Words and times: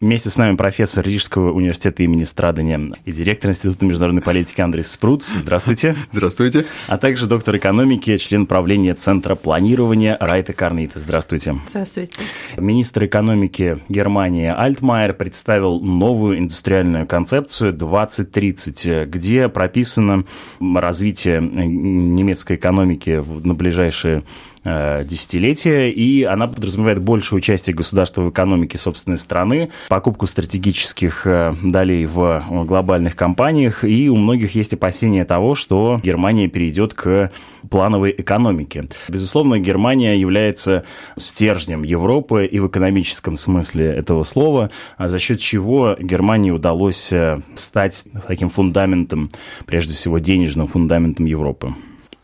Вместе 0.00 0.30
с 0.30 0.38
нами 0.38 0.56
профессор 0.56 1.04
Рижского 1.04 1.52
университета 1.52 2.02
имени 2.02 2.24
Страдания 2.24 2.90
и 3.04 3.12
директор 3.12 3.50
Института 3.50 3.84
международной 3.84 4.22
политики 4.22 4.62
Андрей 4.62 4.82
Спруц. 4.82 5.28
Здравствуйте. 5.28 5.94
Здравствуйте. 6.10 6.64
А 6.88 6.96
также 6.96 7.26
доктор 7.26 7.58
экономики, 7.58 8.16
член 8.16 8.46
правления 8.46 8.94
Центра 8.94 9.34
планирования 9.34 10.16
Райта 10.18 10.54
Карнит. 10.54 10.92
Здравствуйте. 10.94 11.58
Здравствуйте. 11.68 12.14
Министр 12.56 13.04
экономики 13.04 13.78
Германии 13.90 14.46
Альтмайер 14.48 15.12
представил 15.12 15.80
новую 15.80 16.38
индустриальную 16.38 17.06
концепцию 17.06 17.74
2030, 17.74 19.06
где 19.06 19.50
прописано 19.50 20.24
развитие 20.60 21.42
немецкой 21.42 22.56
экономики 22.56 23.22
на 23.44 23.52
ближайшие 23.52 24.22
десятилетия, 24.64 25.90
и 25.90 26.22
она 26.22 26.46
подразумевает 26.46 27.00
большее 27.00 27.38
участие 27.38 27.74
государства 27.74 28.22
в 28.22 28.30
экономике 28.30 28.76
собственной 28.76 29.18
страны, 29.18 29.70
покупку 29.88 30.26
стратегических 30.26 31.26
э, 31.26 31.54
долей 31.62 32.04
в 32.06 32.44
глобальных 32.66 33.16
компаниях, 33.16 33.84
и 33.84 34.10
у 34.10 34.16
многих 34.16 34.54
есть 34.54 34.74
опасения 34.74 35.24
того, 35.24 35.54
что 35.54 36.00
Германия 36.02 36.48
перейдет 36.48 36.94
к 36.94 37.32
плановой 37.70 38.14
экономике. 38.16 38.88
Безусловно, 39.08 39.58
Германия 39.58 40.18
является 40.18 40.84
стержнем 41.18 41.82
Европы 41.82 42.44
и 42.46 42.58
в 42.58 42.68
экономическом 42.68 43.36
смысле 43.36 43.86
этого 43.86 44.24
слова, 44.24 44.70
а 44.96 45.08
за 45.08 45.18
счет 45.18 45.40
чего 45.40 45.96
Германии 45.98 46.50
удалось 46.50 47.12
э, 47.12 47.40
стать 47.54 48.04
таким 48.28 48.50
фундаментом, 48.50 49.30
прежде 49.66 49.94
всего 49.94 50.18
денежным 50.18 50.66
фундаментом 50.66 51.24
Европы. 51.26 51.74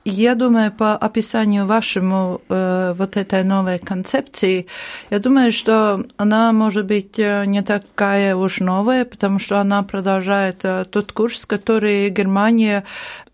Я 0.08 0.36
думаю, 0.36 0.70
по 0.70 0.94
описанию 0.94 1.66
вашему 1.66 2.40
э, 2.48 2.94
вот 2.96 3.16
этой 3.16 3.42
новой 3.42 3.80
концепции, 3.80 4.66
я 5.10 5.18
думаю, 5.18 5.50
что 5.50 6.04
она 6.16 6.52
может 6.52 6.86
быть 6.86 7.18
э, 7.18 7.44
не 7.44 7.60
такая 7.62 8.36
уж 8.36 8.60
новая, 8.60 9.04
потому 9.04 9.40
что 9.40 9.58
она 9.58 9.82
продолжает 9.82 10.60
э, 10.62 10.84
тот 10.88 11.10
курс, 11.10 11.44
который 11.44 12.08
Германия 12.10 12.84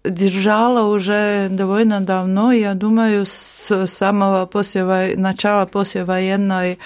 держала 0.03 0.91
уже 0.91 1.49
довольно 1.51 2.01
давно, 2.01 2.53
я 2.53 2.73
думаю, 2.73 3.27
с 3.27 3.87
самого 3.87 4.47
после, 4.47 5.15
начала 5.17 5.67
послевоенной 5.67 6.79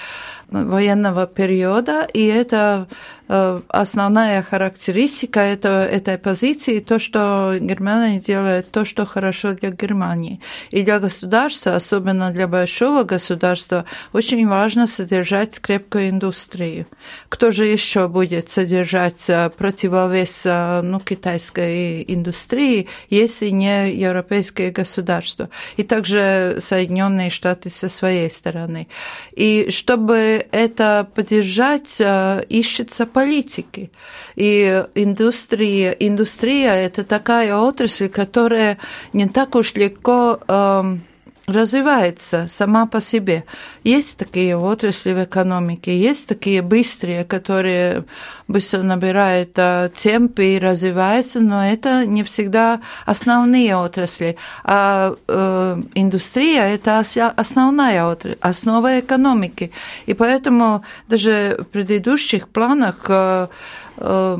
военного 0.49 1.27
периода, 1.27 2.05
и 2.13 2.25
это 2.25 2.87
основная 3.27 4.41
характеристика 4.41 5.41
этого, 5.41 5.85
этой 5.85 6.17
позиции, 6.17 6.79
то, 6.79 6.99
что 6.99 7.55
Германия 7.59 8.19
делает 8.19 8.71
то, 8.71 8.85
что 8.85 9.05
хорошо 9.05 9.53
для 9.53 9.71
Германии. 9.71 10.39
И 10.71 10.83
для 10.83 10.99
государства, 10.99 11.75
особенно 11.75 12.31
для 12.31 12.47
большого 12.47 13.03
государства, 13.03 13.85
очень 14.13 14.47
важно 14.47 14.87
содержать 14.87 15.59
крепкую 15.59 16.09
индустрию. 16.09 16.87
Кто 17.29 17.51
же 17.51 17.65
еще 17.65 18.07
будет 18.07 18.49
содержать 18.49 19.29
э, 19.29 19.49
противовес 19.49 20.43
э, 20.45 20.81
ну, 20.81 20.99
китайской 20.99 22.05
индустрии, 22.07 22.87
если 23.09 23.49
не 23.49 23.91
европейские 23.93 24.71
государства? 24.71 25.49
И 25.75 25.83
также 25.83 26.57
Соединенные 26.59 27.29
Штаты 27.29 27.69
со 27.69 27.89
своей 27.89 28.31
стороны. 28.31 28.87
И 29.31 29.69
чтобы 29.69 30.45
это 30.51 31.07
поддержать, 31.13 31.99
э, 31.99 32.45
ищется 32.47 33.05
политики. 33.17 33.89
И 34.35 34.85
индустрия, 34.93 35.89
индустрия– 35.89 36.73
это 36.73 37.03
такая 37.03 37.55
отрасль, 37.55 38.09
которая 38.09 38.77
не 39.11 39.27
так 39.27 39.55
уж 39.55 39.73
легко 39.73 40.39
эм, 40.47 41.01
развивается 41.47 42.45
сама 42.49 42.85
по 42.85 42.99
себе. 42.99 43.45
Есть 43.85 44.19
такие 44.19 44.57
отрасли 44.57 45.13
в 45.13 45.23
экономике, 45.23 45.97
есть 45.97 46.27
такие 46.27 46.61
быстрые, 46.61 47.23
которые 47.23 48.03
быстро 48.49 48.83
набирают 48.83 49.51
э, 49.55 49.89
темп 49.95 50.39
и 50.39 50.59
развиваются, 50.59 51.39
но 51.39 51.65
это 51.65 52.05
не 52.05 52.23
всегда 52.23 52.81
основные 53.05 53.77
отрасли. 53.77 54.35
А 54.65 55.15
э, 55.25 55.81
индустрия– 55.95 56.63
это 56.65 56.99
основная 57.37 58.05
отрасль, 58.05 58.37
основа 58.41 58.99
экономики. 58.99 59.71
И 60.05 60.13
поэтому 60.13 60.83
даже 61.07 61.59
в 61.59 61.63
предыдущих 61.63 62.49
планах 62.49 63.05
э, 63.07 63.47
э, 63.95 64.37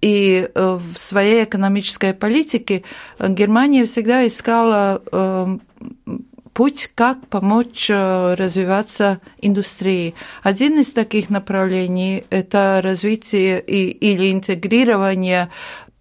и 0.00 0.48
э, 0.52 0.78
в 0.92 0.98
своей 0.98 1.44
экономической 1.44 2.14
политике 2.14 2.82
Германия 3.20 3.84
всегда 3.84 4.26
искала 4.26 5.00
э, 5.12 5.58
путь, 6.52 6.90
как 6.94 7.26
помочь 7.28 7.88
э, 7.90 8.34
развиваться 8.34 9.20
индустрии. 9.40 10.14
Один 10.42 10.78
из 10.78 10.92
таких 10.92 11.30
направлений– 11.30 12.24
это 12.30 12.80
развитие 12.82 13.60
и, 13.60 13.88
или 13.90 14.32
интегрирование 14.32 15.48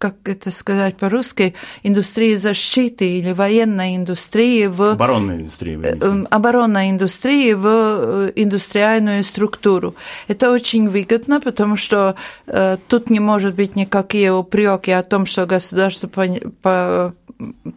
как 0.01 0.15
это 0.25 0.49
сказать 0.49 0.97
по-русски, 0.97 1.53
индустрии 1.83 2.33
защиты 2.33 3.19
или 3.19 3.33
военной 3.33 3.95
индустрии 3.95 4.65
в... 4.65 4.93
Оборонной 4.93 5.35
индустрии. 5.35 5.79
Э, 5.83 6.25
оборонной 6.31 6.89
индустрии 6.89 7.53
в 7.53 7.67
э, 7.67 8.31
индустриальную 8.35 9.23
структуру. 9.23 9.93
Это 10.27 10.51
очень 10.51 10.89
выгодно, 10.89 11.39
потому 11.39 11.77
что 11.77 12.15
э, 12.47 12.77
тут 12.87 13.11
не 13.11 13.19
может 13.19 13.53
быть 13.53 13.75
никакие 13.75 14.33
упреки 14.33 14.89
о 14.89 15.03
том, 15.03 15.27
что 15.27 15.45
государство 15.45 16.07
по, 16.07 16.25
по, 16.63 17.13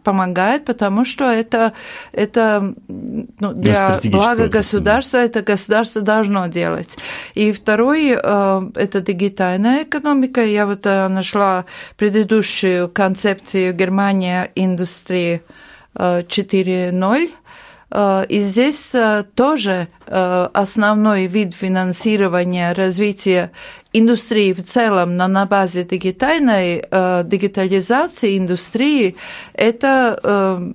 помогает, 0.05 0.65
потому 0.65 1.03
что 1.03 1.25
это, 1.25 1.73
это 2.13 2.73
ну, 2.87 3.53
для 3.53 3.99
блага 4.05 4.47
государства, 4.47 5.17
это 5.17 5.41
государство 5.41 6.01
должно 6.01 6.47
делать. 6.47 6.97
И 7.33 7.51
второй, 7.51 8.11
э, 8.11 8.61
это 8.75 9.01
дигитальная 9.01 9.83
экономика. 9.83 10.45
Я 10.45 10.65
вот 10.65 10.85
э, 10.85 11.07
нашла 11.07 11.65
предыдущую 11.97 12.87
концепцию 12.87 13.73
Германия 13.73 14.51
индустрии 14.55 15.41
4.0, 15.95 17.23
э, 17.23 17.29
и 18.27 18.39
здесь 18.39 18.93
тоже 19.35 19.87
основной 20.05 21.27
вид 21.27 21.53
финансирования 21.53 22.73
развития 22.73 23.51
индустрии 23.93 24.51
в 24.53 24.63
целом, 24.63 25.15
но 25.15 25.27
на 25.27 25.45
базе 25.45 25.83
дигитальной 25.83 26.81
дигитализации 26.81 28.37
индустрии, 28.37 29.15
это 29.53 30.73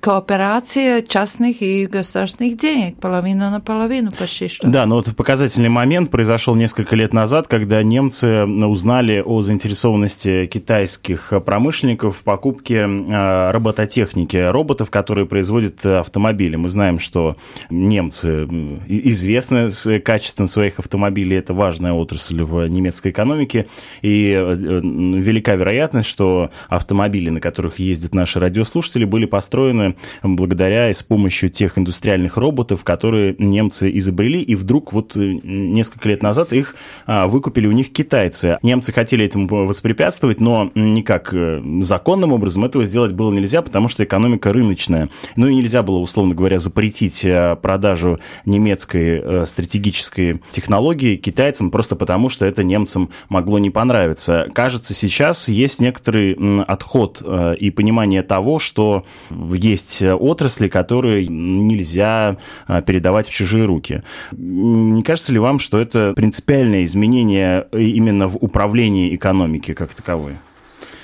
кооперация 0.00 1.02
частных 1.02 1.60
и 1.60 1.86
государственных 1.86 2.56
денег, 2.56 2.96
половина 2.98 3.50
на 3.50 3.60
половину 3.60 4.10
почти 4.10 4.48
что. 4.48 4.66
Да, 4.66 4.86
но 4.86 4.96
вот 4.96 5.14
показательный 5.14 5.68
момент 5.68 6.10
произошел 6.10 6.54
несколько 6.54 6.96
лет 6.96 7.12
назад, 7.12 7.46
когда 7.46 7.82
немцы 7.82 8.44
узнали 8.44 9.22
о 9.24 9.42
заинтересованности 9.42 10.46
китайских 10.46 11.32
промышленников 11.44 12.18
в 12.18 12.22
покупке 12.22 12.86
а, 12.86 13.52
робототехники, 13.52 14.36
роботов, 14.36 14.90
которые 14.90 15.26
производят 15.26 15.84
автомобили. 15.84 16.56
Мы 16.56 16.70
знаем, 16.70 16.98
что 16.98 17.36
немцы 17.68 18.44
известны 18.86 19.70
с 19.70 20.00
качеством 20.00 20.46
своих 20.46 20.78
автомобилей, 20.78 21.36
это 21.36 21.52
важная 21.52 21.92
отрасль 21.92 22.42
в 22.42 22.66
немецкой 22.66 23.10
экономике, 23.10 23.66
и 24.00 24.32
э, 24.34 24.54
велика 24.54 25.54
вероятность, 25.54 26.08
что 26.08 26.50
автомобили, 26.68 27.28
на 27.28 27.40
которых 27.40 27.78
ездят 27.78 28.14
наши 28.14 28.40
радиослушатели, 28.40 29.04
были 29.04 29.17
были 29.18 29.26
построены 29.26 29.96
благодаря 30.22 30.90
и 30.90 30.94
с 30.94 31.02
помощью 31.02 31.50
тех 31.50 31.76
индустриальных 31.76 32.36
роботов, 32.36 32.84
которые 32.84 33.34
немцы 33.38 33.90
изобрели, 33.98 34.40
и 34.40 34.54
вдруг 34.54 34.92
вот 34.92 35.16
э, 35.16 35.40
несколько 35.42 36.08
лет 36.08 36.22
назад 36.22 36.52
их 36.52 36.76
а, 37.06 37.26
выкупили 37.26 37.66
у 37.66 37.72
них 37.72 37.92
китайцы. 37.92 38.58
Немцы 38.62 38.92
хотели 38.92 39.24
этому 39.24 39.48
воспрепятствовать, 39.48 40.38
но 40.38 40.70
никак 40.76 41.34
э, 41.34 41.60
законным 41.80 42.32
образом 42.32 42.64
этого 42.64 42.84
сделать 42.84 43.10
было 43.10 43.32
нельзя, 43.32 43.60
потому 43.60 43.88
что 43.88 44.04
экономика 44.04 44.52
рыночная. 44.52 45.08
Ну 45.34 45.48
и 45.48 45.54
нельзя 45.56 45.82
было, 45.82 45.98
условно 45.98 46.36
говоря, 46.36 46.60
запретить 46.60 47.24
э, 47.24 47.56
продажу 47.60 48.20
немецкой 48.44 49.46
стратегической 49.46 50.40
технологии 50.52 51.16
китайцам 51.16 51.72
просто 51.72 51.96
потому, 51.96 52.28
что 52.28 52.46
это 52.46 52.62
немцам 52.62 53.10
могло 53.28 53.58
не 53.58 53.70
понравиться. 53.70 54.46
Кажется, 54.54 54.94
сейчас 54.94 55.48
есть 55.48 55.80
некоторый 55.80 56.34
отход 56.62 57.20
и 57.58 57.70
понимание 57.70 58.22
того, 58.22 58.60
что 58.60 59.04
есть 59.30 60.02
отрасли, 60.02 60.68
которые 60.68 61.26
нельзя 61.28 62.36
а, 62.66 62.82
передавать 62.82 63.26
в 63.28 63.32
чужие 63.32 63.64
руки. 63.64 64.02
Не 64.32 65.02
кажется 65.02 65.32
ли 65.32 65.38
вам, 65.38 65.58
что 65.58 65.78
это 65.78 66.12
принципиальное 66.14 66.84
изменение 66.84 67.66
именно 67.72 68.28
в 68.28 68.36
управлении 68.36 69.14
экономики 69.14 69.74
как 69.74 69.94
таковой? 69.94 70.36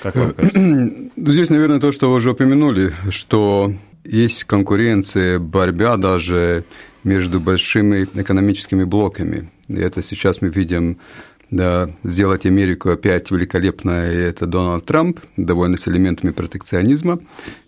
Как 0.01 0.15
вам 0.15 0.31
кажется? 0.31 0.59
Ну, 1.17 1.31
здесь, 1.31 1.49
наверное, 1.49 1.79
то, 1.79 1.91
что 1.91 2.09
вы 2.09 2.17
уже 2.17 2.31
упомянули, 2.31 2.93
что 3.09 3.71
есть 4.03 4.43
конкуренция, 4.43 5.39
борьба 5.39 5.97
даже 5.97 6.65
между 7.03 7.39
большими 7.39 8.07
экономическими 8.13 8.83
блоками. 8.83 9.49
И 9.67 9.75
это 9.75 10.03
сейчас 10.03 10.41
мы 10.41 10.49
видим 10.49 10.97
да, 11.51 11.89
сделать 12.03 12.45
Америку 12.45 12.89
опять 12.89 13.31
великолепной, 13.31 14.15
это 14.15 14.45
Дональд 14.45 14.85
Трамп, 14.85 15.19
довольно 15.37 15.77
с 15.77 15.87
элементами 15.87 16.31
протекционизма. 16.31 17.19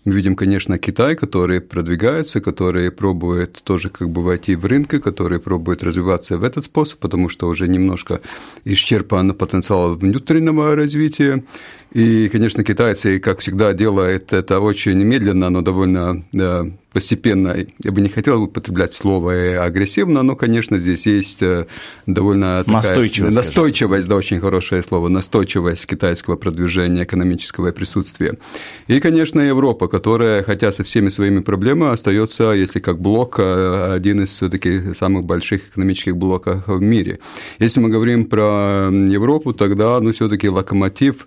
Мы 0.04 0.12
видим, 0.12 0.36
конечно, 0.36 0.78
Китай, 0.78 1.16
который 1.16 1.60
продвигается, 1.60 2.40
который 2.40 2.90
пробует 2.90 3.62
тоже 3.62 3.90
как 3.90 4.10
бы 4.10 4.22
войти 4.22 4.56
в 4.56 4.64
рынки, 4.64 4.98
который 4.98 5.38
пробует 5.38 5.82
развиваться 5.82 6.38
в 6.38 6.44
этот 6.44 6.64
способ, 6.64 6.98
потому 6.98 7.28
что 7.28 7.48
уже 7.48 7.68
немножко 7.68 8.20
исчерпан 8.64 9.34
потенциал 9.34 9.94
внутреннего 9.94 10.74
развития. 10.74 11.44
И, 11.92 12.28
конечно, 12.28 12.64
китайцы, 12.64 13.18
как 13.18 13.40
всегда, 13.40 13.72
делают 13.72 14.32
это 14.32 14.60
очень 14.60 15.02
медленно, 15.02 15.48
но 15.48 15.62
довольно 15.62 16.24
да, 16.32 16.66
постепенно, 16.92 17.54
я 17.82 17.92
бы 17.92 18.00
не 18.00 18.08
хотел 18.08 18.42
употреблять 18.42 18.92
слово 18.92 19.64
агрессивно, 19.64 20.22
но, 20.22 20.36
конечно, 20.36 20.78
здесь 20.78 21.06
есть 21.06 21.42
э, 21.42 21.66
довольно 22.06 22.64
такая 22.64 22.82
настойчивость, 22.82 23.36
настойчивость, 23.36 24.08
да, 24.08 24.16
очень 24.16 24.40
хорошее 24.40 24.82
слово, 24.82 25.08
настойчивость 25.08 25.86
китайского 25.86 26.36
продвижения 26.36 27.04
экономического 27.04 27.72
присутствия. 27.72 28.38
И, 28.86 29.00
конечно, 29.00 29.40
Европа, 29.40 29.86
которая, 29.86 30.42
хотя 30.42 30.72
со 30.72 30.82
всеми 30.82 31.10
своими 31.10 31.40
проблемами, 31.40 31.92
остается, 31.92 32.52
если 32.52 32.80
как 32.80 33.00
блок, 33.00 33.36
э, 33.38 33.92
один 33.94 34.24
из 34.24 34.30
все-таки 34.30 34.94
самых 34.94 35.24
больших 35.24 35.68
экономических 35.68 36.16
блоков 36.16 36.66
в 36.66 36.80
мире. 36.80 37.18
Если 37.58 37.80
мы 37.80 37.90
говорим 37.90 38.24
про 38.24 38.88
Европу, 38.90 39.52
тогда, 39.52 40.00
ну, 40.00 40.12
все-таки 40.12 40.48
локомотив 40.48 41.26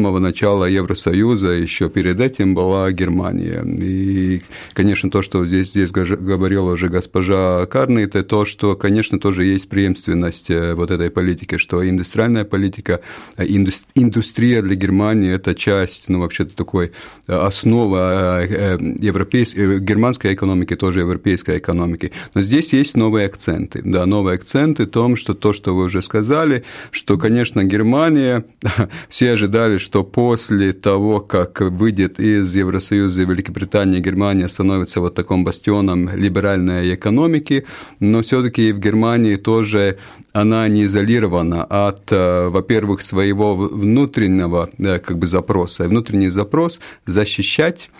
самого 0.00 0.18
начала 0.18 0.64
Евросоюза, 0.64 1.50
еще 1.50 1.90
перед 1.90 2.20
этим 2.20 2.54
была 2.54 2.90
Германия. 2.90 3.62
И, 3.62 4.40
конечно, 4.72 5.10
то, 5.10 5.20
что 5.20 5.44
здесь, 5.44 5.68
здесь 5.68 5.90
говорила 5.90 6.72
уже 6.72 6.88
госпожа 6.88 7.66
Карны, 7.66 7.98
это 7.98 8.22
то, 8.22 8.46
что, 8.46 8.76
конечно, 8.76 9.18
тоже 9.18 9.44
есть 9.44 9.68
преемственность 9.68 10.50
э, 10.50 10.74
вот 10.74 10.90
этой 10.90 11.10
политики, 11.10 11.58
что 11.58 11.86
индустриальная 11.86 12.44
политика, 12.44 13.00
э, 13.36 13.44
индустрия 13.94 14.62
для 14.62 14.74
Германии– 14.74 15.34
это 15.34 15.54
часть, 15.54 16.08
ну, 16.08 16.20
вообще-то 16.20 16.56
такой 16.56 16.92
э, 17.28 17.34
основа 17.34 18.46
европейской, 19.02 19.80
германской 19.80 20.32
экономики, 20.32 20.76
тоже 20.76 21.00
европейской 21.00 21.58
экономики. 21.58 22.10
Но 22.34 22.40
здесь 22.40 22.72
есть 22.72 22.96
новые 22.96 23.26
акценты, 23.26 23.82
да, 23.84 24.06
новые 24.06 24.36
акценты 24.36 24.84
в 24.84 24.90
том, 24.90 25.16
что 25.16 25.34
то, 25.34 25.52
что 25.52 25.74
вы 25.74 25.84
уже 25.84 26.00
сказали, 26.00 26.64
что, 26.90 27.18
конечно, 27.18 27.64
Германия, 27.64 28.44
все 29.10 29.32
ожидали, 29.32 29.76
что 29.76 29.89
после 29.90 30.72
того, 30.72 31.20
как 31.20 31.60
выйдет 31.60 32.18
из 32.20 32.54
Евросоюза 32.54 33.22
Великобритания, 33.22 34.00
Германия 34.00 34.48
становится 34.48 35.00
вот 35.00 35.14
таким 35.14 35.44
бастионом 35.44 36.08
либеральной 36.14 36.94
экономики, 36.94 37.64
но 38.00 38.22
все-таки 38.22 38.72
в 38.72 38.78
Германии 38.78 39.36
тоже 39.36 39.98
она 40.32 40.68
не 40.68 40.84
изолирована 40.84 41.64
от, 41.64 42.12
э, 42.12 42.48
во-первых, 42.48 43.02
своего 43.02 43.56
внутреннего 43.56 44.70
э, 44.78 44.98
как 44.98 45.18
бы 45.18 45.26
запроса. 45.26 45.88
Внутренний 45.88 46.30
запрос 46.30 46.80
защищать 47.06 47.90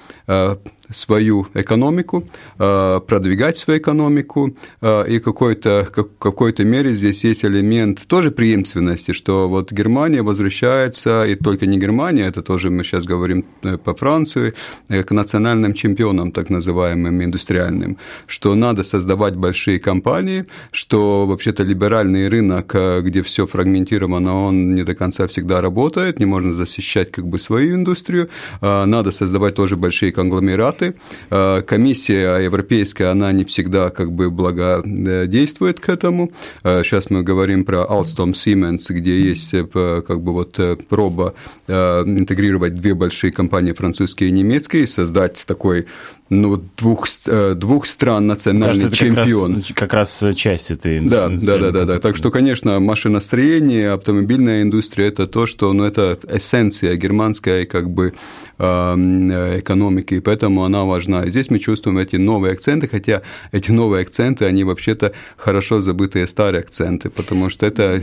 свою 0.93 1.47
экономику, 1.55 2.25
продвигать 2.57 3.59
свою 3.59 3.79
экономику, 3.79 4.57
и 4.83 5.21
какой-то, 5.21 5.87
какой-то 6.19 6.65
мере 6.65 6.95
здесь 6.95 7.23
есть 7.25 7.45
элемент 7.45 8.07
тоже 8.09 8.31
преемственности, 8.33 9.13
что 9.13 9.49
вот 9.49 9.71
Германия 9.73 10.23
возвращается, 10.23 11.25
и 11.25 11.37
только 11.37 11.67
не 11.67 11.79
Германия, 11.79 12.27
это 12.27 12.43
тоже 12.43 12.71
мы 12.71 12.83
сейчас 12.83 13.05
говорим 13.05 13.45
по 13.85 13.95
Франции, 13.95 14.55
к 14.89 15.11
национальным 15.13 15.75
чемпионам, 15.75 16.33
так 16.33 16.51
называемым 16.51 17.23
индустриальным, 17.23 17.97
что 18.27 18.55
надо 18.57 18.83
создавать 18.83 19.37
большие 19.37 19.79
компании, 19.79 20.47
что 20.73 21.27
вообще-то 21.27 21.63
либеральный 21.63 22.29
рынок, 22.29 22.75
где 23.03 23.23
все 23.23 23.47
фрагментировано, 23.47 24.47
он 24.47 24.75
не 24.75 24.83
до 24.83 24.97
конца 24.97 25.29
всегда 25.29 25.61
работает, 25.61 26.19
не 26.19 26.27
можно 26.27 26.53
защищать 26.53 27.13
как 27.13 27.29
бы 27.29 27.39
свою 27.39 27.77
индустрию, 27.77 28.29
надо 28.61 29.13
создавать 29.13 29.55
тоже 29.55 29.77
большие 29.77 30.11
конгломераты. 30.21 30.95
Э, 31.31 31.63
комиссия 31.67 32.39
европейская, 32.45 33.07
она 33.07 33.33
не 33.33 33.45
всегда 33.45 33.89
как 33.91 34.13
бы 34.13 34.31
благодействует 34.31 35.81
к 35.81 35.89
этому. 35.89 36.31
Э, 36.63 36.83
сейчас 36.85 37.11
мы 37.11 37.23
говорим 37.23 37.65
про 37.65 37.87
Alstom 37.89 38.33
Siemens, 38.33 38.85
где 38.91 39.19
есть 39.19 39.55
э, 39.55 39.65
как 40.07 40.21
бы 40.21 40.33
вот 40.33 40.61
проба 40.89 41.35
интегрировать 41.69 42.75
две 42.75 42.95
большие 42.95 43.33
компании, 43.33 43.73
французские 43.73 44.29
и 44.29 44.33
немецкие, 44.33 44.83
и 44.83 44.87
создать 44.87 45.45
такой 45.47 45.87
ну, 46.29 46.63
двух, 46.77 47.07
двух 47.55 47.87
стран 47.87 48.27
национальный 48.27 48.85
Кажется, 48.85 49.05
чемпион. 49.05 49.63
Как 49.75 49.93
раз, 49.93 50.19
как 50.21 50.29
раз 50.29 50.37
часть 50.37 50.71
этой 50.71 51.01
да, 51.01 51.29
да, 51.29 51.59
да, 51.59 51.71
да, 51.71 51.85
да. 51.85 51.99
Так 51.99 52.17
что, 52.17 52.31
конечно, 52.31 52.79
машиностроение, 52.81 53.93
автомобильная 53.93 54.63
индустрия– 54.63 55.09
это 55.13 55.27
то, 55.27 55.47
что, 55.47 55.73
ну, 55.73 55.85
это 55.85 56.19
эссенция 56.29 56.97
германской 56.97 57.67
как 57.67 57.91
бы 57.91 58.13
экономики, 58.59 60.10
и 60.15 60.21
поэтому 60.21 60.65
она 60.65 60.85
важна. 60.85 61.25
И 61.25 61.31
здесь 61.31 61.51
мы 61.51 61.59
чувствуем 61.59 61.99
эти 61.99 62.17
новые 62.17 62.53
акценты, 62.53 62.89
хотя 62.89 63.23
эти 63.53 63.71
новые 63.71 64.03
акценты, 64.03 64.45
они 64.45 64.65
вообще-то 64.65 65.13
хорошо 65.37 65.81
забытые 65.81 66.27
старые 66.27 66.61
акценты, 66.61 67.11
потому 67.11 67.51
что 67.51 67.67
это 67.67 68.01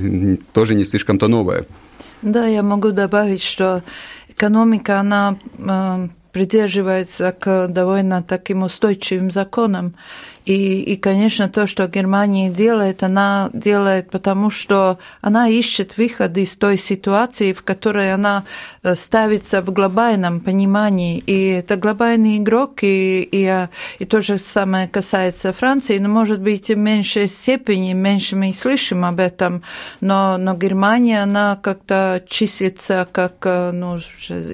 тоже 0.54 0.75
не 0.75 0.86
слишком-то 0.86 1.27
новое. 1.27 1.65
Да, 2.21 2.45
я 2.48 2.63
могу 2.63 2.92
добавить, 2.92 3.44
что 3.44 3.83
экономика, 4.30 5.00
она 5.00 5.38
э, 5.57 6.07
придерживается 6.31 7.31
к 7.31 7.68
довольно 7.68 8.24
таким 8.24 8.63
устойчивым 8.63 9.31
законам. 9.31 9.94
И, 10.47 10.79
и, 10.79 10.95
конечно, 10.95 11.49
то, 11.49 11.67
что 11.67 11.88
Германия 11.88 12.49
делает, 12.49 13.03
она 13.03 13.49
делает 13.51 14.09
потому, 14.09 14.49
что 14.49 14.97
она 15.19 15.49
ищет 15.49 15.97
выход 15.97 16.38
из 16.38 16.55
той 16.55 16.77
ситуации, 16.77 17.51
в 17.51 17.63
которой 17.63 18.13
она 18.13 18.45
э, 18.81 18.95
ставится 18.95 19.61
в 19.61 19.73
глобальном 19.73 20.39
понимании. 20.39 21.17
И 21.17 21.47
это 21.49 21.75
глобальный 21.75 22.38
игрок, 22.38 22.79
и, 22.81 23.27
и, 23.29 23.67
и 23.99 24.05
то 24.05 24.21
же 24.21 24.38
самое 24.38 24.88
касается 24.88 25.51
Франции, 25.51 25.97
но, 25.97 26.07
может 26.07 26.39
быть, 26.39 26.69
в 26.69 26.77
меньшей 26.77 27.27
степени, 27.27 27.91
меньше 27.91 28.38
мы 28.38 28.53
слышим 28.53 29.03
об 29.03 29.19
этом, 29.19 29.63
но, 29.99 30.38
но 30.38 30.55
Германия, 30.55 31.23
она 31.23 31.59
как-то 31.61 32.23
числится 32.29 33.05
как 33.11 33.33
э, 33.44 33.71
ну, 33.73 33.97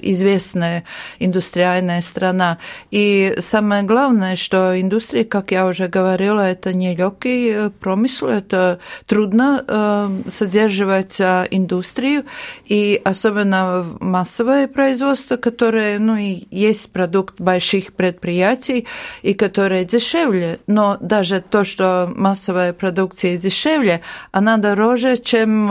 известная 0.01 0.85
индустриальная 1.19 2.01
страна. 2.01 2.57
И 2.89 3.35
самое 3.37 3.83
главное, 3.83 4.35
что 4.35 4.81
индустрия, 4.81 5.23
как 5.23 5.51
я 5.51 5.67
уже 5.67 5.82
уже 5.83 5.87
говорила, 5.87 6.41
это 6.41 6.73
нелегкий 6.73 7.49
э, 7.49 7.69
промысел, 7.69 8.27
это 8.27 8.79
трудно 9.05 9.63
э, 9.67 10.29
содержать 10.29 11.19
э, 11.19 11.47
индустрию, 11.51 12.23
и 12.65 13.01
особенно 13.03 13.85
массовое 13.99 14.67
производство, 14.67 15.37
которое, 15.37 15.99
ну, 15.99 16.15
и 16.15 16.45
есть 16.51 16.91
продукт 16.91 17.39
больших 17.39 17.93
предприятий, 17.93 18.87
и 19.23 19.33
которое 19.33 19.85
дешевле, 19.85 20.59
но 20.67 20.97
даже 21.01 21.41
то, 21.41 21.63
что 21.63 22.11
массовая 22.15 22.73
продукция 22.73 23.37
дешевле, 23.37 24.01
она 24.31 24.57
дороже, 24.57 25.17
чем 25.17 25.67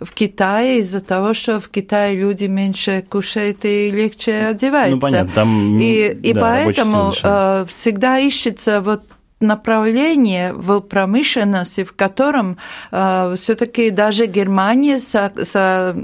в 0.00 0.12
Китае 0.14 0.80
из-за 0.80 1.00
того, 1.00 1.34
что 1.34 1.60
в 1.60 1.68
Китае 1.68 2.16
люди 2.16 2.46
меньше 2.46 3.04
кушают 3.08 3.64
и 3.64 3.90
легче 3.90 4.46
одеваются. 4.46 4.94
Ну, 4.94 5.00
понятно, 5.00 5.32
там, 5.34 5.80
и, 5.80 6.08
и 6.22 6.32
да, 6.32 6.40
поэтому 6.40 7.12
всегда 7.66 8.18
ищется 8.18 8.80
вот 8.80 9.02
направление 9.40 10.52
в 10.52 10.80
промышленности, 10.80 11.84
в 11.84 11.92
котором 11.94 12.56
э, 12.90 13.34
все-таки 13.36 13.90
даже 13.90 14.26
Германия 14.26 14.98
со, 14.98 15.32
со, 15.42 15.94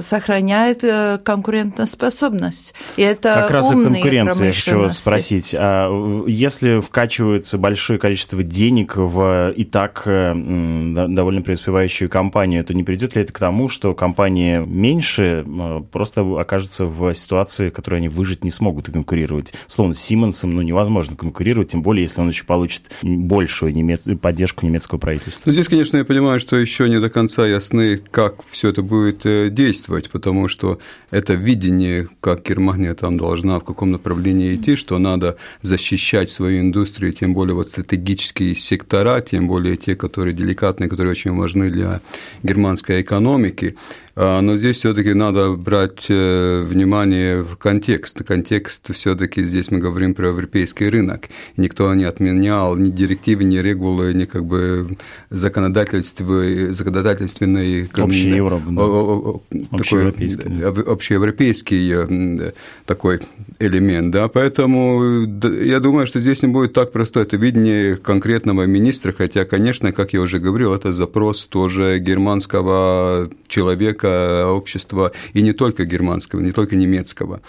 сохраняет 0.00 0.82
э, 0.84 1.18
конкурентоспособность. 1.22 2.74
И 2.96 3.02
это 3.02 3.34
как 3.34 3.50
раз 3.50 3.70
и 3.70 3.74
конкуренция, 3.74 4.52
хочу 4.52 4.88
спросить. 4.90 5.54
А 5.58 6.24
если 6.26 6.80
вкачивается 6.80 7.58
большое 7.58 7.98
количество 7.98 8.42
денег 8.42 8.96
в 8.96 9.50
и 9.50 9.64
так 9.64 10.02
э, 10.06 10.32
довольно 10.34 11.42
преуспевающую 11.42 12.08
компанию, 12.08 12.64
то 12.64 12.74
не 12.74 12.82
придет 12.82 13.14
ли 13.16 13.22
это 13.22 13.32
к 13.32 13.38
тому, 13.38 13.68
что 13.68 13.94
компании 13.94 14.58
меньше 14.58 15.44
просто 15.90 16.22
окажутся 16.40 16.86
в 16.86 17.12
ситуации, 17.14 17.70
в 17.70 17.72
которой 17.72 17.96
они 17.96 18.08
выжить 18.08 18.44
не 18.44 18.50
смогут 18.50 18.88
и 18.88 18.92
конкурировать? 18.92 19.54
Словно 19.66 19.94
с 19.94 20.00
Симмонсом 20.00 20.50
ну, 20.50 20.62
невозможно 20.62 21.16
конкурировать, 21.16 21.70
тем 21.72 21.82
более, 21.82 22.02
если 22.04 22.20
он 22.20 22.28
еще 22.28 22.44
получит 22.44 22.90
большую 23.02 23.74
немец... 23.74 24.02
поддержку 24.20 24.66
немецкого 24.66 24.98
правительства. 24.98 25.42
Ну, 25.46 25.52
здесь, 25.52 25.68
конечно, 25.68 25.96
я 25.96 26.04
понимаю, 26.04 26.40
что 26.40 26.56
еще 26.56 26.88
не 26.88 27.00
до 27.00 27.10
конца 27.10 27.46
ясны, 27.46 27.98
как 27.98 28.42
все 28.50 28.70
это 28.70 28.82
будет 28.82 29.24
действовать, 29.54 30.10
потому 30.10 30.48
что 30.48 30.78
это 31.10 31.34
видение, 31.34 32.08
как 32.20 32.44
Германия 32.44 32.94
там 32.94 33.16
должна 33.16 33.58
в 33.58 33.64
каком 33.64 33.92
направлении 33.92 34.54
идти, 34.56 34.76
что 34.76 34.98
надо 34.98 35.36
защищать 35.60 36.30
свою 36.30 36.60
индустрию, 36.60 37.12
тем 37.12 37.34
более 37.34 37.54
вот 37.54 37.68
стратегические 37.68 38.54
сектора, 38.54 39.20
тем 39.20 39.48
более 39.48 39.76
те, 39.76 39.96
которые 39.96 40.34
деликатные, 40.34 40.88
которые 40.88 41.12
очень 41.12 41.32
важны 41.32 41.70
для 41.70 42.00
германской 42.42 43.02
экономики. 43.02 43.76
А, 44.14 44.40
но 44.42 44.56
здесь 44.56 44.76
все-таки 44.76 45.14
надо 45.14 45.52
брать 45.52 46.06
э, 46.08 46.62
внимание 46.62 47.42
в 47.42 47.56
контекст. 47.56 48.22
Контекст 48.24 48.92
все-таки 48.94 49.42
здесь 49.42 49.70
мы 49.70 49.78
говорим 49.78 50.14
про 50.14 50.28
европейский 50.28 50.90
рынок. 50.90 51.28
Никто 51.56 51.92
не 51.94 52.04
отменял 52.04 52.76
ни 52.76 52.90
директивы, 52.90 53.44
ни 53.44 53.56
регулы, 53.56 54.12
ни 54.12 54.26
как 54.26 54.44
бы 54.44 54.96
законодательства, 55.30 56.42
законодательственной... 56.72 57.90
Общий 57.96 58.30
Европа, 58.30 58.66
да. 58.68 59.76
Общеевропейский. 59.76 60.62
Общеевропейский 60.62 61.92
э, 61.94 62.52
такой 62.84 63.20
элемент, 63.58 64.10
да, 64.10 64.28
поэтому 64.28 65.24
я 65.62 65.80
думаю, 65.80 66.06
что 66.06 66.20
здесь 66.20 66.42
не 66.42 66.48
будет 66.48 66.74
так 66.74 66.92
просто 66.92 67.20
это 67.20 67.36
видение 67.36 67.96
конкретного 67.96 68.66
министра, 68.66 69.12
хотя, 69.16 69.44
конечно, 69.44 69.92
как 69.92 70.12
я 70.12 70.20
уже 70.20 70.38
говорил, 70.38 70.74
это 70.74 70.92
запрос 70.92 71.46
тоже 71.46 71.98
германского 71.98 73.30
человека, 73.48 74.01
общества, 74.08 75.12
и 75.32 75.42
не 75.42 75.52
только 75.52 75.84
германского, 75.84 76.40
не 76.40 76.52
только 76.52 76.76
немецкого. 76.76 77.40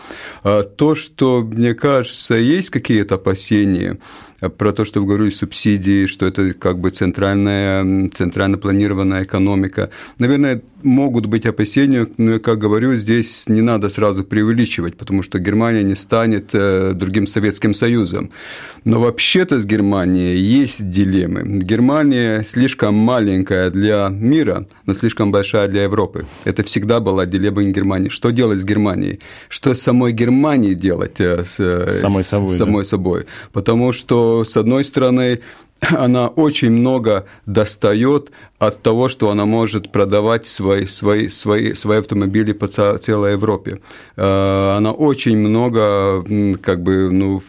А 0.43 0.63
то, 0.63 0.95
что, 0.95 1.41
мне 1.41 1.73
кажется, 1.73 2.35
есть 2.35 2.69
какие-то 2.69 3.15
опасения, 3.15 3.99
про 4.49 4.71
то, 4.71 4.85
что 4.85 5.01
вы 5.01 5.07
говорили, 5.07 5.29
субсидии, 5.29 6.05
что 6.07 6.25
это 6.25 6.53
как 6.53 6.79
бы 6.79 6.89
центральная, 6.89 8.09
центрально 8.09 8.57
планированная 8.57 9.23
экономика. 9.23 9.89
Наверное, 10.19 10.61
могут 10.81 11.27
быть 11.27 11.45
опасения, 11.45 12.07
но, 12.17 12.39
как 12.39 12.59
говорю, 12.59 12.95
здесь 12.95 13.47
не 13.47 13.61
надо 13.61 13.89
сразу 13.89 14.23
преувеличивать, 14.23 14.97
потому 14.97 15.23
что 15.23 15.39
Германия 15.39 15.83
не 15.83 15.95
станет 15.95 16.49
э, 16.53 16.91
другим 16.93 17.25
Советским 17.25 17.73
Союзом. 17.73 18.31
Но 18.83 18.99
вообще-то 18.99 19.59
с 19.59 19.65
Германией 19.65 20.37
есть 20.37 20.89
дилеммы. 20.89 21.43
Германия 21.63 22.43
слишком 22.45 22.95
маленькая 22.95 23.69
для 23.69 24.09
мира, 24.09 24.67
но 24.85 24.93
слишком 24.93 25.31
большая 25.31 25.67
для 25.67 25.83
Европы. 25.83 26.25
Это 26.45 26.63
всегда 26.63 26.99
была 26.99 27.25
дилемма 27.25 27.63
Германии. 27.63 28.09
Что 28.09 28.31
делать 28.31 28.59
с 28.59 28.65
Германией? 28.65 29.19
Что 29.49 29.73
с 29.73 29.81
самой 29.81 30.11
Германией 30.11 30.75
делать? 30.75 31.19
Э, 31.19 31.43
с, 31.43 31.59
э, 31.59 31.99
самой 32.01 32.23
собой. 32.23 32.49
С 32.49 32.57
самой 32.57 32.83
да? 32.83 32.89
собой. 32.89 33.25
Потому 33.51 33.93
что, 33.93 34.45
с 34.45 34.57
одной 34.57 34.85
стороны, 34.85 35.39
она 35.79 36.27
очень 36.27 36.71
много 36.71 37.25
достает 37.45 38.31
от 38.59 38.81
того, 38.81 39.09
что 39.09 39.29
она 39.29 39.45
может 39.45 39.91
продавать 39.91 40.47
свои, 40.47 40.85
свои, 40.85 41.29
свои, 41.29 41.73
свои 41.73 41.99
автомобили 41.99 42.53
по 42.53 42.67
целой 42.67 43.33
Европе. 43.33 43.79
Э, 44.15 44.75
она 44.77 44.91
очень 44.91 45.37
много 45.37 46.23
как 46.61 46.81
бы, 46.81 47.09
ну, 47.11 47.43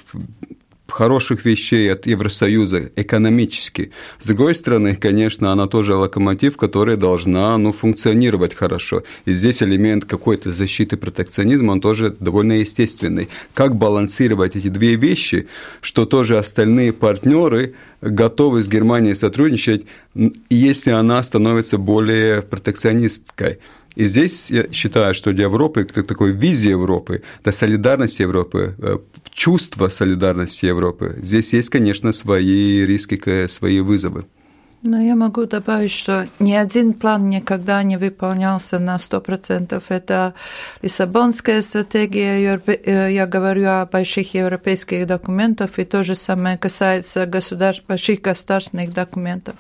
хороших 0.95 1.45
вещей 1.45 1.93
от 1.93 2.07
Евросоюза 2.07 2.93
экономически. 2.95 3.91
С 4.21 4.27
другой 4.27 4.55
стороны, 4.55 4.95
конечно, 4.95 5.51
она 5.51 5.67
тоже 5.67 5.97
локомотив, 5.97 6.57
который 6.57 6.97
должна 6.97 7.59
ну, 7.59 7.73
функционировать 7.73 8.55
хорошо. 8.55 9.03
И 9.25 9.33
здесь 9.33 9.61
элемент 9.61 10.05
какой-то 10.05 10.53
защиты 10.53 10.97
протекционизма, 10.97 11.73
он 11.73 11.81
тоже 11.81 12.15
довольно 12.21 12.53
естественный. 12.53 13.29
Как 13.55 13.75
балансировать 13.75 14.55
эти 14.55 14.69
две 14.69 14.95
вещи, 14.95 15.49
что 15.81 16.07
тоже 16.07 16.39
остальные 16.39 16.93
партнеры 16.93 17.75
готовы 18.01 18.63
с 18.63 18.69
Германией 18.69 19.15
сотрудничать, 19.15 19.87
если 20.49 20.91
она 20.91 21.21
становится 21.25 21.77
более 21.77 22.43
протекционисткой. 22.43 23.59
И 23.97 24.07
здесь 24.07 24.51
я 24.51 24.73
считаю, 24.73 25.15
что 25.15 25.33
для 25.33 25.45
Европы, 25.45 25.81
это 25.81 26.03
такой 26.03 26.33
визия 26.33 26.73
Европы, 26.73 27.23
для 27.43 27.53
солидарности 27.53 28.23
Европы, 28.23 28.75
э, 28.79 28.99
чувство 29.31 29.89
солидарности 29.89 30.67
Европы, 30.67 31.17
здесь 31.23 31.53
есть, 31.53 31.71
конечно, 31.71 32.13
свои 32.13 32.85
риски, 32.87 33.47
свои 33.49 33.81
вызовы. 33.81 34.25
Но 34.87 35.01
я 35.01 35.15
могу 35.15 35.47
добавить, 35.47 35.93
что 35.93 36.29
ни 36.39 36.53
один 36.53 36.93
план 36.93 37.31
никогда 37.31 37.83
не 37.83 37.97
выполнялся 37.97 38.79
на 38.79 38.97
100%. 38.97 39.83
Это 39.89 40.35
Лиссабонская 40.83 41.63
стратегия, 41.63 42.61
э, 42.67 43.09
я 43.11 43.27
говорю 43.27 43.67
о 43.67 43.87
больших 43.87 44.35
европейских 44.35 45.07
документах, 45.07 45.79
и 45.79 45.85
то 45.85 46.05
же 46.05 46.15
самое 46.15 46.59
касается 46.59 47.25
государств, 47.25 47.83
больших 47.89 48.21
государственных 48.21 48.93
документов. 48.93 49.55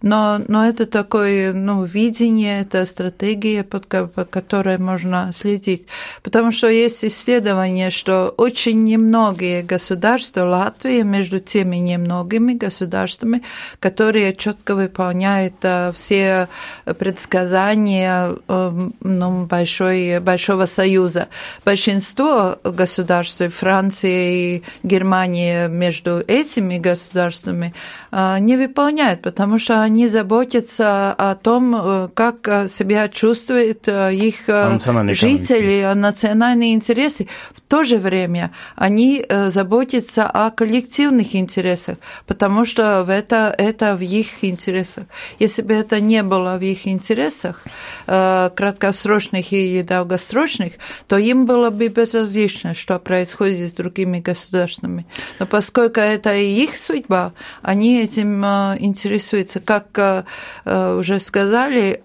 Но, 0.00 0.40
но 0.48 0.66
это 0.66 0.86
такое 0.86 1.52
ну, 1.52 1.84
видение, 1.84 2.62
это 2.62 2.86
стратегия, 2.86 3.64
под, 3.64 3.86
по 3.88 4.24
которой 4.24 4.78
можно 4.78 5.32
следить. 5.34 5.86
Потому 6.22 6.50
что 6.50 6.68
есть 6.68 7.04
исследование, 7.04 7.90
что 7.90 8.32
очень 8.38 8.84
немногие 8.84 9.62
государства, 9.62 10.44
Латвия 10.44 11.04
между 11.04 11.40
теми 11.40 11.76
немногими 11.76 12.54
государствами, 12.54 13.42
которые 13.78 14.34
четко 14.34 14.61
четко 14.62 14.74
выполняет 14.74 15.54
э, 15.62 15.92
все 15.94 16.48
предсказания 16.98 18.36
э, 18.48 18.88
ну, 19.00 19.46
большой, 19.46 20.20
Большого 20.20 20.66
Союза. 20.66 21.28
Большинство 21.64 22.58
государств, 22.64 23.42
Франция 23.58 24.30
и 24.30 24.62
Германия 24.82 25.68
между 25.68 26.22
этими 26.28 26.78
государствами 26.78 27.74
э, 28.12 28.38
не 28.40 28.56
выполняют, 28.56 29.22
потому 29.22 29.58
что 29.58 29.82
они 29.82 30.08
заботятся 30.08 31.12
о 31.12 31.34
том, 31.34 32.10
как 32.14 32.68
себя 32.68 33.08
чувствуют 33.08 33.88
их 33.88 34.34
жители, 35.14 35.94
национальные 35.94 36.74
интересы. 36.74 37.26
В 37.52 37.60
то 37.60 37.84
же 37.84 37.98
время 37.98 38.50
они 38.76 39.24
заботятся 39.28 40.26
о 40.26 40.50
коллективных 40.50 41.34
интересах, 41.34 41.96
потому 42.26 42.64
что 42.64 43.04
это, 43.08 43.54
это 43.58 43.96
в 43.96 44.02
их 44.02 44.44
интересах. 44.52 45.04
Если 45.40 45.62
бы 45.62 45.74
это 45.74 46.00
не 46.00 46.22
было 46.22 46.56
в 46.58 46.62
их 46.62 46.86
интересах, 46.86 47.64
э, 48.06 48.50
краткосрочных 48.54 49.52
или 49.52 49.82
долгосрочных, 49.82 50.74
то 51.08 51.18
им 51.18 51.46
было 51.46 51.70
бы 51.70 51.88
безразлично, 51.88 52.74
что 52.74 52.98
происходит 52.98 53.70
с 53.70 53.74
другими 53.74 54.20
государствами. 54.20 55.04
Но 55.38 55.46
поскольку 55.46 56.00
это 56.00 56.34
и 56.34 56.64
их 56.64 56.76
судьба, 56.76 57.32
они 57.62 58.00
этим 58.00 58.44
э, 58.44 58.76
интересуются. 58.78 59.60
Как 59.60 59.86
э, 59.96 60.96
уже 60.98 61.18
сказали, 61.20 62.00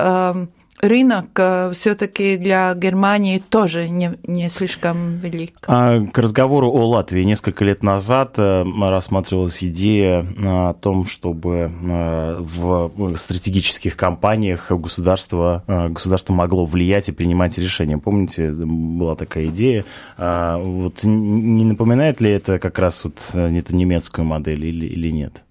рынок 0.81 1.27
э, 1.37 1.71
все-таки 1.73 2.37
для 2.37 2.73
Германии 2.75 3.39
тоже 3.39 3.89
не, 3.89 4.17
не 4.23 4.49
слишком 4.49 5.17
велик. 5.17 5.55
А 5.67 5.99
к 6.05 6.17
разговору 6.17 6.69
о 6.69 6.87
Латвии 6.87 7.23
несколько 7.23 7.65
лет 7.65 7.83
назад 7.83 8.35
э, 8.37 8.63
рассматривалась 8.79 9.63
идея 9.63 10.23
э, 10.23 10.69
о 10.69 10.73
том, 10.73 11.05
чтобы 11.05 11.71
в 11.77 12.91
стратегических 13.15 13.95
компаниях 13.95 14.71
государство, 14.71 15.63
государство 15.67 16.33
могло 16.33 16.65
влиять 16.65 17.09
и 17.09 17.11
принимать 17.11 17.57
решения. 17.57 17.97
Помните, 17.97 18.51
была 18.51 19.15
такая 19.15 19.47
идея. 19.47 19.85
А 20.17 20.57
вот 20.57 21.03
не 21.03 21.63
напоминает 21.65 22.21
ли 22.21 22.31
это 22.31 22.59
как 22.59 22.79
раз 22.79 23.03
вот 23.03 23.15
это 23.33 23.75
немецкую 23.75 24.25
модель 24.25 24.65
или, 24.65 24.85
или 24.85 25.11
нет? 25.11 25.43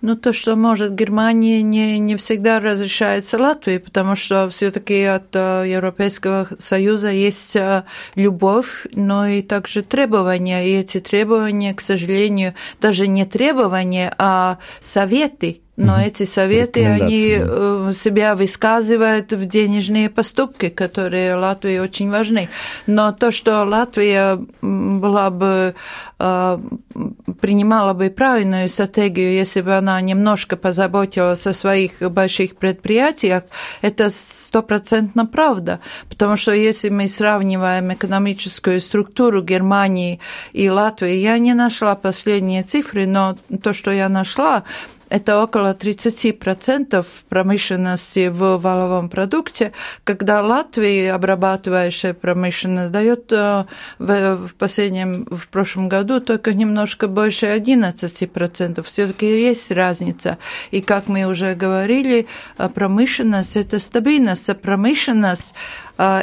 Ну, 0.00 0.16
то, 0.16 0.32
что 0.32 0.56
может 0.56 0.94
Германия, 0.94 1.62
не, 1.62 1.98
не 1.98 2.16
всегда 2.16 2.60
разрешается 2.60 3.38
Латвии, 3.38 3.78
потому 3.78 4.16
что 4.16 4.48
все-таки 4.48 5.02
от 5.04 5.34
э, 5.34 5.64
Европейского 5.68 6.48
Союза 6.58 7.10
есть 7.10 7.56
э, 7.56 7.84
любовь, 8.14 8.86
но 8.92 9.26
и 9.26 9.42
также 9.42 9.82
требования. 9.82 10.68
И 10.68 10.80
эти 10.80 11.00
требования, 11.00 11.72
к 11.72 11.80
сожалению, 11.80 12.54
даже 12.80 13.06
не 13.06 13.24
требования, 13.24 14.14
а 14.18 14.58
советы 14.80 15.61
но 15.76 15.98
mm 15.98 16.02
эти 16.02 16.24
советы, 16.24 16.84
они 16.84 17.36
э, 17.38 17.92
себя 17.94 18.34
высказывают 18.34 19.32
в 19.32 19.46
денежные 19.46 20.10
поступки, 20.10 20.68
которые 20.68 21.36
Латвии 21.36 21.78
очень 21.78 22.10
важны. 22.10 22.48
Но 22.86 23.12
то, 23.12 23.30
что 23.30 23.64
Латвия 23.64 24.38
была 24.60 25.30
бы, 25.30 25.74
э, 26.18 26.58
принимала 27.40 27.94
бы 27.94 28.10
правильную 28.10 28.68
стратегию, 28.68 29.32
если 29.32 29.62
бы 29.62 29.74
она 29.74 30.00
немножко 30.00 30.56
позаботилась 30.56 31.46
о 31.46 31.54
своих 31.54 32.00
больших 32.00 32.56
предприятиях, 32.56 33.44
это 33.80 34.10
стопроцентно 34.10 35.24
правда. 35.24 35.78
Потому 36.08 36.36
что 36.36 36.52
если 36.52 36.90
мы 36.90 37.08
сравниваем 37.08 37.92
экономическую 37.92 38.80
структуру 38.80 39.42
Германии 39.42 40.20
и 40.52 40.68
Латвии, 40.68 41.14
я 41.14 41.38
не 41.38 41.54
нашла 41.54 41.94
последние 41.94 42.64
цифры, 42.64 43.06
но 43.06 43.36
то, 43.62 43.72
что 43.72 43.90
я 43.90 44.08
нашла, 44.08 44.64
это 45.12 45.42
около 45.42 45.74
30% 45.74 47.06
промышленности 47.28 48.28
в 48.28 48.56
валовом 48.56 49.10
продукте, 49.10 49.72
когда 50.04 50.40
Латвия, 50.40 51.12
обрабатывающая 51.12 52.14
промышленность, 52.14 52.92
дает 52.92 53.30
э, 53.30 53.66
в, 53.98 54.36
в 54.36 54.54
последнем, 54.54 55.26
в 55.30 55.48
прошлом 55.48 55.90
году 55.90 56.18
только 56.20 56.54
немножко 56.54 57.08
больше 57.08 57.44
11%. 57.44 58.82
Все-таки 58.82 59.26
есть 59.26 59.70
разница. 59.70 60.38
И 60.70 60.80
как 60.80 61.08
мы 61.08 61.26
уже 61.26 61.54
говорили, 61.54 62.26
э, 62.56 62.68
промышленность– 62.70 63.56
это 63.58 63.78
стабильность, 63.80 64.48
а 64.48 64.54
промышленность 64.54 65.54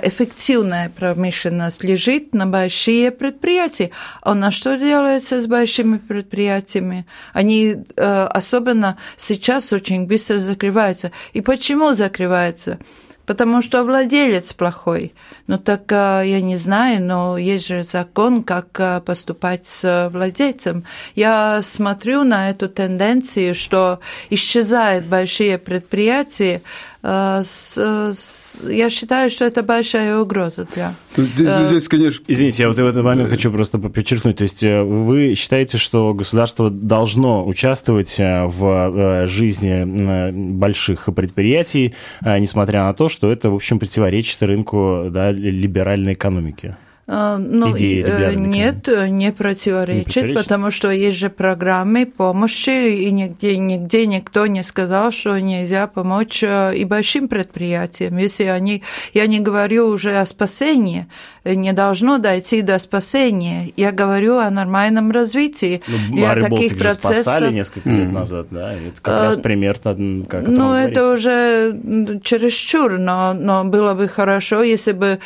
эффективная 0.04 0.90
промышленность 0.90 1.84
лежит 1.84 2.34
на 2.34 2.46
большие 2.46 3.12
предприятия. 3.12 3.92
А 4.22 4.34
на 4.34 4.52
что 4.52 4.78
делается 4.78 5.42
с 5.42 5.48
большими 5.48 5.98
предприятиями? 5.98 7.06
Они 7.34 7.76
э, 7.96 8.24
особенно 8.26 8.98
сейчас 9.16 9.72
очень 9.72 10.08
быстро 10.08 10.40
закрываются. 10.40 11.12
И 11.34 11.42
почему 11.42 11.94
закрываются? 11.94 12.80
потому 13.26 13.62
что 13.62 13.84
владелец 13.84 14.54
плохой. 14.54 15.14
Ну 15.46 15.60
так 15.60 15.92
я 15.92 16.42
не 16.42 16.56
знаю, 16.56 17.00
но 17.04 17.38
есть 17.38 17.68
же 17.68 17.84
закон, 17.84 18.42
как 18.42 19.06
поступать 19.06 19.68
с 19.68 20.10
владельцем. 20.12 20.84
Я 21.14 21.62
смотрю 21.62 22.24
на 22.24 22.50
эту 22.50 22.70
тенденцию, 22.70 23.54
что 23.54 24.00
исчезают 24.32 25.06
большие 25.06 25.60
предприятия, 25.60 26.64
Э, 26.64 26.89
с, 27.02 27.78
с, 27.78 28.60
я 28.64 28.90
считаю, 28.90 29.30
что 29.30 29.46
это 29.46 29.64
большая 29.64 30.18
угроза 30.18 30.68
для... 30.74 30.94
Здесь, 31.16 31.50
э, 31.50 31.66
здесь, 31.68 31.88
конечно... 31.88 32.24
Извините, 32.28 32.64
я 32.64 32.70
вот 32.70 32.78
в 32.78 32.86
этот 32.86 33.04
момент 33.04 33.30
хочу 33.30 33.52
просто 33.52 33.80
подчеркнуть. 33.80 34.38
То 34.38 34.44
есть 34.44 34.64
э, 34.64 34.84
вы 34.84 35.34
считаете, 35.36 35.78
что 35.78 36.14
государство 36.14 36.70
должно 36.70 37.48
участвовать 37.48 38.16
в 38.20 39.26
жизни 39.28 40.32
больших 40.58 41.10
предприятий, 41.16 41.96
несмотря 42.22 42.84
на 42.84 42.94
то, 42.94 43.08
что 43.08 43.32
это, 43.32 43.50
в 43.50 43.56
общем, 43.56 43.80
противоречит 43.80 44.42
рынку 44.44 45.08
да, 45.10 45.32
либеральной 45.32 46.14
экономики? 46.14 46.76
Ну, 47.12 47.76
нет, 47.76 48.88
не 48.88 49.32
противоречит, 49.32 50.06
не 50.08 50.30
противоречит, 50.30 50.36
потому 50.36 50.70
что 50.70 50.92
есть 50.92 51.18
же 51.18 51.32
программы 51.32 52.06
помощи, 52.06 53.04
и 53.04 53.12
нигде, 53.12 53.58
нигде 53.58 54.06
никто 54.06 54.46
не 54.46 54.64
сказал, 54.64 55.12
что 55.12 55.40
нельзя 55.40 55.88
помочь 55.88 56.44
и 56.44 56.86
большим 56.86 57.28
предприятиям. 57.28 58.18
Если 58.18 58.44
они, 58.44 58.84
я 59.16 59.26
не 59.26 59.40
говорю 59.40 59.88
уже 59.88 60.20
о 60.20 60.26
спасении, 60.28 61.08
не 61.44 61.74
должно 61.74 62.20
дойти 62.20 62.62
до 62.62 62.78
спасения. 62.78 63.72
Я 63.76 63.92
говорю 63.92 64.38
о 64.38 64.52
нормальном 64.52 65.10
развитии. 65.10 65.82
Ну, 65.88 66.16
для 66.16 66.28
Барри 66.28 66.42
таких 66.42 66.60
Болтик 66.60 66.78
процессов. 66.78 67.22
спасали 67.24 67.54
несколько 67.54 67.90
лет 67.90 68.12
назад, 68.12 68.48
да? 68.52 68.74
Это 68.74 69.02
как 69.02 69.24
раз 69.24 69.38
пример, 69.38 69.80
как 69.80 70.48
Ну, 70.48 70.74
это 70.74 71.12
уже 71.12 71.76
чересчур, 72.24 73.00
но, 73.00 73.34
но 73.34 73.64
было 73.64 73.96
бы 73.96 74.08
хорошо, 74.08 74.62
если 74.62 74.92
бы, 74.92 75.18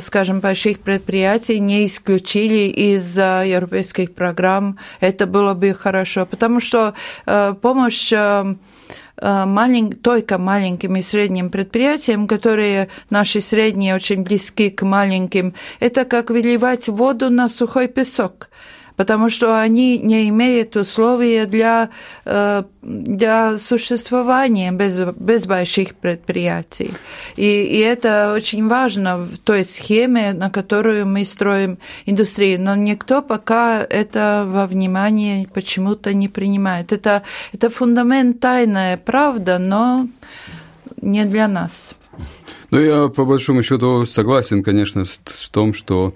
скажем, 0.00 0.40
больших 0.40 0.80
предприятий 0.80 1.27
предприятий 1.28 1.60
не 1.60 1.86
исключили 1.86 2.70
из 2.70 3.16
европейских 3.16 4.14
программ. 4.14 4.78
Это 5.00 5.26
было 5.26 5.54
бы 5.54 5.74
хорошо, 5.74 6.26
потому 6.26 6.60
что 6.60 6.94
э, 7.26 7.54
помощь 7.60 8.12
э, 8.12 8.54
э, 9.16 9.44
малень... 9.44 9.92
только 9.92 10.38
маленьким 10.38 10.96
и 10.96 11.02
средним 11.02 11.50
предприятиям, 11.50 12.26
которые 12.26 12.88
наши 13.10 13.40
средние 13.40 13.94
очень 13.94 14.22
близки 14.22 14.70
к 14.70 14.82
маленьким, 14.86 15.52
это 15.80 16.04
как 16.04 16.30
выливать 16.30 16.88
воду 16.88 17.30
на 17.30 17.48
сухой 17.48 17.88
песок 17.88 18.48
потому 18.98 19.30
что 19.30 19.60
они 19.60 19.96
не 19.98 20.28
имеют 20.28 20.76
условия 20.76 21.46
для, 21.46 21.90
э, 22.24 22.64
для 22.82 23.56
существования 23.56 24.72
без, 24.72 24.96
без 25.16 25.46
больших 25.46 25.94
предприятий. 25.94 26.92
И, 27.36 27.46
и 27.46 27.78
это 27.78 28.32
очень 28.34 28.66
важно 28.66 29.18
в 29.18 29.38
той 29.38 29.62
схеме, 29.62 30.32
на 30.32 30.50
которую 30.50 31.06
мы 31.06 31.24
строим 31.24 31.78
индустрию. 32.06 32.60
Но 32.60 32.74
никто 32.74 33.22
пока 33.22 33.86
это 33.88 34.44
во 34.48 34.66
внимание 34.66 35.46
почему-то 35.46 36.12
не 36.12 36.26
принимает. 36.28 36.92
Это, 36.92 37.22
это 37.52 37.70
фундаментальная 37.70 38.96
правда, 38.96 39.58
но 39.58 40.08
не 41.00 41.24
для 41.24 41.46
нас. 41.46 41.94
Ну, 42.72 42.80
я 42.80 43.08
по 43.08 43.24
большому 43.24 43.62
счету 43.62 44.06
согласен, 44.06 44.64
конечно, 44.64 45.04
с 45.04 45.48
том, 45.50 45.72
что 45.72 46.14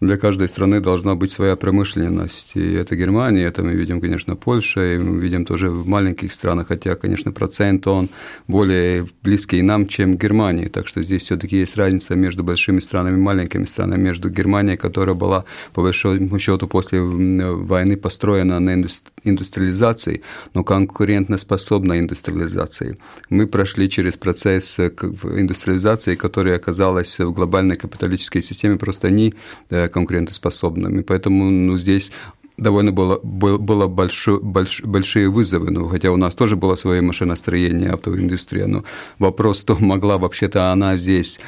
для 0.00 0.16
каждой 0.16 0.48
страны 0.48 0.80
должна 0.80 1.14
быть 1.14 1.30
своя 1.30 1.56
промышленность. 1.56 2.52
И 2.54 2.72
это 2.72 2.96
Германия, 2.96 3.44
это 3.44 3.62
мы 3.62 3.74
видим, 3.74 4.00
конечно, 4.00 4.34
Польша, 4.34 4.94
и 4.94 4.98
мы 4.98 5.20
видим 5.20 5.44
тоже 5.44 5.68
в 5.68 5.86
маленьких 5.86 6.32
странах, 6.32 6.68
хотя, 6.68 6.94
конечно, 6.96 7.32
процент 7.32 7.86
он 7.86 8.08
более 8.48 9.06
близкий 9.22 9.60
нам, 9.62 9.86
чем 9.86 10.16
Германии. 10.16 10.68
Так 10.68 10.88
что 10.88 11.02
здесь 11.02 11.22
все-таки 11.22 11.58
есть 11.58 11.76
разница 11.76 12.14
между 12.14 12.42
большими 12.42 12.80
странами 12.80 13.16
и 13.16 13.20
маленькими 13.20 13.64
странами, 13.64 14.00
между 14.00 14.30
Германией, 14.30 14.78
которая 14.78 15.14
была, 15.14 15.44
по 15.74 15.82
большому 15.82 16.38
счету, 16.38 16.66
после 16.66 17.00
войны 17.02 17.96
построена 17.96 18.58
на 18.58 18.82
индустриализации, 19.24 20.22
но 20.54 20.64
конкурентоспособной 20.64 22.00
индустриализации. 22.00 22.96
Мы 23.28 23.46
прошли 23.46 23.90
через 23.90 24.16
процесс 24.16 24.78
индустриализации, 24.80 26.14
которая 26.14 26.56
оказалась 26.56 27.18
в 27.18 27.32
глобальной 27.32 27.76
капиталистической 27.76 28.42
системе 28.42 28.76
просто 28.76 29.10
не 29.10 29.34
э, 29.68 29.89
конкурентоспособными. 29.90 31.02
Поэтому 31.02 31.50
ну, 31.50 31.76
здесь 31.76 32.12
довольно 32.60 32.92
было, 32.92 33.18
было 33.18 33.86
большой, 33.86 34.40
больш, 34.40 34.82
большие 34.82 35.28
вызовы, 35.28 35.70
ну, 35.70 35.88
хотя 35.88 36.12
у 36.12 36.16
нас 36.16 36.34
тоже 36.34 36.56
было 36.56 36.76
свое 36.76 37.00
машиностроение, 37.00 37.90
автоиндустрия, 37.90 38.66
но 38.66 38.84
вопрос, 39.18 39.64
то 39.64 39.76
могла 39.80 40.18
вообще-то 40.18 40.70
она 40.72 40.96
здесь 40.96 41.40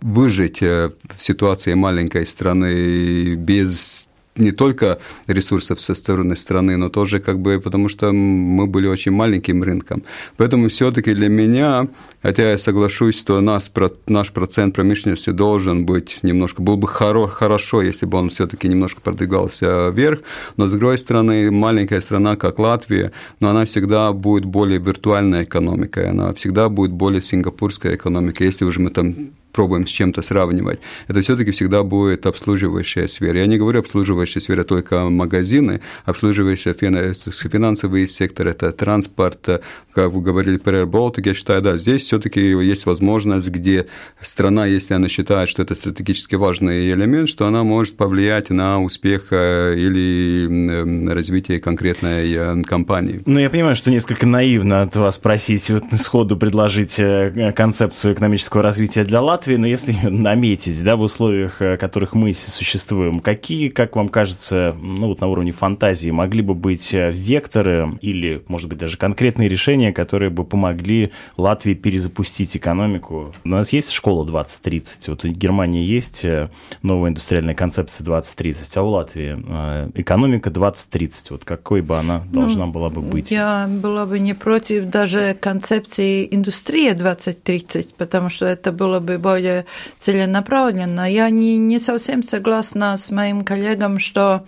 выжить 0.00 0.62
э, 0.62 0.90
в 1.16 1.22
ситуации 1.22 1.74
маленькой 1.74 2.26
страны 2.26 3.34
без 3.34 4.06
не 4.36 4.52
только 4.52 4.98
ресурсов 5.26 5.80
со 5.80 5.94
стороны 5.94 6.36
страны, 6.36 6.76
но 6.76 6.88
тоже 6.88 7.20
как 7.20 7.38
бы 7.38 7.60
потому 7.60 7.88
что 7.88 8.12
мы 8.12 8.66
были 8.66 8.86
очень 8.86 9.12
маленьким 9.12 9.62
рынком. 9.62 10.02
Поэтому 10.36 10.68
все-таки 10.68 11.14
для 11.14 11.28
меня, 11.28 11.88
хотя 12.22 12.50
я 12.50 12.58
соглашусь, 12.58 13.18
что 13.18 13.40
нас, 13.40 13.70
наш 14.06 14.32
процент 14.32 14.74
промышленности 14.74 15.30
должен 15.30 15.86
быть 15.86 16.18
немножко, 16.22 16.62
был 16.62 16.76
бы 16.76 16.88
хоро, 16.88 17.28
хорошо, 17.28 17.82
если 17.82 18.06
бы 18.06 18.18
он 18.18 18.30
все-таки 18.30 18.68
немножко 18.68 19.00
продвигался 19.00 19.88
вверх, 19.90 20.20
но 20.56 20.66
с 20.66 20.72
другой 20.72 20.98
стороны, 20.98 21.50
маленькая 21.50 22.00
страна, 22.00 22.36
как 22.36 22.58
Латвия, 22.58 23.12
но 23.40 23.50
она 23.50 23.64
всегда 23.64 24.12
будет 24.12 24.44
более 24.44 24.78
виртуальной 24.78 25.44
экономикой, 25.44 26.10
она 26.10 26.32
всегда 26.34 26.68
будет 26.68 26.92
более 26.92 27.22
сингапурской 27.22 27.94
экономикой, 27.94 28.46
если 28.46 28.64
уже 28.64 28.80
мы 28.80 28.90
там 28.90 29.30
пробуем 29.54 29.86
с 29.86 29.90
чем-то 29.90 30.20
сравнивать, 30.20 30.80
это 31.08 31.22
все-таки 31.22 31.52
всегда 31.52 31.82
будет 31.84 32.26
обслуживающая 32.26 33.06
сфера. 33.06 33.38
Я 33.38 33.46
не 33.46 33.56
говорю 33.56 33.80
обслуживающая 33.80 34.42
сфера 34.42 34.64
только 34.64 35.08
магазины, 35.08 35.80
обслуживающая 36.04 36.74
финансовый 36.74 38.08
сектор, 38.08 38.48
это 38.48 38.72
транспорт, 38.72 39.62
как 39.94 40.12
вы 40.12 40.20
говорили 40.20 40.58
про 40.58 40.82
Air 40.82 41.22
я 41.24 41.34
считаю, 41.34 41.62
да, 41.62 41.76
здесь 41.76 42.02
все-таки 42.02 42.40
есть 42.40 42.86
возможность, 42.86 43.48
где 43.48 43.86
страна, 44.20 44.66
если 44.66 44.94
она 44.94 45.08
считает, 45.08 45.48
что 45.48 45.62
это 45.62 45.74
стратегически 45.74 46.34
важный 46.34 46.90
элемент, 46.90 47.28
что 47.28 47.46
она 47.46 47.62
может 47.62 47.96
повлиять 47.96 48.50
на 48.50 48.82
успех 48.82 49.28
э, 49.30 49.74
или 49.76 51.08
развитие 51.10 51.60
конкретной 51.60 52.32
э, 52.32 52.62
компании. 52.62 53.22
Ну, 53.26 53.38
я 53.38 53.50
понимаю, 53.50 53.76
что 53.76 53.90
несколько 53.90 54.26
наивно 54.26 54.82
от 54.82 54.96
вас 54.96 55.18
просить 55.18 55.70
вот 55.70 55.84
сходу 55.92 56.36
предложить 56.36 56.98
э, 56.98 57.52
концепцию 57.54 58.14
экономического 58.14 58.62
развития 58.62 59.04
для 59.04 59.20
Латвии, 59.20 59.43
Латвии, 59.44 59.56
но 59.56 59.66
если 59.66 59.92
наметить, 60.08 60.82
да, 60.82 60.96
в 60.96 61.02
условиях, 61.02 61.60
в 61.60 61.76
которых 61.76 62.14
мы 62.14 62.32
существуем, 62.32 63.20
какие, 63.20 63.68
как 63.68 63.94
вам 63.94 64.08
кажется, 64.08 64.74
ну 64.80 65.08
вот 65.08 65.20
на 65.20 65.26
уровне 65.26 65.52
фантазии 65.52 66.10
могли 66.10 66.40
бы 66.40 66.54
быть 66.54 66.94
э, 66.94 67.10
векторы 67.12 67.98
или, 68.00 68.42
может 68.48 68.70
быть, 68.70 68.78
даже 68.78 68.96
конкретные 68.96 69.50
решения, 69.50 69.92
которые 69.92 70.30
бы 70.30 70.44
помогли 70.44 71.12
Латвии 71.36 71.74
перезапустить 71.74 72.56
экономику? 72.56 73.34
У 73.44 73.48
нас 73.48 73.70
есть 73.74 73.90
школа 73.90 74.24
2030, 74.24 75.08
вот 75.08 75.24
в 75.24 75.28
Германии 75.28 75.84
есть 75.84 76.24
э, 76.24 76.48
новая 76.80 77.10
индустриальная 77.10 77.54
концепция 77.54 78.02
2030, 78.06 78.76
а 78.78 78.82
у 78.82 78.88
Латвии 78.88 79.36
э, 79.46 79.90
экономика 79.94 80.48
2030, 80.48 81.32
вот 81.32 81.44
какой 81.44 81.82
бы 81.82 81.98
она 81.98 82.22
ну, 82.32 82.40
должна 82.40 82.64
ну, 82.64 82.72
была 82.72 82.88
бы 82.88 83.02
быть? 83.02 83.30
Я 83.30 83.68
была 83.68 84.06
бы 84.06 84.20
не 84.20 84.32
против 84.32 84.86
даже 84.86 85.36
концепции 85.38 86.26
индустрии 86.30 86.92
2030, 86.92 87.94
потому 87.96 88.30
что 88.30 88.46
это 88.46 88.72
было 88.72 89.00
бы 89.00 89.18
более 89.34 89.66
целенаправленно. 89.98 91.10
Я 91.10 91.28
не, 91.28 91.58
не 91.58 91.80
совсем 91.80 92.22
согласна 92.22 92.96
с 92.96 93.10
моим 93.10 93.44
коллегом, 93.44 93.98
что 93.98 94.44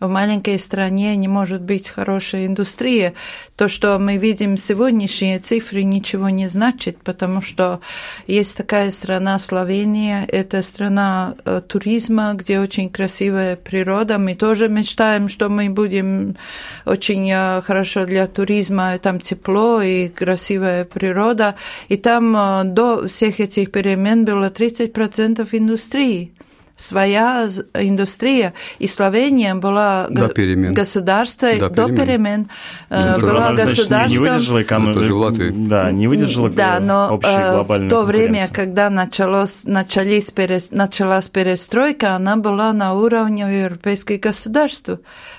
в 0.00 0.08
маленькой 0.08 0.58
стране 0.58 1.16
не 1.16 1.28
может 1.28 1.60
быть 1.62 1.88
хорошая 1.88 2.46
индустрия. 2.46 3.14
То, 3.56 3.68
что 3.68 3.98
мы 3.98 4.16
видим 4.16 4.56
сегодняшние 4.56 5.38
цифры, 5.40 5.82
ничего 5.82 6.28
не 6.28 6.46
значит, 6.46 6.98
потому 7.02 7.42
что 7.42 7.80
есть 8.26 8.56
такая 8.56 8.90
страна 8.90 9.38
Словения, 9.38 10.24
это 10.28 10.62
страна 10.62 11.34
э, 11.44 11.60
туризма, 11.66 12.34
где 12.34 12.60
очень 12.60 12.90
красивая 12.90 13.56
природа. 13.56 14.18
Мы 14.18 14.34
тоже 14.34 14.68
мечтаем, 14.68 15.28
что 15.28 15.48
мы 15.48 15.68
будем 15.70 16.36
очень 16.84 17.28
э, 17.30 17.62
хорошо 17.62 18.06
для 18.06 18.26
туризма, 18.28 18.98
там 18.98 19.20
тепло 19.20 19.82
и 19.82 20.08
красивая 20.08 20.84
природа. 20.84 21.56
И 21.88 21.96
там 21.96 22.36
э, 22.36 22.64
до 22.64 23.08
всех 23.08 23.40
этих 23.40 23.72
перемен 23.72 24.24
было 24.24 24.50
30% 24.50 25.48
индустрии 25.52 26.32
своя 26.78 27.48
индустрия, 27.74 28.54
и 28.78 28.86
Словения 28.86 29.54
была 29.54 30.06
до 30.08 30.28
перемен. 30.28 30.72
государством 30.72 31.58
до, 31.58 31.68
до 31.68 31.86
перемен, 31.88 32.48
ну, 32.88 33.20
была 33.20 33.52
государством... 33.52 34.08
Не 34.08 34.18
выдержала 34.18 34.62
экономика, 34.62 35.52
да, 35.52 35.92
не 35.92 36.08
выдержала 36.08 36.48
да, 36.48 36.80
но 36.80 37.18
в 37.20 37.88
то 37.88 38.02
время, 38.02 38.48
когда 38.50 38.88
началось, 38.88 39.64
начались, 39.64 40.32
началась 40.70 41.28
перестройка, 41.28 42.14
она 42.14 42.36
была 42.36 42.72
на 42.72 42.94
уровне 42.94 43.62
европейских 43.62 44.20
государств 44.20 44.90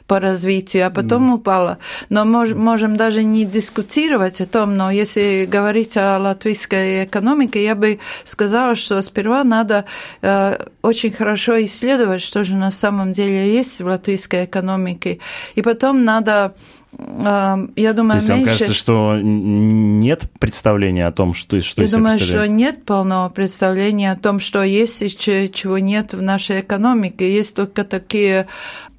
по 0.08 0.20
развитию, 0.20 0.88
а 0.88 0.90
потом 0.90 1.32
mm. 1.32 1.36
упала. 1.36 1.78
Но 2.10 2.26
мож, 2.26 2.50
можем 2.54 2.98
даже 2.98 3.24
не 3.24 3.46
дискутировать 3.46 4.42
о 4.42 4.46
том, 4.46 4.76
но 4.76 4.92
если 4.92 5.46
говорить 5.46 5.98
о 5.98 6.18
латвийской 6.18 7.06
экономике, 7.06 7.64
я 7.64 7.76
бы 7.76 8.00
сказала, 8.26 8.76
что 8.76 9.02
сперва 9.02 9.44
надо 9.44 9.86
э, 10.22 10.58
очень 10.82 11.12
хорошо 11.12 11.29
исследовать, 11.36 12.22
что 12.22 12.44
же 12.44 12.56
на 12.56 12.72
самом 12.72 13.14
деле 13.14 13.54
есть 13.54 13.82
в 13.82 13.86
латвийской 13.86 14.46
экономике, 14.46 15.20
и 15.56 15.62
потом 15.62 16.04
надо 16.04 16.54
я 16.92 17.94
думаю, 17.94 18.20
То 18.20 18.26
есть 18.26 18.30
меньше... 18.30 18.30
вам 18.30 18.46
кажется, 18.46 18.74
что 18.74 19.20
нет 19.22 20.24
представления 20.40 21.06
о 21.06 21.12
том, 21.12 21.36
что, 21.36 21.62
что 21.62 21.84
Я 21.84 21.88
думаю, 21.88 22.20
что 22.20 22.48
нет 22.48 22.84
полного 22.84 23.30
представления 23.30 24.12
о 24.12 24.18
том, 24.18 24.40
что 24.40 24.64
есть 24.64 25.04
и 25.04 25.10
чего 25.10 25.78
нет 25.78 26.14
в 26.14 26.22
нашей 26.22 26.62
экономике. 26.62 27.32
Есть 27.32 27.56
только 27.56 27.84
такие 27.84 28.48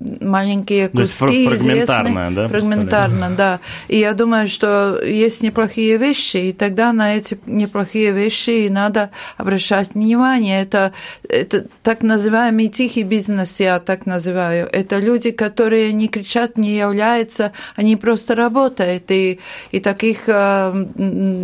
маленькие 0.00 0.88
куски 0.88 1.46
фрагментарно, 1.46 2.30
да? 2.34 2.48
Фрагментарно, 2.48 3.30
да. 3.30 3.60
И 3.88 3.98
я 3.98 4.14
думаю, 4.14 4.48
что 4.48 5.00
есть 5.02 5.42
неплохие 5.42 5.98
вещи, 5.98 6.38
и 6.38 6.52
тогда 6.52 6.92
на 6.92 7.14
эти 7.14 7.38
неплохие 7.46 8.12
вещи 8.12 8.66
и 8.66 8.70
надо 8.70 9.10
обращать 9.36 9.94
внимание. 9.94 10.62
Это, 10.62 10.92
это 11.28 11.66
так 11.82 12.02
называемый 12.02 12.68
тихий 12.68 13.02
бизнес, 13.02 13.60
я 13.60 13.78
так 13.78 14.06
называю. 14.06 14.68
Это 14.72 14.98
люди, 14.98 15.30
которые 15.30 15.92
не 15.92 16.08
кричат, 16.08 16.56
не 16.56 16.76
являются, 16.76 17.52
они 17.76 17.96
просто 17.96 18.34
работают, 18.34 19.10
и, 19.10 19.38
и 19.70 19.80
таких 19.80 20.28
э, 20.28 20.86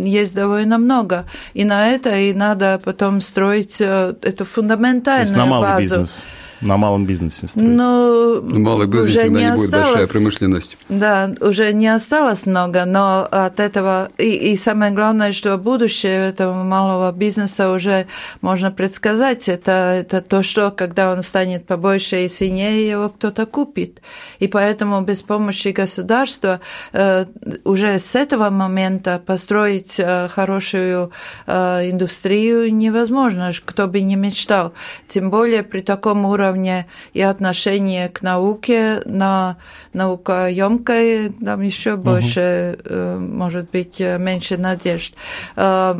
есть 0.03 0.35
довольно 0.35 0.79
много. 0.79 1.25
И 1.53 1.63
на 1.63 1.89
это 1.89 2.15
и 2.15 2.33
надо 2.33 2.81
потом 2.83 3.21
строить 3.21 3.79
э, 3.81 4.15
эту 4.21 4.45
фундаментальную 4.45 5.35
То 5.35 5.41
есть 5.41 5.61
базу. 5.61 5.81
Бизнес 5.81 6.23
на 6.61 6.77
малом 6.77 7.05
бизнесе 7.05 7.47
строить. 7.47 7.67
Ну, 7.67 8.41
малый 8.41 8.87
бизнес 8.87 9.09
уже 9.09 9.29
не, 9.29 9.35
не 9.35 9.45
осталось, 9.45 9.69
будет 9.69 9.81
большая 9.81 10.07
промышленность. 10.07 10.77
Да, 10.89 11.31
уже 11.41 11.73
не 11.73 11.87
осталось 11.87 12.45
много, 12.45 12.85
но 12.85 13.27
от 13.29 13.59
этого 13.59 14.09
и, 14.17 14.51
и 14.51 14.55
самое 14.55 14.91
главное, 14.91 15.33
что 15.33 15.57
будущее 15.57 16.29
этого 16.29 16.63
малого 16.63 17.11
бизнеса 17.11 17.71
уже 17.71 18.07
можно 18.41 18.71
предсказать. 18.71 19.49
Это, 19.49 19.71
это 19.99 20.21
то, 20.21 20.41
что 20.43 20.71
когда 20.71 21.11
он 21.11 21.21
станет 21.21 21.65
побольше 21.67 22.25
и 22.25 22.29
сильнее, 22.29 22.89
его 22.89 23.09
кто-то 23.09 23.45
купит. 23.45 24.01
И 24.39 24.47
поэтому 24.47 25.01
без 25.01 25.21
помощи 25.21 25.69
государства 25.69 26.59
э, 26.93 27.25
уже 27.63 27.99
с 27.99 28.15
этого 28.15 28.49
момента 28.49 29.21
построить 29.23 29.95
э, 29.99 30.27
хорошую 30.27 31.11
э, 31.45 31.91
индустрию 31.91 32.73
невозможно, 32.75 33.51
кто 33.65 33.87
бы 33.87 34.01
не 34.01 34.15
мечтал. 34.15 34.73
Тем 35.07 35.29
более 35.29 35.63
при 35.63 35.81
таком 35.81 36.25
уровне 36.25 36.46
уровне 36.47 36.87
и 37.13 37.21
отношение 37.21 38.09
к 38.09 38.21
науке 38.21 39.01
на 39.05 39.57
наукоемкой, 39.93 41.29
там 41.29 41.61
еще 41.61 41.93
угу. 41.93 42.03
больше, 42.03 42.77
э, 42.83 43.17
может 43.19 43.69
быть, 43.71 43.99
э, 43.99 44.17
меньше 44.17 44.57
надежд. 44.57 45.13
Э, 45.55 45.95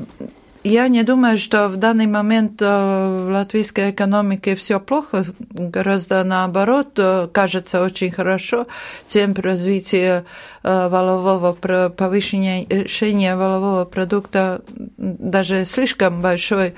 я 0.63 0.87
не 0.89 1.03
думаю, 1.03 1.37
что 1.37 1.69
в 1.69 1.77
данный 1.77 2.07
момент 2.07 2.59
в 2.59 3.29
латвийской 3.31 3.91
экономике 3.91 4.55
все 4.55 4.81
плохо, 4.81 5.23
гораздо 5.49 6.25
наоборот, 6.25 6.99
кажется 7.31 7.81
очень 7.81 8.11
хорошо. 8.11 8.67
Темп 9.05 9.39
развития 9.39 10.25
валового 10.63 11.53
повышения 11.53 13.35
валового 13.37 13.85
продукта 13.85 14.61
даже 14.97 15.63
слишком 15.63 16.21
большой 16.21 16.73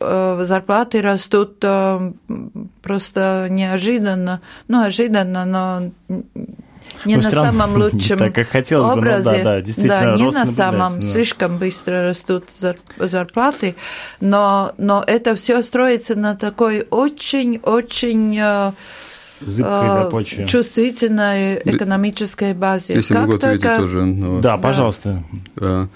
зарплаты 0.00 1.02
растут 1.02 1.58
э, 1.62 2.12
просто 2.82 3.48
неожиданно, 3.50 4.40
ну, 4.68 4.82
ожиданно, 4.82 5.44
но 5.44 5.92
не 7.04 7.16
но 7.16 7.22
на 7.22 7.30
самом 7.30 7.74
лучшем 7.82 8.18
так, 8.18 8.34
как 8.34 8.48
хотелось 8.48 8.96
образе, 8.96 9.30
бы, 9.30 9.36
но, 9.36 9.44
да, 9.44 9.54
да, 9.54 9.60
действительно, 9.60 10.04
да, 10.04 10.14
не 10.16 10.30
на 10.30 10.46
самом, 10.46 10.96
да. 10.96 11.02
слишком 11.02 11.58
быстро 11.58 12.02
растут 12.02 12.44
зарплаты, 12.98 13.76
но, 14.20 14.72
но 14.78 15.04
это 15.06 15.34
все 15.34 15.62
строится 15.62 16.16
на 16.16 16.36
такой 16.36 16.86
очень-очень 16.90 18.38
э, 18.38 18.72
Зыбкой, 19.40 20.46
чувствительной 20.46 21.62
экономической 21.64 22.52
базе. 22.52 22.94
Если 22.94 23.14
как 23.14 23.22
могу 23.22 23.36
ответить 23.36 23.62
только... 23.62 23.78
тоже. 23.78 24.04
Но... 24.04 24.40
Да, 24.40 24.58
пожалуйста. 24.58 25.22
Да. 25.56 25.88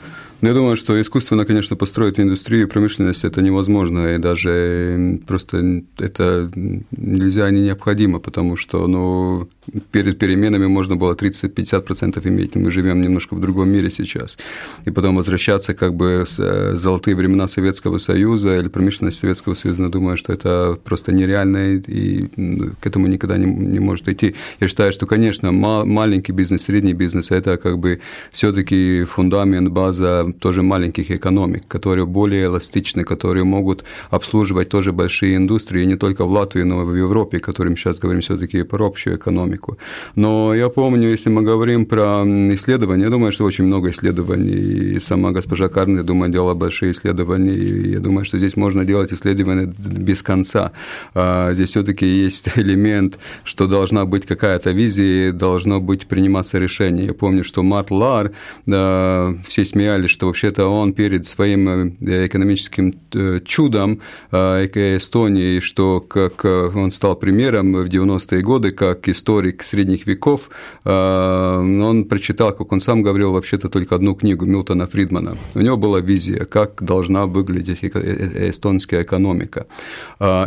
Ну, 0.45 0.49
я 0.49 0.55
думаю, 0.55 0.77
что 0.77 1.01
искусственно, 1.01 1.47
конечно, 1.47 1.75
построить 1.75 2.21
индустрию 2.21 2.65
и 2.65 2.67
промышленность 2.67 3.25
это 3.25 3.41
невозможно, 3.41 4.15
и 4.15 4.19
даже 4.19 5.23
просто 5.27 5.83
это 5.99 6.53
нельзя, 6.55 7.49
не 7.49 7.63
необходимо, 7.63 8.19
потому 8.19 8.57
что 8.57 8.87
ну, 8.87 9.49
перед 9.91 10.19
переменами 10.19 10.67
можно 10.67 10.97
было 10.97 11.15
30-50% 11.15 12.29
иметь, 12.29 12.55
мы 12.55 12.71
живем 12.71 13.01
немножко 13.01 13.35
в 13.35 13.41
другом 13.41 13.69
мире 13.69 13.91
сейчас. 13.91 14.39
И 14.85 14.91
потом 14.91 15.17
возвращаться 15.17 15.75
как 15.75 15.95
бы 15.95 16.25
в 16.27 16.41
э, 16.41 16.75
золотые 16.75 17.15
времена 17.15 17.49
Советского 17.49 17.99
Союза 17.99 18.59
или 18.59 18.69
промышленность 18.69 19.19
Советского 19.19 19.55
Союза, 19.55 19.89
думаю, 19.89 20.17
что 20.17 20.33
это 20.33 20.79
просто 20.85 21.13
нереально, 21.13 21.75
и 21.75 22.27
к 22.81 22.87
этому 22.87 23.07
никогда 23.07 23.37
не, 23.37 23.47
не 23.47 23.81
может 23.81 24.09
идти. 24.09 24.35
Я 24.61 24.69
считаю, 24.69 24.93
что, 24.93 25.07
конечно, 25.07 25.53
маленький 25.53 26.33
бизнес, 26.33 26.63
средний 26.63 26.95
бизнес– 26.95 27.31
это 27.31 27.57
как 27.57 27.79
бы 27.79 28.01
все 28.33 28.53
таки 28.53 29.05
фундамент, 29.05 29.69
база 29.69 30.33
тоже 30.39 30.63
маленьких 30.63 31.11
экономик, 31.11 31.67
которые 31.69 32.07
более 32.07 32.47
эластичны, 32.47 33.05
которые 33.05 33.45
могут 33.45 33.85
обслуживать 34.11 34.69
тоже 34.69 34.93
большие 34.93 35.37
индустрии, 35.37 35.85
не 35.85 35.97
только 35.97 36.25
в 36.25 36.33
Латвии, 36.33 36.63
но 36.63 36.83
и 36.83 36.85
в 36.85 36.95
Европе, 36.95 37.39
которым 37.39 37.77
сейчас 37.77 37.99
говорим 37.99 38.21
все-таки 38.21 38.63
про 38.63 38.87
общую 38.87 39.17
экономику. 39.17 39.54
Но 40.15 40.55
я 40.55 40.69
помню, 40.69 41.11
если 41.11 41.31
мы 41.31 41.43
говорим 41.43 41.87
про 41.87 42.25
исследования, 42.55 43.05
я 43.05 43.11
думаю, 43.11 43.33
что 43.33 43.45
очень 43.45 43.65
много 43.65 43.91
исследований, 43.91 44.97
и 44.97 45.01
сама 45.01 45.33
госпожа 45.33 45.69
Карн, 45.69 45.97
я 45.97 46.03
думаю, 46.03 46.31
делала 46.33 46.55
большие 46.55 46.93
исследования, 46.93 47.55
и 47.55 47.93
я 47.93 48.01
думаю, 48.01 48.25
что 48.25 48.39
здесь 48.39 48.57
можно 48.57 48.85
делать 48.85 49.13
исследования 49.13 49.73
без 49.79 50.23
конца. 50.23 50.73
А 51.15 51.53
здесь 51.53 51.71
все-таки 51.71 52.07
есть 52.07 52.49
элемент, 52.57 53.19
что 53.45 53.67
должна 53.67 54.05
быть 54.05 54.27
какая-то 54.27 54.71
визия, 54.71 55.33
должно 55.33 55.81
быть 55.81 56.07
приниматься 56.07 56.59
решение. 56.59 57.07
Я 57.07 57.15
помню, 57.15 57.45
что 57.45 57.63
Мат 57.63 57.91
Лар, 57.91 58.33
все 58.67 59.65
смеялись, 59.65 60.11
что 60.11 60.27
вообще-то 60.27 60.67
он 60.67 60.93
перед 60.93 61.27
своим 61.27 61.69
э, 61.69 62.27
экономическим 62.27 62.95
э, 63.13 63.41
чудом 63.45 64.01
э, 64.31 64.67
Эстонии, 64.97 65.61
что 65.61 66.01
как 66.01 66.45
он 66.45 66.93
стал 66.93 67.17
примером 67.17 67.73
в 67.75 67.87
90-е 67.87 68.43
годы, 68.43 68.73
как 68.73 69.09
историк 69.45 69.63
средних 69.63 70.07
веков, 70.07 70.51
он 70.85 72.05
прочитал, 72.05 72.53
как 72.53 72.73
он 72.73 72.81
сам 72.81 73.03
говорил, 73.03 73.33
вообще-то 73.33 73.69
только 73.69 73.95
одну 73.95 74.15
книгу 74.15 74.47
Милтона 74.47 74.87
Фридмана. 74.87 75.37
У 75.55 75.61
него 75.61 75.77
была 75.77 76.01
визия, 76.01 76.45
как 76.45 76.83
должна 76.83 77.27
выглядеть 77.27 77.85
эстонская 77.85 79.03
экономика. 79.03 79.67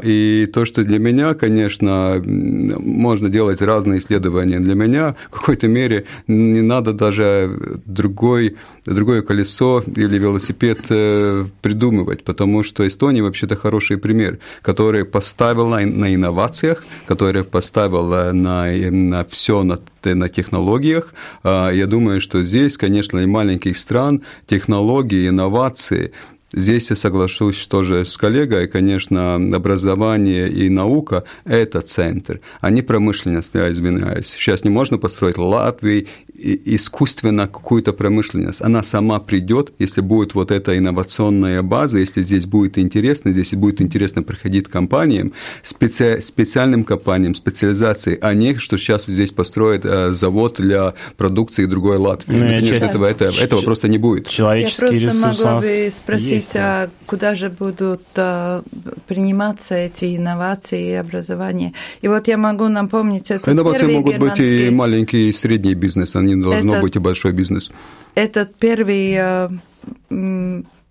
И 0.04 0.50
то, 0.54 0.66
что 0.66 0.84
для 0.84 1.00
меня, 1.00 1.34
конечно, 1.34 2.22
можно 2.26 3.30
делать 3.30 3.62
разные 3.62 4.00
исследования. 4.00 4.60
Для 4.60 4.76
меня 4.76 5.16
в 5.32 5.40
какой-то 5.40 5.68
мере 5.68 6.06
не 6.28 6.62
надо 6.62 6.94
даже 6.94 7.80
другой, 7.86 8.56
другое 8.86 9.22
колесо 9.22 9.84
или 9.96 10.20
велосипед 10.20 10.80
э, 10.90 11.46
придумывать, 11.62 12.24
потому 12.24 12.64
что 12.64 12.88
Эстония 12.88 13.22
вообще-то 13.22 13.56
хороший 13.56 13.98
пример, 13.98 14.40
который 14.62 15.04
поставил 15.04 15.68
на, 15.68 16.14
инновациях, 16.14 16.86
который 17.08 17.44
поставил 17.44 18.34
на, 18.34 18.68
на 18.90 19.26
все 19.26 19.64
на, 19.64 19.80
на 20.04 20.30
технологиях. 20.30 21.14
А, 21.44 21.72
я 21.72 21.88
думаю, 21.88 22.22
что 22.22 22.44
здесь, 22.44 22.78
конечно, 22.78 23.20
и 23.20 23.26
маленьких 23.26 23.78
стран 23.78 24.24
технологии, 24.48 25.28
инновации 25.28 26.12
Здесь 26.54 26.90
я 26.90 26.96
соглашусь 26.96 27.68
тоже 27.68 28.06
с 28.06 28.16
коллегой, 28.16 28.68
конечно, 28.68 29.36
образование 29.36 30.50
и 30.50 30.70
наука– 30.70 31.26
это 31.44 31.82
центр, 31.82 32.40
а 32.62 32.70
не 32.70 32.82
промышленность, 32.82 33.52
я 33.54 33.70
извиняюсь. 33.70 34.28
Сейчас 34.28 34.64
не 34.64 34.70
можно 34.70 34.98
построить 34.98 35.38
Латвии 35.38 36.08
искусственно 36.38 37.48
какую-то 37.48 37.94
промышленность. 37.94 38.62
Она 38.62 38.84
сама 38.84 39.20
придет, 39.20 39.74
если 39.80 40.02
будет 40.02 40.36
вот 40.36 40.52
эта 40.52 40.78
инновационная 40.78 41.62
база, 41.64 41.98
если 41.98 42.22
здесь 42.22 42.46
будет 42.46 42.78
интересно, 42.78 43.32
здесь 43.32 43.54
будет 43.54 43.82
интересно 43.82 44.24
проходить 44.24 44.68
компаниям, 44.68 45.34
специ, 45.64 46.22
специальным 46.22 46.84
компаниям, 46.84 47.36
специализации, 47.36 48.18
а 48.22 48.34
не, 48.34 48.56
что 48.56 48.78
сейчас 48.78 49.06
здесь 49.08 49.32
построят 49.32 49.86
э, 49.86 50.12
завод 50.12 50.56
для 50.60 50.94
продукции 51.18 51.66
другой 51.66 51.98
Латвии. 51.98 52.36
Ну, 52.36 52.48
Конечно, 52.48 52.68
часть... 52.68 52.86
этого, 52.86 53.06
это, 53.06 53.26
этого 53.26 53.62
просто 53.62 53.88
не 53.88 53.98
будет. 53.98 54.28
Человеческий 54.28 54.86
Я 54.86 54.92
просто 54.92 55.06
ресурс 55.08 55.38
могла 55.38 55.60
бы 55.60 55.90
спросить, 55.92 56.32
есть, 56.32 56.56
а 56.56 56.90
куда 57.06 57.36
же 57.36 57.50
будут 57.50 58.02
а, 58.16 58.64
приниматься 59.08 59.76
эти 59.76 60.16
инновации 60.16 60.90
и 60.90 60.94
образование? 60.94 61.74
И 62.02 62.08
вот 62.08 62.28
я 62.28 62.38
могу 62.38 62.68
напомнить, 62.68 63.32
это 63.32 63.52
Инновации 63.52 63.86
могут 63.86 64.14
германский... 64.14 64.42
быть 64.44 64.68
и 64.68 64.70
маленький, 64.70 65.30
и 65.30 65.34
средний 65.34 65.74
бизнес, 65.74 66.16
они 66.16 66.27
не 66.36 66.44
должно 66.44 66.74
этот, 66.74 66.84
быть 66.84 66.96
и 66.96 67.00
большой 67.00 67.32
бизнес. 67.32 67.72
Этот 68.16 68.56
первый 68.56 69.16
э, 69.18 69.50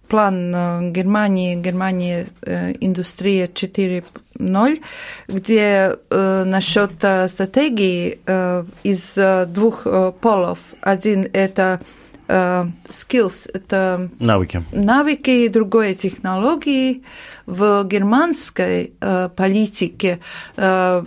план 0.09 0.55
э, 0.55 0.91
Германии, 0.91 1.55
Германии 1.57 2.27
э, 2.43 2.75
индустрия 2.81 3.47
4.0, 3.47 4.81
где 5.29 5.97
э, 6.11 6.45
насчет 6.45 6.93
э, 7.03 7.29
стратегии 7.29 8.19
э, 8.27 8.65
из 8.85 9.19
э, 9.19 9.47
двух 9.47 9.83
э, 9.87 10.13
полов. 10.21 10.59
Один 10.81 11.29
это 11.33 11.81
skills, 12.29 13.49
это 13.55 14.11
навыки. 14.19 14.65
навыки, 14.73 15.47
другое 15.47 15.95
технологии. 15.95 17.05
В 17.47 17.85
германской 17.85 18.95
э, 19.01 19.29
политике 19.37 20.19
э, 20.57 21.05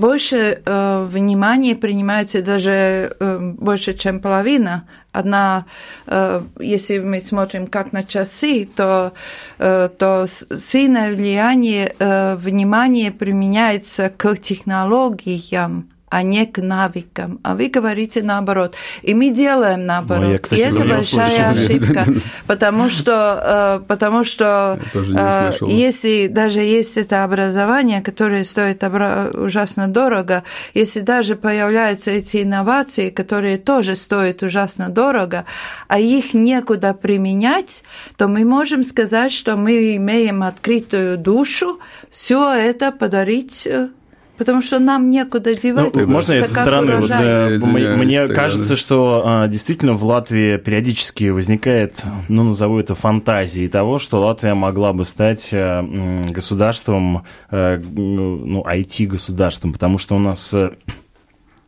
больше 0.00 0.62
э, 0.64 1.04
внимания 1.04 1.76
принимается 1.76 2.42
даже 2.42 3.14
э, 3.20 3.38
больше, 3.58 3.92
чем 3.92 4.20
половина. 4.20 4.88
Одна, 5.12 5.66
э, 6.06 6.42
если 6.58 6.98
мы 6.98 7.20
смотрим 7.20 7.66
как 7.66 7.92
на 7.92 8.02
часы, 8.02 8.66
то, 8.74 9.12
э, 9.58 9.90
то 9.98 10.26
сильное 10.26 11.14
влияние 11.14 11.94
э, 11.98 12.36
внимания 12.36 13.12
применяется 13.12 14.10
к 14.16 14.36
технологиям, 14.36 15.90
а 16.10 16.22
не 16.24 16.44
к 16.44 16.60
навыкам. 16.60 17.38
А 17.44 17.54
вы 17.54 17.68
говорите 17.68 18.22
наоборот. 18.22 18.74
И 19.02 19.14
мы 19.14 19.30
делаем 19.30 19.86
наоборот. 19.86 20.24
Ну, 20.24 20.32
я, 20.32 20.38
кстати, 20.38 20.60
и 20.60 20.62
это 20.64 20.84
большая 20.84 21.50
ошибка, 21.50 22.04
потому 22.46 22.90
что, 22.90 23.80
э, 23.80 23.86
потому 23.86 24.24
что 24.24 24.78
э, 24.92 25.52
если 25.62 26.26
даже 26.26 26.60
есть 26.60 26.96
это 26.96 27.22
образование, 27.22 28.02
которое 28.02 28.42
стоит 28.42 28.82
ужасно 28.82 29.86
дорого, 29.86 30.42
если 30.74 31.00
даже 31.00 31.36
появляются 31.36 32.10
эти 32.10 32.42
инновации, 32.42 33.10
которые 33.10 33.56
тоже 33.56 33.94
стоят 33.94 34.42
ужасно 34.42 34.88
дорого, 34.88 35.44
а 35.86 36.00
их 36.00 36.34
некуда 36.34 36.92
применять, 36.92 37.84
то 38.16 38.26
мы 38.26 38.44
можем 38.44 38.82
сказать, 38.82 39.32
что 39.32 39.56
мы 39.56 39.94
имеем 39.94 40.42
открытую 40.42 41.18
душу, 41.18 41.78
все 42.10 42.52
это 42.52 42.90
подарить 42.90 43.64
э, 43.68 43.90
потому 44.40 44.62
что 44.62 44.78
нам 44.78 45.10
некуда 45.10 45.54
девать. 45.54 45.92
Ну, 45.92 46.06
можно 46.08 46.32
я 46.32 46.42
со 46.44 46.54
стороны? 46.54 46.96
Вот, 46.96 47.10
э, 47.10 47.58
мне 47.58 48.26
кажется, 48.26 48.74
что 48.74 49.22
а, 49.22 49.48
действительно 49.48 49.92
в 49.92 50.02
Латвии 50.02 50.56
периодически 50.56 51.28
возникает, 51.28 52.02
ну, 52.30 52.44
назову 52.44 52.80
это 52.80 52.94
фантазией 52.94 53.68
того, 53.68 53.98
что 53.98 54.18
Латвия 54.18 54.54
могла 54.54 54.94
бы 54.94 55.04
стать 55.04 55.50
э, 55.52 56.22
государством, 56.30 57.24
э, 57.50 57.82
ну, 57.84 58.64
IT-государством, 58.66 59.74
потому 59.74 59.98
что 59.98 60.16
у 60.16 60.18
нас 60.18 60.54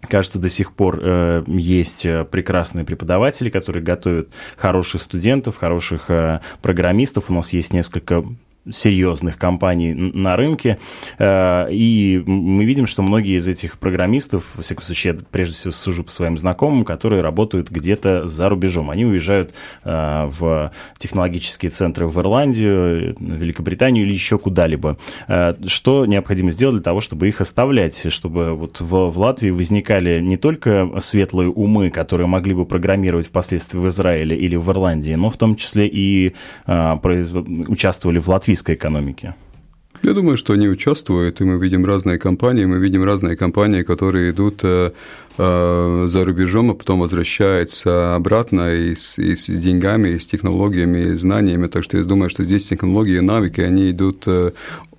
Кажется, 0.09 0.41
до 0.41 0.49
сих 0.49 0.73
пор 0.73 0.99
э, 1.01 1.45
есть 1.47 2.05
прекрасные 2.33 2.85
преподаватели, 2.85 3.51
которые 3.51 3.85
готовят 3.85 4.31
хороших 4.57 5.01
студентов, 5.01 5.59
хороших 5.59 6.11
э, 6.11 6.41
программистов. 6.61 7.31
У 7.31 7.35
нас 7.35 7.53
есть 7.53 7.73
несколько 7.73 8.25
серьезных 8.71 9.39
компаний 9.39 9.93
на 9.93 10.37
рынке, 10.37 10.79
э, 11.19 11.67
и 11.73 12.23
мы 12.25 12.65
видим, 12.65 12.87
что 12.87 13.03
многие 13.03 13.37
из 13.37 13.49
этих 13.49 13.79
программистов, 13.79 14.53
в 14.55 14.63
всяком 14.63 14.85
случае, 14.85 15.15
я 15.15 15.21
прежде 15.31 15.55
всего 15.55 15.73
сужу 15.73 16.05
по 16.05 16.13
своим 16.13 16.39
знакомым, 16.39 16.85
которые 16.85 17.23
работают 17.23 17.71
где-то 17.71 18.27
за 18.27 18.49
рубежом. 18.49 18.91
Они 18.91 19.05
уезжают 19.05 19.53
э, 19.85 20.27
в 20.27 20.73
технологические 20.97 21.71
центры 21.71 22.07
в 22.07 22.19
Ирландию, 22.21 23.17
в 23.19 23.35
Великобританию 23.35 24.05
или 24.05 24.13
еще 24.13 24.39
куда-либо. 24.39 24.97
Э, 25.27 25.55
что 25.67 26.07
необходимо 26.07 26.53
сделать 26.53 26.77
для 26.77 26.85
того, 26.85 27.01
чтобы 27.01 27.29
их 27.29 27.41
оставлять, 27.41 28.13
чтобы 28.13 28.55
вот 28.55 28.81
в, 28.81 29.11
в 29.11 29.19
Латвии 29.19 29.51
возникали 29.51 30.21
не 30.21 30.37
только 30.37 30.89
светлые 31.01 31.51
умы, 31.51 31.91
которые 31.91 32.29
могли 32.29 32.55
бы 32.55 32.65
программировать 32.65 33.27
впоследствии 33.27 33.79
в 33.79 33.89
Израиле 33.89 34.37
или 34.37 34.55
в 34.55 34.71
Ирландии, 34.71 35.15
но 35.15 35.31
в 35.31 35.37
том 35.37 35.57
числе 35.57 35.89
и 35.89 36.35
участвовали 36.67 38.19
в 38.19 38.29
Латвии 38.29 38.52
латвийской 38.53 38.75
экономики? 38.75 39.35
Я 40.03 40.13
думаю, 40.15 40.37
что 40.37 40.53
они 40.53 40.69
участвуют, 40.69 41.41
и 41.41 41.45
мы 41.45 41.59
видим 41.59 41.87
разные 41.87 42.19
компании, 42.19 42.67
мы 42.67 42.79
видим 42.79 43.05
разные 43.05 43.37
компании, 43.37 43.83
которые 43.83 44.31
идут 44.31 44.65
э, 44.65 44.91
за 45.37 46.25
рубежом, 46.25 46.71
а 46.71 46.75
потом 46.75 47.01
возвращаются 47.01 48.15
обратно 48.15 48.75
и 48.75 48.95
с, 48.95 49.19
и 49.19 49.35
с 49.37 49.47
деньгами, 49.47 50.11
и 50.11 50.19
с 50.19 50.27
технологиями, 50.27 51.11
и 51.11 51.15
знаниями. 51.15 51.69
Так 51.69 51.85
что 51.85 51.99
я 51.99 52.05
думаю, 52.05 52.31
что 52.31 52.45
здесь 52.45 52.67
технологии 52.67 53.17
и 53.17 53.21
навыки, 53.21 53.61
они 53.61 53.91
идут 53.91 54.25
э, 54.27 54.53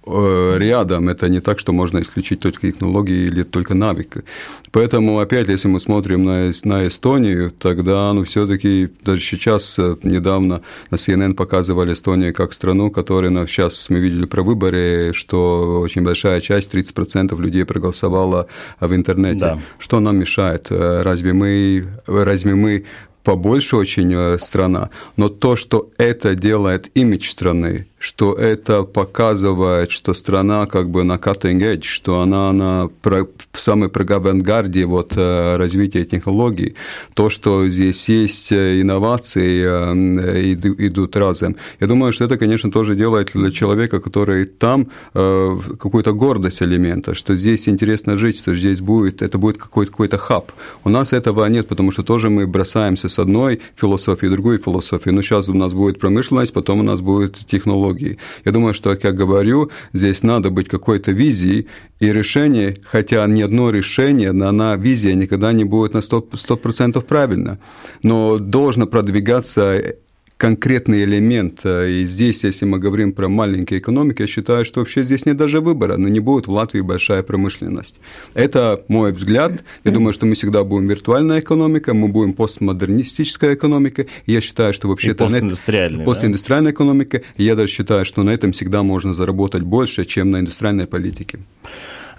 Э, 0.06 0.58
рядом. 0.58 1.08
Это 1.08 1.30
не 1.30 1.40
так, 1.40 1.60
что 1.60 1.72
можно 1.72 2.02
исключить 2.02 2.42
только 2.42 2.68
технологии 2.72 3.26
или 3.26 3.44
только 3.44 3.74
навыки. 3.74 4.24
Поэтому, 4.72 5.20
опять, 5.20 5.48
если 5.48 5.70
мы 5.70 5.80
смотрим 5.80 6.24
на, 6.24 6.52
на 6.66 6.88
Эстонию, 6.88 7.52
тогда 7.52 8.12
ну, 8.12 8.26
все-таки 8.26 8.90
даже 9.06 9.22
сейчас 9.22 9.80
э, 9.80 9.96
недавно 10.04 10.62
на 10.92 10.96
CNN 10.96 11.36
показывали 11.36 11.94
Эстонию 11.94 12.34
как 12.34 12.54
страну, 12.54 12.92
которая 12.92 13.32
ну, 13.32 13.48
сейчас 13.48 13.90
мы 13.90 14.00
видели 14.00 14.26
про 14.26 14.44
выборы, 14.44 15.14
что 15.16 15.80
очень 15.80 16.04
большая 16.04 16.42
часть, 16.42 16.74
30% 16.74 17.40
людей 17.40 17.64
проголосовала 17.64 18.48
в 18.82 18.94
интернете. 18.94 19.40
Да. 19.40 19.60
Что 19.80 20.02
нам 20.02 20.20
мешает? 20.24 20.68
Э, 20.70 21.02
разве 21.04 21.34
мы, 21.34 21.86
разве 22.08 22.56
мы 22.56 22.86
побольше 23.24 23.78
очень 23.78 24.40
страна, 24.40 24.90
но 25.18 25.30
то, 25.30 25.56
что 25.56 25.90
это 25.98 26.36
делает 26.36 26.90
имидж 26.96 27.30
страны, 27.30 27.88
что 28.04 28.34
это 28.34 28.84
показывает, 28.84 29.90
что 29.92 30.14
страна 30.14 30.66
как 30.66 30.90
бы 30.90 31.04
на 31.04 31.14
cutting 31.14 31.60
edge, 31.60 31.86
что 31.86 32.20
она 32.20 32.52
на 32.52 32.90
про, 33.02 33.26
самой 33.54 33.90
авангарде 33.90 34.86
вот, 34.86 35.14
э, 35.16 35.56
развития 35.56 36.04
технологий. 36.04 36.76
То, 37.14 37.30
что 37.30 37.70
здесь 37.70 38.10
есть 38.10 38.52
э, 38.52 38.82
инновации, 38.82 39.64
э, 39.66 40.54
идут 40.88 41.16
разом. 41.16 41.56
Я 41.80 41.88
думаю, 41.88 42.12
что 42.12 42.26
это, 42.26 42.38
конечно, 42.38 42.72
тоже 42.72 42.96
делает 42.96 43.32
для 43.34 43.52
человека, 43.52 44.02
который 44.02 44.46
там, 44.46 44.88
какую-то 45.14 46.14
гордость 46.14 46.62
элемента, 46.62 47.16
что 47.16 47.36
здесь 47.36 47.70
интересно 47.70 48.18
жить, 48.18 48.38
что 48.38 48.56
здесь 48.56 48.82
будет, 48.82 49.22
это 49.22 49.38
будет 49.38 49.58
какой-то 49.58 49.92
какой 49.92 50.10
хаб. 50.10 50.52
У 50.84 50.90
нас 50.90 51.14
этого 51.14 51.46
нет, 51.50 51.68
потому 51.68 51.92
что 51.92 52.04
тоже 52.04 52.30
мы 52.30 52.48
бросаемся 52.48 53.08
с 53.14 53.20
одной 53.20 53.62
философии 53.76 54.28
в 54.28 54.32
другую 54.32 54.60
философию. 54.60 55.14
Но 55.14 55.22
сейчас 55.22 55.50
у 55.50 55.54
нас 55.54 55.74
будет 55.74 56.00
промышленность, 56.00 56.54
потом 56.54 56.80
у 56.80 56.84
нас 56.84 57.02
технология 57.02 57.38
технологии. 57.48 58.18
Я 58.46 58.52
думаю, 58.52 58.74
что, 58.74 58.90
как 58.92 59.04
я 59.04 59.12
говорю, 59.12 59.70
здесь 59.94 60.24
надо 60.24 60.50
быть 60.50 60.68
какой-то 60.68 61.12
визией 61.12 61.68
и 62.00 62.12
решение, 62.12 62.78
хотя 62.84 63.26
ни 63.28 63.42
одно 63.42 63.70
решение, 63.70 64.30
она 64.30 64.76
визия 64.76 65.16
никогда 65.16 65.54
не 65.54 65.64
будет 65.64 65.94
на 65.94 66.00
100%, 66.00 66.32
100% 66.32 67.02
правильно, 67.02 67.60
но 68.04 68.38
должно 68.40 68.88
продвигаться 68.88 69.96
конкретный 70.44 71.06
элемент. 71.06 71.62
Э, 71.64 71.90
и 71.90 72.06
здесь, 72.06 72.44
если 72.44 72.66
мы 72.66 72.78
говорим 72.78 73.14
про 73.14 73.30
маленькие 73.30 73.80
экономики, 73.80 74.24
я 74.24 74.28
считаю, 74.28 74.66
что 74.66 74.82
вообще 74.82 75.04
здесь 75.04 75.26
нет 75.26 75.38
даже 75.38 75.62
выбора, 75.62 75.96
но 75.96 76.10
не 76.10 76.20
будет 76.20 76.48
в 76.48 76.52
Латвии 76.52 76.82
большая 76.82 77.24
промышленность. 77.24 77.96
Это 78.34 78.84
мой 78.90 79.14
взгляд. 79.14 79.64
Я 79.86 79.92
думаю, 79.92 80.12
что 80.12 80.26
мы 80.26 80.36
всегда 80.36 80.66
будем 80.66 80.90
виртуальная 80.90 81.40
экономика, 81.40 81.94
мы 81.94 82.10
будем 82.10 82.34
постмодернистическая 82.34 83.54
экономика. 83.54 84.06
И 84.26 84.34
я 84.34 84.42
считаю, 84.42 84.74
что 84.74 84.90
вообще 84.90 85.12
это 85.12 85.24
постиндустриальная, 85.24 86.06
постиндустриальная 86.06 86.74
да? 86.74 86.76
экономика. 86.76 87.22
И 87.38 87.46
я 87.46 87.56
даже 87.56 87.72
считаю, 87.72 88.04
что 88.04 88.24
на 88.24 88.32
этом 88.32 88.52
всегда 88.52 88.84
можно 88.84 89.14
заработать 89.14 89.64
больше, 89.64 90.04
чем 90.04 90.32
на 90.32 90.42
индустриальной 90.42 90.88
политике. 90.88 91.40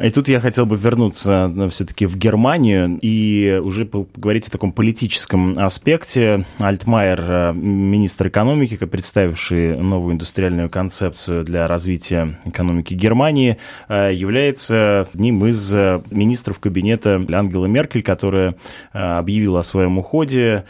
И 0.00 0.10
тут 0.10 0.28
я 0.28 0.40
хотел 0.40 0.66
бы 0.66 0.76
вернуться 0.76 1.48
ну, 1.48 1.68
все-таки 1.70 2.06
в 2.06 2.16
Германию 2.16 2.98
и 3.00 3.60
уже 3.62 3.84
поговорить 3.84 4.48
о 4.48 4.50
таком 4.50 4.72
политическом 4.72 5.54
аспекте. 5.56 6.44
Альтмайер, 6.58 7.20
э, 7.20 7.52
министр 7.52 8.28
экономики, 8.28 8.74
представивший 8.86 9.76
новую 9.76 10.14
индустриальную 10.14 10.68
концепцию 10.68 11.44
для 11.44 11.66
развития 11.66 12.38
экономики 12.44 12.94
Германии, 12.94 13.58
э, 13.88 14.10
является 14.12 15.06
одним 15.12 15.46
из 15.46 15.72
э, 15.74 16.02
министров 16.10 16.58
кабинета 16.58 17.24
Ангелы 17.32 17.68
Меркель, 17.68 18.02
которая 18.02 18.54
объявила 18.92 19.60
о 19.60 19.62
своем 19.62 19.98
уходе. 19.98 20.64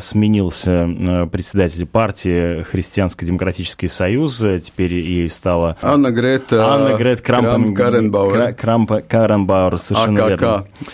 Сменился 0.00 1.28
председатель 1.30 1.86
партии 1.86 2.62
Христианско-демократический 2.62 3.88
союз, 3.88 4.38
теперь 4.62 4.94
ей 4.94 5.28
стала 5.30 5.76
Анна 5.82 6.10
Грет, 6.10 6.52
Анна 6.52 6.96
Грет 6.96 7.20
Крампен... 7.20 7.74
Каренбауэр 7.74 8.54
Крампа, 8.60 9.00
Каренбауэр, 9.00 9.78
совершенно 9.78 10.26
АКК. 10.26 10.40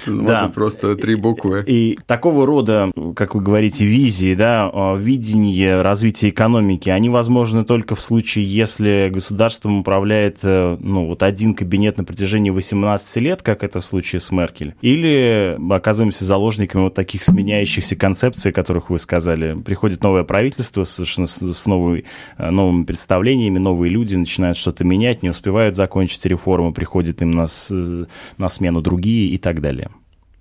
верно. 0.07 0.25
Да. 0.25 0.53
просто 0.55 0.95
три 0.95 1.17
буквы. 1.17 1.65
И 1.67 1.99
такого 2.07 2.47
рода, 2.47 2.93
как 3.17 3.35
вы 3.35 3.41
говорите, 3.41 3.85
визии, 3.85 4.37
да, 4.37 4.71
видение 4.97 5.83
развития 5.83 6.29
экономики, 6.29 6.91
они 6.91 7.09
возможны 7.09 7.65
только 7.65 7.97
в 7.97 8.01
случае, 8.01 8.45
если 8.47 9.11
государством 9.13 9.81
управляет, 9.81 10.39
э, 10.45 10.77
ну, 10.79 11.07
вот 11.07 11.25
один 11.25 11.55
кабинет 11.55 11.99
на 11.99 12.05
протяжении 12.05 12.51
18 12.51 13.17
лет, 13.17 13.43
как 13.43 13.65
это 13.65 13.81
в 13.81 13.85
случае 13.85 14.21
с 14.21 14.31
Меркель, 14.31 14.77
или 14.81 15.59
оказываемся 15.69 16.25
заложниками 16.25 16.83
вот 16.83 16.95
таких 16.95 17.25
сменяющихся 17.25 17.97
концепций, 17.97 18.53
о 18.53 18.55
которых 18.55 18.91
вы 18.91 19.01
сказали. 19.01 19.61
Приходит 19.61 20.05
новое 20.05 20.23
правительство 20.23 20.85
совершенно 20.85 21.27
с 21.27 21.67
новой, 21.67 22.05
э, 22.39 22.49
новыми 22.49 22.85
представлениями, 22.85 23.59
новые 23.59 23.91
люди 23.91 24.15
начинают 24.15 24.57
что-то 24.57 24.85
менять, 24.85 25.25
не 25.25 25.31
успевают 25.31 25.75
закончить 25.75 26.25
реформы, 26.27 26.73
приходят 26.73 27.21
им 27.23 27.33
на, 27.33 27.49
на 27.71 28.49
смену 28.49 28.81
другие 28.81 29.31
и 29.31 29.39
так 29.39 29.61
далее. 29.61 29.91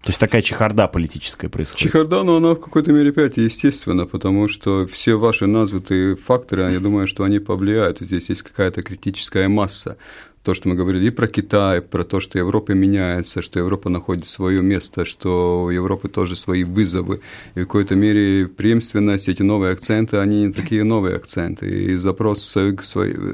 То 0.06 0.12
есть 0.12 0.20
такая 0.20 0.44
чехарда 0.44 0.88
политическая 0.88 1.50
происходит. 1.50 1.82
Чехарда, 1.82 2.22
но 2.22 2.38
она 2.38 2.52
в 2.52 2.60
какой-то 2.60 2.92
мере 2.92 3.10
опять 3.10 3.38
естественно, 3.38 4.06
потому 4.06 4.48
что 4.48 4.86
все 4.86 5.16
ваши 5.16 5.48
названные 5.48 6.16
факторы, 6.16 6.72
я 6.72 6.80
думаю, 6.80 7.08
что 7.08 7.24
они 7.24 7.40
повлияют. 7.40 8.02
Здесь 8.02 8.30
есть 8.30 8.44
какая-то 8.44 8.84
критическая 8.84 9.48
масса 9.48 9.98
то, 10.46 10.54
что 10.54 10.70
мы 10.70 10.76
говорили 10.76 11.08
и 11.08 11.10
про 11.10 11.28
Китай, 11.28 11.82
про 11.82 12.04
то, 12.04 12.20
что 12.20 12.38
Европа 12.38 12.74
меняется, 12.74 13.42
что 13.42 13.60
Европа 13.60 13.90
находит 13.90 14.28
свое 14.28 14.62
место, 14.62 15.04
что 15.04 15.64
у 15.64 15.70
Европы 15.72 16.08
тоже 16.08 16.36
свои 16.36 16.64
вызовы. 16.64 17.22
И 17.56 17.62
в 17.62 17.66
какой-то 17.66 17.96
мере 17.96 18.48
преемственность, 18.48 19.28
эти 19.28 19.42
новые 19.42 19.74
акценты, 19.74 20.18
они 20.18 20.46
не 20.46 20.52
такие 20.54 20.84
новые 20.84 21.16
акценты. 21.16 21.66
И 21.66 21.96
запрос 21.96 22.44
свой, 22.44 22.78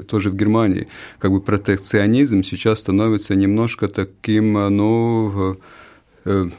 тоже 0.03 0.29
в 0.29 0.35
Германии, 0.35 0.87
как 1.19 1.31
бы 1.31 1.41
протекционизм 1.41 2.43
сейчас 2.43 2.79
становится 2.79 3.35
немножко 3.35 3.89
таким, 3.89 4.53
ну, 4.53 5.57
э, 6.23 6.49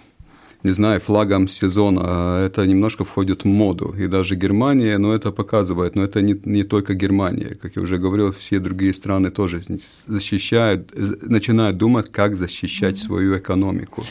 не 0.62 0.72
знаю, 0.72 1.00
флагом 1.00 1.48
сезона. 1.48 2.00
А 2.04 2.46
это 2.46 2.66
немножко 2.66 3.04
входит 3.04 3.44
в 3.44 3.46
моду. 3.46 3.94
И 3.98 4.06
даже 4.06 4.36
Германия, 4.36 4.98
ну, 4.98 5.12
это 5.12 5.32
показывает. 5.32 5.96
Но 5.96 6.04
это 6.04 6.22
не, 6.22 6.40
не 6.44 6.64
только 6.64 6.94
Германия. 6.94 7.56
Как 7.60 7.76
я 7.76 7.82
уже 7.82 7.98
говорил, 7.98 8.32
все 8.32 8.58
другие 8.58 8.94
страны 8.94 9.30
тоже 9.30 9.62
защищают, 10.06 10.92
начинают 11.22 11.76
думать, 11.76 12.10
как 12.12 12.36
защищать 12.36 12.98
свою 12.98 13.36
экономику. 13.38 14.04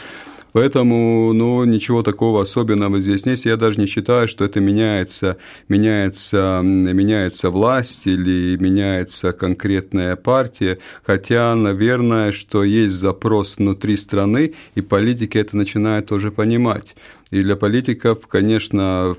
Поэтому, 0.54 1.32
ну, 1.34 1.64
ничего 1.64 2.04
такого 2.04 2.42
особенного 2.42 3.00
здесь 3.00 3.26
нет. 3.26 3.40
Я 3.46 3.58
даже 3.58 3.80
не 3.80 3.88
считаю, 3.88 4.28
что 4.28 4.44
это 4.44 4.60
меняется, 4.60 5.38
меняется, 5.70 6.62
меняется 6.64 7.50
власть 7.50 8.02
или 8.06 8.58
меняется 8.58 9.32
конкретная 9.32 10.16
партия. 10.16 10.80
Хотя, 11.04 11.56
наверное, 11.56 12.32
что 12.32 12.64
есть 12.64 12.96
запрос 12.96 13.58
внутри 13.58 13.96
страны, 13.98 14.54
и 14.76 14.82
политики 14.82 15.38
это 15.38 15.56
начинают 15.56 16.08
тоже 16.08 16.32
понимать. 16.32 16.96
И 17.32 17.42
для 17.42 17.56
политиков, 17.56 18.28
конечно, 18.28 19.16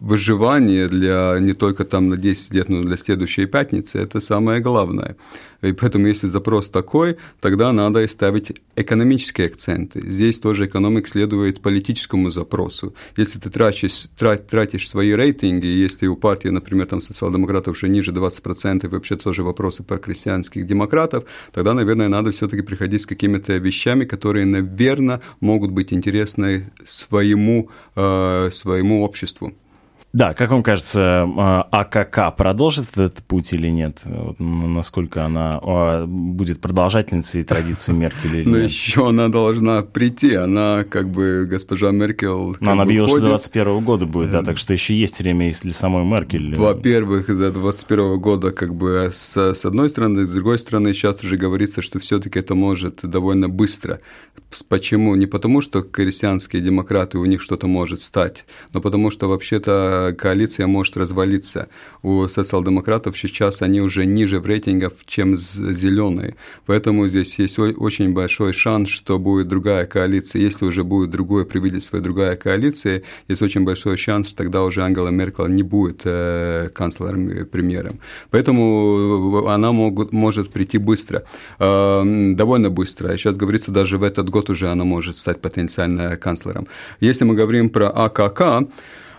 выживание 0.00 0.88
для 0.88 1.36
не 1.40 1.52
только 1.52 1.84
там 1.84 2.08
на 2.08 2.16
10 2.16 2.54
лет, 2.54 2.68
но 2.68 2.82
для 2.82 2.96
следующей 2.96 3.46
пятницы, 3.46 3.98
это 3.98 4.20
самое 4.20 4.60
главное. 4.60 5.16
И 5.60 5.72
поэтому, 5.72 6.06
если 6.06 6.28
запрос 6.28 6.68
такой, 6.68 7.16
тогда 7.40 7.72
надо 7.72 8.04
и 8.04 8.06
ставить 8.06 8.52
экономические 8.76 9.48
акценты. 9.48 10.08
Здесь 10.08 10.38
тоже 10.38 10.66
экономик 10.66 11.08
следует 11.08 11.60
политическому 11.60 12.30
запросу. 12.30 12.94
Если 13.16 13.40
ты 13.40 13.50
тратишь, 13.50 14.08
трат, 14.16 14.46
тратишь 14.46 14.88
свои 14.88 15.10
рейтинги, 15.12 15.66
если 15.66 16.06
у 16.06 16.16
партии, 16.16 16.48
например, 16.48 16.86
там 16.86 17.00
социал-демократов 17.00 17.76
уже 17.76 17.88
ниже 17.88 18.12
20%, 18.12 18.84
и 18.84 18.88
вообще 18.88 19.16
тоже 19.16 19.42
вопросы 19.42 19.82
про 19.82 19.98
крестьянских 19.98 20.64
демократов, 20.64 21.24
тогда, 21.52 21.74
наверное, 21.74 22.08
надо 22.08 22.30
все-таки 22.30 22.62
приходить 22.62 23.02
с 23.02 23.06
какими-то 23.06 23.56
вещами, 23.56 24.04
которые, 24.04 24.46
наверное, 24.46 25.20
могут 25.40 25.72
быть 25.72 25.92
интересны 25.92 26.70
своему, 26.86 27.68
э, 27.96 28.50
своему 28.52 29.02
обществу. 29.02 29.52
Да, 30.14 30.32
как 30.32 30.50
вам 30.50 30.62
кажется, 30.62 31.28
а, 31.36 31.68
АКК 31.70 32.34
продолжит 32.34 32.86
этот 32.96 33.18
путь 33.24 33.52
или 33.52 33.68
нет? 33.68 34.00
насколько 34.38 35.24
она 35.24 35.60
а, 35.62 36.06
будет 36.06 36.60
продолжательницей 36.60 37.42
традиции 37.42 37.92
Меркель 37.98 38.36
или 38.36 38.48
Но 38.48 38.56
нет? 38.58 38.70
еще 38.70 39.10
она 39.10 39.28
должна 39.28 39.82
прийти, 39.82 40.34
она 40.34 40.84
как 40.88 41.10
бы 41.10 41.46
госпожа 41.48 41.90
Меркель... 41.90 42.28
Но 42.60 42.72
она 42.72 42.84
объявила, 42.84 43.08
что 43.08 43.20
21 43.20 43.84
года 43.84 44.06
будет, 44.06 44.30
да, 44.30 44.42
так 44.42 44.56
что 44.56 44.72
еще 44.72 44.98
есть 44.98 45.18
время, 45.18 45.46
если 45.46 45.72
самой 45.72 46.04
Меркель... 46.04 46.56
Во-первых, 46.56 47.26
до 47.26 47.52
21 47.52 48.18
года 48.18 48.52
как 48.52 48.74
бы 48.74 49.10
с, 49.12 49.36
с 49.36 49.64
одной 49.66 49.90
стороны, 49.90 50.26
с 50.26 50.30
другой 50.30 50.58
стороны, 50.58 50.94
сейчас 50.94 51.22
уже 51.22 51.36
говорится, 51.36 51.82
что 51.82 51.98
все-таки 51.98 52.38
это 52.38 52.54
может 52.54 53.00
довольно 53.02 53.50
быстро. 53.50 54.00
Почему? 54.68 55.14
Не 55.16 55.26
потому, 55.26 55.60
что 55.60 55.82
крестьянские 55.82 56.62
демократы, 56.62 57.18
у 57.18 57.24
них 57.26 57.42
что-то 57.42 57.66
может 57.66 58.00
стать, 58.00 58.46
но 58.72 58.80
потому 58.80 59.10
что 59.10 59.28
вообще-то 59.28 59.97
коалиция 60.16 60.66
может 60.66 60.96
развалиться. 60.96 61.68
У 62.02 62.26
социал-демократов 62.28 63.18
сейчас 63.18 63.62
они 63.62 63.80
уже 63.80 64.06
ниже 64.06 64.40
в 64.40 64.46
рейтингах, 64.46 64.92
чем 65.06 65.36
зеленые. 65.36 66.36
Поэтому 66.66 67.08
здесь 67.08 67.38
есть 67.38 67.58
очень 67.58 68.12
большой 68.12 68.52
шанс, 68.52 68.88
что 68.88 69.18
будет 69.18 69.48
другая 69.48 69.86
коалиция. 69.86 70.42
Если 70.42 70.64
уже 70.64 70.84
будет 70.84 71.10
другое 71.10 71.44
правительство 71.44 71.96
и 71.96 72.00
другая 72.00 72.36
коалиция, 72.36 73.02
есть 73.28 73.42
очень 73.42 73.64
большой 73.64 73.96
шанс, 73.96 74.28
что 74.28 74.38
тогда 74.38 74.62
уже 74.62 74.82
Ангела 74.82 75.08
Меркель 75.08 75.54
не 75.54 75.62
будет 75.62 76.02
э, 76.04 76.68
канцлером 76.74 77.46
премьером. 77.46 78.00
Поэтому 78.30 79.46
она 79.48 79.72
могут, 79.72 80.12
может 80.12 80.50
прийти 80.50 80.78
быстро, 80.78 81.24
э, 81.58 82.32
довольно 82.34 82.70
быстро. 82.70 83.16
Сейчас 83.16 83.36
говорится, 83.36 83.70
даже 83.70 83.98
в 83.98 84.02
этот 84.02 84.30
год 84.30 84.50
уже 84.50 84.68
она 84.68 84.84
может 84.84 85.16
стать 85.16 85.40
потенциально 85.40 86.16
канцлером. 86.16 86.66
Если 87.00 87.24
мы 87.24 87.34
говорим 87.34 87.70
про 87.70 87.88
АКК, 87.90 88.68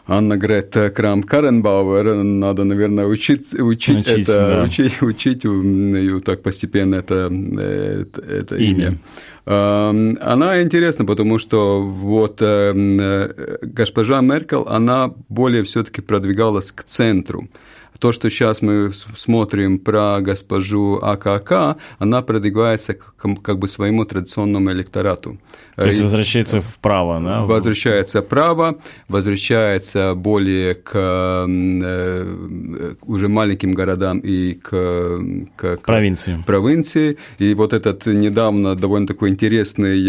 Анна 0.10 0.38
Грета 0.38 0.89
Крам 0.89 1.22
Каренбауэр, 1.24 2.24
надо, 2.24 2.63
наверное, 2.63 3.06
учить, 3.06 3.54
учить, 3.54 4.08
учить 4.08 4.30
это, 4.30 4.56
да. 4.56 4.63
учить, 4.63 5.02
учить 5.02 5.45
и 5.45 6.19
так 6.22 6.41
постепенно 6.41 6.95
это, 6.95 7.32
это, 7.32 8.22
это 8.22 8.56
имя. 8.56 8.88
имя. 8.88 8.98
Она 9.45 10.62
интересна, 10.62 11.06
потому 11.06 11.39
что 11.39 11.82
вот 11.82 12.38
э, 12.41 13.58
госпожа 13.62 14.22
Меркель, 14.22 14.63
она 14.67 15.13
более 15.28 15.63
все-таки 15.63 16.02
продвигалась 16.02 16.72
к 16.72 16.84
центру 16.84 17.48
то, 18.00 18.12
что 18.14 18.30
сейчас 18.30 18.62
мы 18.62 18.92
смотрим 19.16 19.78
про 19.80 20.20
госпожу 20.22 21.00
АКК, 21.02 21.78
она 22.00 22.22
продвигается 22.22 22.94
к 22.94 23.14
как 23.42 23.60
бы 23.60 23.68
своему 23.68 24.06
традиционному 24.06 24.72
электорату. 24.72 25.38
То 25.76 25.86
есть 25.86 26.02
возвращается 26.02 26.62
вправо, 26.62 27.22
да? 27.22 27.42
Возвращается 27.42 28.22
вправо, 28.22 28.78
возвращается 29.08 30.14
более 30.16 30.76
к 30.76 30.92
э, 31.48 32.96
уже 33.02 33.28
маленьким 33.28 33.74
городам 33.74 34.20
и 34.20 34.54
к, 34.54 34.70
к, 35.56 35.78
к 35.78 35.82
провинции. 35.82 36.44
провинции. 36.46 37.18
И 37.38 37.54
вот 37.54 37.74
этот 37.74 38.06
недавно 38.06 38.76
довольно 38.76 39.08
такой 39.08 39.30
интересный 39.30 40.00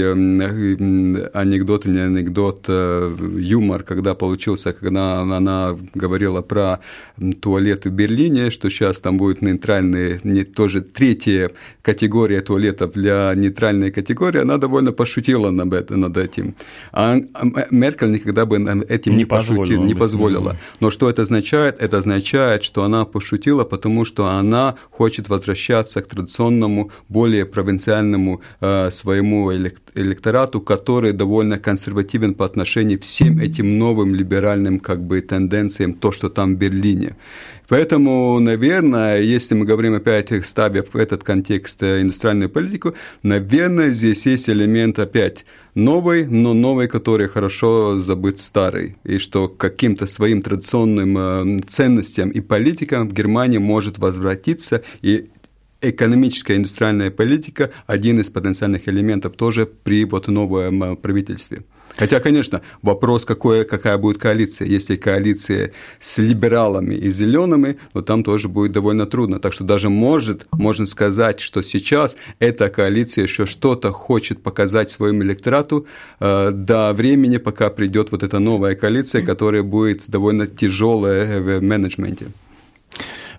анекдот, 1.32 1.86
не 1.86 2.00
анекдот, 2.00 2.64
э, 2.68 3.16
юмор, 3.38 3.82
когда 3.82 4.14
получился, 4.14 4.72
когда 4.72 5.20
она 5.20 5.76
говорила 5.94 6.42
про 6.42 6.80
туалет 7.40 7.79
туалеты 7.80 7.90
в 7.90 7.92
Берлине, 7.92 8.50
что 8.50 8.70
сейчас 8.70 9.00
там 9.00 9.18
будет 9.18 9.42
нейтральные, 9.42 10.20
не, 10.24 10.44
тоже 10.44 10.80
третья 10.80 11.50
категория 11.82 12.40
туалетов 12.40 12.92
для 12.92 13.34
нейтральной 13.34 13.90
категории, 13.90 14.40
она 14.40 14.58
довольно 14.58 14.92
пошутила 14.92 15.50
над, 15.50 15.72
это, 15.72 15.96
над 15.96 16.16
этим. 16.16 16.54
А, 16.92 17.16
а 17.34 17.66
Меркель 17.70 18.10
никогда 18.10 18.44
бы 18.44 18.56
этим 18.88 19.12
не, 19.12 19.18
не 19.18 19.24
пошутила. 19.24 19.84
Не 19.84 19.94
позволила. 19.94 20.56
Но 20.80 20.90
что 20.90 21.08
это 21.08 21.22
означает? 21.22 21.76
Это 21.82 21.98
означает, 21.98 22.62
что 22.62 22.82
она 22.82 23.04
пошутила, 23.04 23.64
потому 23.64 24.04
что 24.04 24.26
она 24.26 24.74
хочет 24.90 25.28
возвращаться 25.28 26.00
к 26.00 26.06
традиционному, 26.06 26.90
более 27.08 27.44
провинциальному 27.44 28.40
э, 28.60 28.90
своему 28.90 29.52
электорату, 29.94 30.60
который 30.60 31.12
довольно 31.12 31.58
консервативен 31.58 32.34
по 32.34 32.44
отношению 32.44 32.98
к 32.98 33.02
всем 33.02 33.38
этим 33.38 33.78
новым 33.78 34.14
либеральным 34.14 34.78
как 34.78 35.00
бы 35.00 35.20
тенденциям, 35.20 35.94
то, 35.94 36.12
что 36.12 36.28
там 36.28 36.54
в 36.54 36.58
Берлине. 36.58 37.16
Поэтому, 37.70 38.40
наверное, 38.40 39.20
если 39.20 39.54
мы 39.54 39.64
говорим 39.64 39.94
опять, 39.94 40.32
ставя 40.44 40.82
в 40.82 40.96
этот 40.96 41.22
контекст 41.22 41.80
э, 41.84 42.00
индустриальную 42.00 42.50
политику, 42.50 42.94
наверное, 43.22 43.90
здесь 43.90 44.26
есть 44.26 44.50
элемент 44.50 44.98
опять 44.98 45.44
новый, 45.76 46.26
но 46.26 46.52
новый, 46.52 46.88
который 46.88 47.28
хорошо 47.28 48.00
забыт 48.00 48.40
старый, 48.40 48.96
и 49.04 49.18
что 49.18 49.46
каким-то 49.46 50.08
своим 50.08 50.42
традиционным 50.42 51.16
э, 51.16 51.60
ценностям 51.68 52.30
и 52.30 52.40
политикам 52.40 53.08
в 53.08 53.12
Германии 53.12 53.58
может 53.58 53.98
возвратиться, 53.98 54.82
и 55.00 55.28
экономическая 55.80 56.56
индустриальная 56.56 57.12
политика– 57.12 57.70
один 57.86 58.18
из 58.18 58.30
потенциальных 58.30 58.88
элементов 58.88 59.36
тоже 59.36 59.66
при 59.66 60.04
вот 60.04 60.26
новом 60.26 60.82
э, 60.82 60.96
правительстве. 60.96 61.62
Хотя, 61.96 62.20
конечно, 62.20 62.62
вопрос, 62.82 63.24
какое, 63.24 63.64
какая 63.64 63.98
будет 63.98 64.18
коалиция. 64.18 64.68
Если 64.68 64.96
коалиция 64.96 65.72
с 66.00 66.18
либералами 66.18 66.94
и 66.94 67.12
зелеными, 67.12 67.78
то 67.92 68.02
там 68.02 68.24
тоже 68.24 68.48
будет 68.48 68.72
довольно 68.72 69.06
трудно. 69.06 69.38
Так 69.38 69.52
что 69.52 69.64
даже 69.64 69.90
может, 69.90 70.46
можно 70.52 70.86
сказать, 70.86 71.40
что 71.40 71.62
сейчас 71.62 72.16
эта 72.38 72.68
коалиция 72.68 73.24
еще 73.24 73.46
что-то 73.46 73.92
хочет 73.92 74.42
показать 74.42 74.90
своему 74.90 75.22
электорату 75.22 75.86
э, 76.20 76.50
до 76.52 76.92
времени, 76.92 77.38
пока 77.38 77.70
придет 77.70 78.12
вот 78.12 78.22
эта 78.22 78.38
новая 78.38 78.74
коалиция, 78.74 79.22
которая 79.22 79.62
будет 79.62 80.02
довольно 80.06 80.46
тяжелая 80.46 81.40
в 81.40 81.60
менеджменте. 81.60 82.26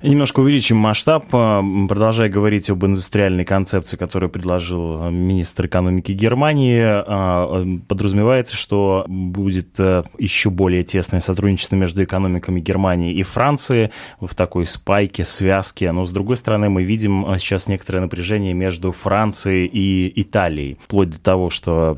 Немножко 0.04 0.40
увеличим 0.40 0.78
масштаб, 0.78 1.26
э, 1.32 1.62
продолжая 1.88 2.28
говорить 2.28 2.72
об 2.72 2.84
индустриальной 2.84 3.46
концепции, 3.46 3.98
которую 3.98 4.32
предложил 4.32 5.04
э, 5.04 5.12
министр 5.12 5.68
экономики 5.68 6.12
Германии. 6.12 6.82
Э, 6.82 7.80
подразумевается, 7.88 8.56
что 8.56 9.06
будет 9.08 9.78
еще 10.18 10.50
более 10.50 10.84
тесное 10.84 11.20
сотрудничество 11.20 11.76
между 11.76 12.04
экономиками 12.04 12.60
Германии 12.60 13.14
и 13.14 13.22
Франции 13.22 13.92
в 14.20 14.34
такой 14.34 14.66
спайке, 14.66 15.24
связке. 15.24 15.92
Но, 15.92 16.06
с 16.06 16.12
другой 16.12 16.38
стороны, 16.38 16.70
мы 16.70 16.84
видим 16.84 17.24
сейчас 17.38 17.68
некоторое 17.68 18.00
напряжение 18.00 18.56
между 18.56 18.92
Францией 18.92 19.68
и 19.68 20.12
Италией. 20.20 20.80
Вплоть 20.82 21.12
до 21.12 21.20
того, 21.20 21.52
что 21.52 21.96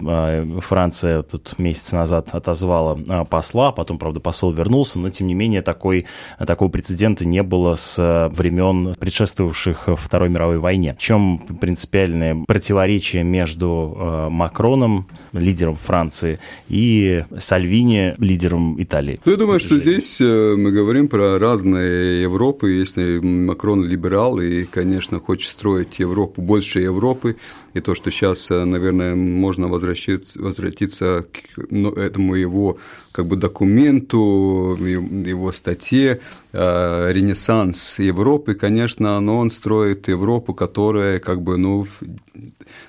Франция 0.61 1.23
тут 1.23 1.57
месяц 1.57 1.93
назад 1.93 2.29
отозвала 2.33 2.95
посла, 3.29 3.71
потом, 3.71 3.97
правда, 3.97 4.19
посол 4.19 4.51
вернулся, 4.51 4.99
но, 4.99 5.09
тем 5.09 5.27
не 5.27 5.33
менее, 5.33 5.61
такой, 5.61 6.05
такого 6.45 6.67
прецедента 6.69 7.25
не 7.25 7.43
было 7.43 7.75
с 7.75 7.92
с 7.93 8.31
времен 8.33 8.93
предшествовавших 8.99 9.89
Второй 9.97 10.29
мировой 10.29 10.57
войне. 10.57 10.95
В 10.97 11.01
чем 11.01 11.39
принципиальное 11.61 12.43
противоречие 12.45 13.23
между 13.23 13.95
э, 13.95 14.29
Макроном, 14.29 15.07
лидером 15.33 15.75
Франции, 15.75 16.39
и 16.69 17.23
Сальвини, 17.37 18.15
лидером 18.17 18.81
Италии? 18.81 19.19
Ну, 19.25 19.31
я 19.31 19.37
думаю, 19.37 19.59
что 19.59 19.77
здесь 19.77 20.19
э, 20.21 20.55
мы 20.57 20.71
говорим 20.71 21.07
про 21.07 21.37
разные 21.39 22.21
Европы. 22.21 22.71
Если 22.71 23.19
Макрон 23.19 23.85
либерал 23.85 24.39
и, 24.39 24.63
конечно, 24.63 25.19
хочет 25.19 25.51
строить 25.51 25.99
Европу, 25.99 26.41
больше 26.41 26.79
Европы, 26.79 27.35
и 27.73 27.79
то, 27.79 27.95
что 27.95 28.11
сейчас, 28.11 28.49
э, 28.51 28.65
наверное, 28.65 29.15
можно 29.15 29.67
возвратиться, 29.67 30.41
возвратиться 30.41 31.25
к 31.31 31.65
ну, 31.69 31.91
этому 31.91 32.35
его 32.35 32.77
как 33.13 33.27
бы 33.27 33.35
документу, 33.35 34.75
его 34.81 35.51
статье 35.51 36.19
э, 36.51 37.11
«Ренессанс 37.13 37.99
Европы», 37.99 38.55
конечно, 38.55 39.19
но 39.21 39.37
он 39.37 39.51
строит 39.51 40.07
Европу, 40.07 40.55
которая 40.55 41.19
как 41.19 41.41
бы, 41.43 41.57
ну, 41.57 41.87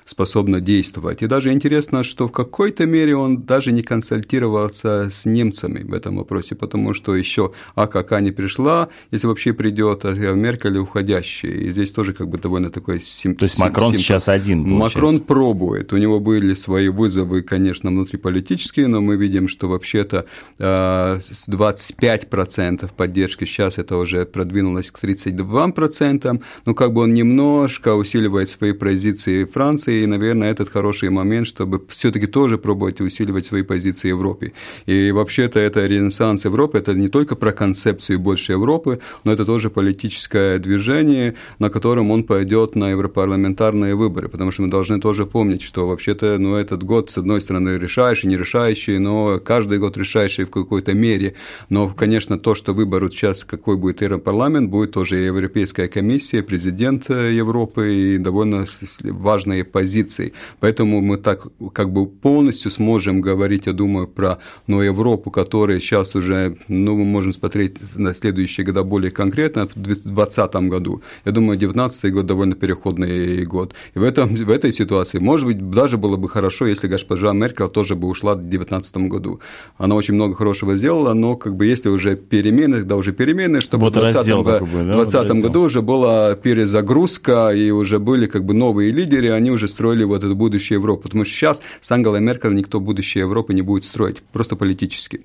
способна 0.03 0.61
действовать. 0.61 1.21
И 1.21 1.27
даже 1.27 1.53
интересно, 1.53 2.03
что 2.03 2.27
в 2.27 2.31
какой-то 2.31 2.87
мере 2.87 3.15
он 3.15 3.43
даже 3.43 3.71
не 3.71 3.83
консультировался 3.83 5.09
с 5.11 5.25
немцами 5.25 5.83
в 5.83 5.93
этом 5.93 6.17
вопросе, 6.17 6.55
потому 6.55 6.95
что 6.95 7.15
еще 7.15 7.51
АКК 7.75 8.19
не 8.19 8.31
пришла, 8.31 8.89
если 9.11 9.27
вообще 9.27 9.53
придет, 9.53 10.05
а 10.05 10.13
Меркель 10.33 10.77
уходящий. 10.77 11.67
И 11.67 11.71
здесь 11.71 11.91
тоже 11.91 12.13
как 12.13 12.29
бы 12.29 12.39
довольно 12.39 12.71
такой 12.71 12.99
симптом. 13.01 13.39
То 13.39 13.45
есть 13.45 13.59
Макрон 13.59 13.91
симптом. 13.91 14.01
сейчас 14.01 14.27
один, 14.29 14.63
получается. 14.63 14.97
Макрон 14.97 15.19
пробует. 15.21 15.93
У 15.93 15.97
него 15.97 16.19
были 16.19 16.55
свои 16.55 16.89
вызовы, 16.89 17.43
конечно, 17.43 17.91
внутриполитические, 17.91 18.87
но 18.87 19.01
мы 19.01 19.17
видим, 19.17 19.47
что 19.47 19.67
вообще-то 19.67 20.14
25% 20.59 22.89
поддержки 22.95 23.45
сейчас 23.45 23.77
это 23.77 23.97
уже 23.97 24.25
продвинулось 24.25 24.91
к 24.91 25.03
32%. 25.03 26.41
Ну, 26.65 26.75
как 26.75 26.93
бы 26.93 27.01
он 27.01 27.13
немножко 27.13 27.95
усиливает 27.95 28.49
свои 28.49 28.73
позиции 28.73 29.45
Франции, 29.45 30.03
и, 30.03 30.05
наверное, 30.05 30.51
этот 30.51 30.69
хороший 30.69 31.09
момент, 31.09 31.47
чтобы 31.47 31.81
все-таки 31.89 32.27
тоже 32.27 32.57
пробовать 32.57 33.01
усиливать 33.01 33.45
свои 33.45 33.63
позиции 33.63 34.09
Европе. 34.09 34.53
И 34.85 35.11
вообще-то 35.11 35.59
это 35.59 35.85
ренессанс 35.85 36.45
Европы, 36.45 36.77
это 36.77 36.93
не 36.93 37.09
только 37.09 37.35
про 37.35 37.51
концепцию 37.51 38.19
больше 38.19 38.53
Европы, 38.53 38.99
но 39.23 39.31
это 39.31 39.45
тоже 39.45 39.69
политическое 39.69 40.59
движение, 40.59 41.35
на 41.59 41.69
котором 41.69 42.11
он 42.11 42.23
пойдет 42.23 42.75
на 42.75 42.91
европарламентарные 42.91 43.95
выборы, 43.95 44.29
потому 44.29 44.51
что 44.51 44.63
мы 44.63 44.69
должны 44.69 44.99
тоже 44.99 45.25
помнить, 45.25 45.61
что 45.61 45.87
вообще-то 45.87 46.37
ну, 46.39 46.55
этот 46.55 46.83
год, 46.83 47.11
с 47.11 47.17
одной 47.17 47.41
стороны, 47.41 47.77
решающий, 47.77 48.27
не 48.27 48.37
решающий, 48.37 48.99
но 48.99 49.39
каждый 49.39 49.79
год 49.79 49.97
решающий 49.97 50.04
в 50.05 50.49
какой-то 50.49 50.93
мере. 50.93 51.35
Но, 51.69 51.89
конечно, 51.89 52.37
то, 52.37 52.55
что 52.55 52.73
выберут 52.73 53.13
сейчас, 53.13 53.43
какой 53.43 53.77
будет 53.77 54.01
Европарламент, 54.01 54.69
будет 54.69 54.91
тоже 54.91 55.17
Европейская 55.17 55.87
комиссия, 55.87 56.43
президент 56.43 57.09
Европы 57.09 57.93
и 57.93 58.17
довольно 58.17 58.65
важные 59.03 59.63
позиции. 59.63 60.33
Поэтому 60.59 61.01
мы 61.01 61.17
так 61.17 61.47
как 61.73 61.91
бы 61.91 62.07
полностью 62.07 62.71
сможем 62.71 63.21
говорить, 63.21 63.65
я 63.65 63.73
думаю, 63.73 64.07
про 64.07 64.39
ну, 64.67 64.81
Европу, 64.81 65.31
которая 65.31 65.79
сейчас 65.79 66.15
уже, 66.15 66.57
ну, 66.67 66.95
мы 66.95 67.05
можем 67.05 67.33
смотреть 67.33 67.77
на 67.95 68.13
следующие 68.13 68.65
года 68.65 68.83
более 68.83 69.11
конкретно, 69.11 69.67
в 69.67 69.75
2020 69.75 70.55
году. 70.69 71.01
Я 71.25 71.31
думаю, 71.31 71.57
2019 71.57 72.13
год 72.13 72.25
довольно 72.25 72.55
переходный 72.55 73.43
год. 73.43 73.73
И 73.93 73.99
в, 73.99 74.03
этом, 74.03 74.35
в 74.35 74.49
этой 74.49 74.71
ситуации, 74.71 75.19
может 75.19 75.45
быть, 75.47 75.69
даже 75.69 75.97
было 75.97 76.17
бы 76.17 76.29
хорошо, 76.29 76.67
если 76.67 76.87
госпожа 76.87 77.33
Меркель 77.33 77.69
тоже 77.69 77.95
бы 77.95 78.07
ушла 78.07 78.35
в 78.35 78.39
2019 78.39 78.97
году. 78.97 79.39
Она 79.77 79.94
очень 79.95 80.13
много 80.13 80.35
хорошего 80.35 80.75
сделала, 80.75 81.13
но 81.13 81.35
как 81.35 81.55
бы 81.55 81.65
если 81.65 81.89
уже 81.89 82.15
перемены, 82.15 82.83
да, 82.83 82.95
уже 82.95 83.13
перемены, 83.13 83.61
чтобы 83.61 83.85
вот 83.85 83.95
в 83.95 83.99
2020 83.99 85.27
да, 85.27 85.33
году 85.47 85.61
уже 85.61 85.81
была 85.81 86.35
перезагрузка, 86.35 87.49
и 87.49 87.71
уже 87.71 87.99
были 87.99 88.25
как 88.25 88.45
бы 88.45 88.53
новые 88.53 88.91
лидеры, 88.91 89.31
они 89.31 89.51
уже 89.51 89.67
строили 89.67 90.03
вот 90.03 90.23
эту 90.23 90.35
будущее 90.35 90.75
Европы. 90.77 91.03
Потому 91.03 91.25
что 91.25 91.33
сейчас 91.33 91.61
с 91.81 91.91
Ангелой 91.91 92.21
Меркель 92.21 92.53
никто 92.53 92.79
будущее 92.79 93.23
Европы 93.23 93.53
не 93.53 93.61
будет 93.61 93.85
строить, 93.85 94.21
просто 94.31 94.55
политически. 94.55 95.21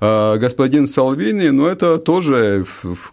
А 0.00 0.38
господин 0.38 0.86
Салвини, 0.86 1.48
ну, 1.48 1.66
это 1.66 1.98
тоже, 1.98 2.64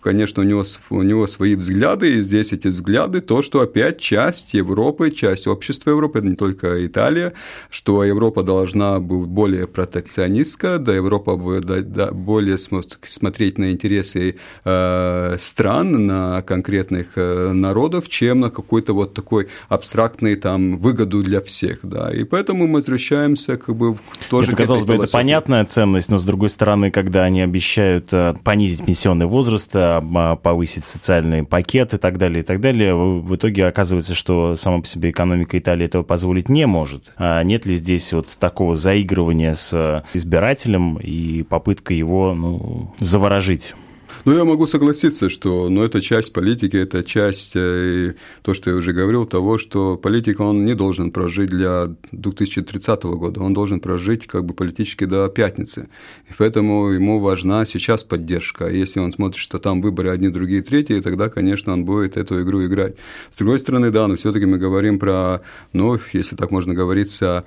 конечно, 0.02 0.42
у 0.42 0.46
него, 0.46 0.64
у 0.90 1.02
него 1.02 1.28
свои 1.28 1.56
взгляды, 1.56 2.14
и 2.14 2.22
здесь 2.22 2.54
эти 2.54 2.70
взгляды, 2.70 3.20
то, 3.20 3.42
что 3.42 3.60
опять 3.60 4.00
часть 4.00 4.54
Европы, 4.54 5.12
часть 5.12 5.48
общества 5.48 5.90
Европы, 5.90 6.20
это 6.20 6.28
не 6.28 6.38
только 6.38 6.86
Италия, 6.86 7.34
что 7.70 8.06
Европа 8.06 8.42
должна 8.42 9.00
быть 9.02 9.28
более 9.28 9.68
протекционистка, 9.68 10.80
да, 10.80 10.96
Европа 10.96 11.36
будет 11.36 11.92
да, 11.92 12.12
более 12.12 12.58
смотреть 12.58 13.58
на 13.58 13.74
интересы 13.74 14.38
э, 14.64 15.36
стран, 15.40 16.06
на 16.06 16.42
конкретных 16.42 17.18
э, 17.18 17.52
народов, 17.52 18.08
чем 18.08 18.40
на 18.40 18.50
какой-то 18.50 18.94
вот 18.94 19.14
такой 19.14 19.50
абстрактный 19.68 20.38
там 20.38 20.78
выгоду 20.78 21.22
для 21.22 21.42
всех, 21.42 21.80
да, 21.84 22.14
и 22.14 22.24
поэтому 22.24 22.66
мы 22.66 22.76
возвращаемся 22.76 23.58
как 23.58 23.76
бы 23.76 23.98
тоже 24.30 24.54
это, 24.54 24.58
казалось 24.58 24.86
бы, 24.86 24.94
это 24.94 25.08
понятная 25.12 25.66
ценность, 25.66 26.10
но 26.10 26.18
с 26.18 26.24
другой 26.24 26.50
стороны 26.50 26.77
стороны, 26.78 26.92
когда 26.92 27.24
они 27.24 27.42
обещают 27.42 28.10
э, 28.12 28.36
понизить 28.44 28.86
пенсионный 28.86 29.26
возраст, 29.26 29.76
э, 29.76 29.80
а, 29.80 30.36
повысить 30.36 30.86
социальный 30.86 31.44
пакет 31.44 31.94
и 31.94 31.98
так 31.98 32.18
далее, 32.18 32.42
и 32.42 32.44
так 32.44 32.62
далее, 32.62 32.96
в 32.96 33.36
итоге 33.36 33.66
оказывается, 33.66 34.14
что 34.14 34.56
сама 34.56 34.82
по 34.82 34.88
себе 34.88 35.10
экономика 35.10 35.58
Италии 35.58 35.86
этого 35.86 36.04
позволить 36.04 36.50
не 36.50 36.68
может. 36.68 37.14
А 37.18 37.42
нет 37.44 37.66
ли 37.66 37.76
здесь 37.76 38.14
вот 38.14 38.30
такого 38.40 38.76
заигрывания 38.76 39.56
с 39.56 40.04
избирателем 40.14 40.98
и 40.98 41.44
попытка 41.44 41.94
его 41.94 42.34
ну, 42.34 42.94
заворожить? 43.00 43.74
Ну, 44.28 44.34
я 44.34 44.44
могу 44.44 44.68
согласиться, 44.68 45.30
что 45.30 45.70
ну, 45.70 45.84
это 45.84 46.02
часть 46.02 46.34
политики, 46.34 46.76
это 46.76 47.02
часть, 47.02 47.56
э, 47.56 48.16
то, 48.42 48.54
что 48.54 48.72
я 48.72 48.76
уже 48.76 48.92
говорил, 48.92 49.26
того, 49.26 49.58
что 49.58 49.96
политик, 49.96 50.42
он 50.42 50.66
не 50.66 50.76
должен 50.76 51.12
прожить 51.12 51.50
для 51.50 51.96
2030 52.12 53.04
года, 53.04 53.40
он 53.40 53.54
должен 53.54 53.80
прожить 53.80 54.28
как 54.28 54.44
бы 54.44 54.54
политически 54.54 55.06
до 55.06 55.30
пятницы. 55.30 55.88
И 56.30 56.34
поэтому 56.38 56.90
ему 56.90 57.22
важна 57.22 57.66
сейчас 57.66 58.04
поддержка. 58.04 58.66
А 58.66 58.70
если 58.70 59.00
он 59.00 59.14
смотрит, 59.14 59.40
что 59.40 59.60
там 59.60 59.80
выборы 59.80 60.10
одни, 60.10 60.28
другие, 60.28 60.62
третьи, 60.62 61.00
тогда, 61.00 61.30
конечно, 61.30 61.72
он 61.72 61.86
будет 61.86 62.18
эту 62.18 62.42
игру 62.42 62.66
играть. 62.66 62.98
С 63.32 63.38
другой 63.38 63.60
стороны, 63.60 63.92
да, 63.92 64.08
но 64.08 64.18
все-таки 64.18 64.46
мы 64.46 64.58
говорим 64.58 65.00
про, 65.00 65.40
ну, 65.72 65.98
если 66.12 66.36
так 66.36 66.52
можно 66.52 66.74
говориться, 66.74 67.46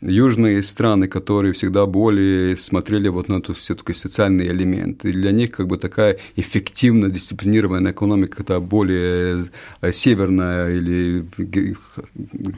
южные 0.00 0.62
страны, 0.62 1.08
которые 1.08 1.52
всегда 1.52 1.86
более 1.86 2.56
смотрели 2.56 3.08
вот 3.08 3.28
на 3.28 3.34
этот 3.34 3.56
все-таки 3.58 3.92
социальный 3.92 4.48
элемент. 4.48 5.04
И 5.04 5.12
для 5.12 5.30
них 5.30 5.52
как 5.52 5.68
бы 5.68 5.75
такая 5.76 6.18
эффективно 6.36 7.08
дисциплинированная 7.10 7.92
экономика, 7.92 8.42
это 8.42 8.60
более 8.60 9.46
э, 9.80 9.92
северная 9.92 10.74
или 10.74 11.26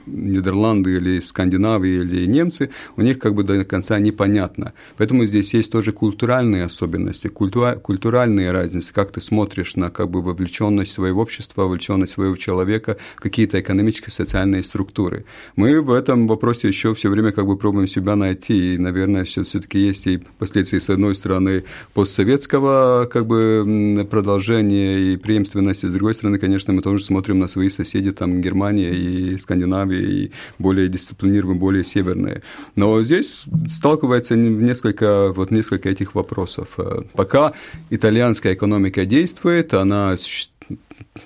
Нидерланды, 0.06 0.96
или 0.96 1.20
Скандинавия, 1.20 2.02
или 2.02 2.26
немцы, 2.26 2.70
у 2.96 3.02
них 3.02 3.18
как 3.18 3.34
бы 3.34 3.44
до 3.44 3.64
конца 3.64 3.98
непонятно. 3.98 4.72
Поэтому 4.96 5.24
здесь 5.26 5.54
есть 5.54 5.70
тоже 5.72 5.92
культуральные 5.92 6.64
особенности, 6.64 7.28
культура, 7.28 7.76
культуральные 7.76 8.50
разницы, 8.50 8.92
как 8.92 9.12
ты 9.12 9.20
смотришь 9.20 9.76
на 9.76 9.90
как 9.90 10.10
бы 10.10 10.22
вовлеченность 10.22 10.92
своего 10.92 11.22
общества, 11.22 11.62
вовлеченность 11.62 12.12
своего 12.12 12.36
человека, 12.36 12.96
какие-то 13.16 13.60
экономические, 13.60 14.12
социальные 14.12 14.62
структуры. 14.62 15.24
Мы 15.56 15.80
в 15.80 15.92
этом 15.92 16.26
вопросе 16.26 16.68
еще 16.68 16.94
все 16.94 17.08
время 17.08 17.32
как 17.32 17.46
бы 17.46 17.56
пробуем 17.56 17.86
себя 17.86 18.16
найти, 18.16 18.74
и, 18.74 18.78
наверное, 18.78 19.24
все-таки 19.24 19.78
есть 19.78 20.06
и 20.06 20.22
последствия, 20.38 20.80
с 20.80 20.90
одной 20.90 21.14
стороны, 21.14 21.64
постсоветского 21.94 22.97
как 23.06 23.26
бы 23.26 24.06
продолжение 24.10 25.12
и 25.12 25.16
преемственность. 25.16 25.86
С 25.86 25.92
другой 25.92 26.14
стороны, 26.14 26.38
конечно, 26.38 26.72
мы 26.72 26.82
тоже 26.82 27.04
смотрим 27.04 27.38
на 27.38 27.48
свои 27.48 27.68
соседи, 27.68 28.12
там 28.12 28.40
Германия 28.40 28.90
и 28.90 29.36
Скандинавия, 29.38 30.00
и 30.00 30.30
более 30.58 30.88
дисциплинированные, 30.88 31.60
более 31.60 31.84
северные. 31.84 32.42
Но 32.76 33.02
здесь 33.02 33.44
сталкивается 33.68 34.36
несколько, 34.36 35.32
вот 35.32 35.50
несколько 35.50 35.88
этих 35.88 36.14
вопросов. 36.14 36.68
Э, 36.78 37.02
пока 37.14 37.52
итальянская 37.90 38.54
экономика 38.54 39.04
действует, 39.04 39.74
она 39.74 40.16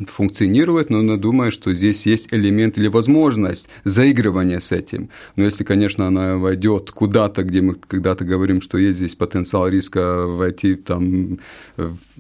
функционирует, 0.07 0.91
но 0.91 1.01
она 1.01 1.17
думает, 1.17 1.53
что 1.53 1.73
здесь 1.75 2.07
есть 2.07 2.29
элемент 2.31 2.79
или 2.79 2.89
возможность 2.89 3.69
заигрывания 3.85 4.61
с 4.61 4.73
этим. 4.73 5.11
Но 5.37 5.45
если, 5.45 5.65
конечно, 5.65 6.07
она 6.07 6.37
войдет 6.37 6.91
куда-то, 6.91 7.43
где 7.43 7.61
мы 7.61 7.75
когда-то 7.75 8.25
говорим, 8.25 8.61
что 8.61 8.79
есть 8.79 8.99
здесь 8.99 9.15
потенциал 9.15 9.69
риска 9.69 10.27
войти 10.27 10.75
там 10.75 11.39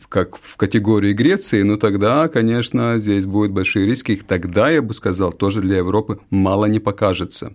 как 0.08 0.38
в 0.40 0.56
категорию 0.56 1.14
Греции, 1.14 1.62
ну 1.62 1.76
тогда, 1.76 2.28
конечно, 2.28 2.98
здесь 2.98 3.26
будут 3.26 3.52
большие 3.52 3.86
риски. 3.86 4.12
И 4.12 4.16
тогда, 4.16 4.70
я 4.70 4.82
бы 4.82 4.94
сказал, 4.94 5.32
тоже 5.32 5.60
для 5.60 5.78
Европы 5.78 6.18
мало 6.30 6.66
не 6.66 6.78
покажется. 6.78 7.54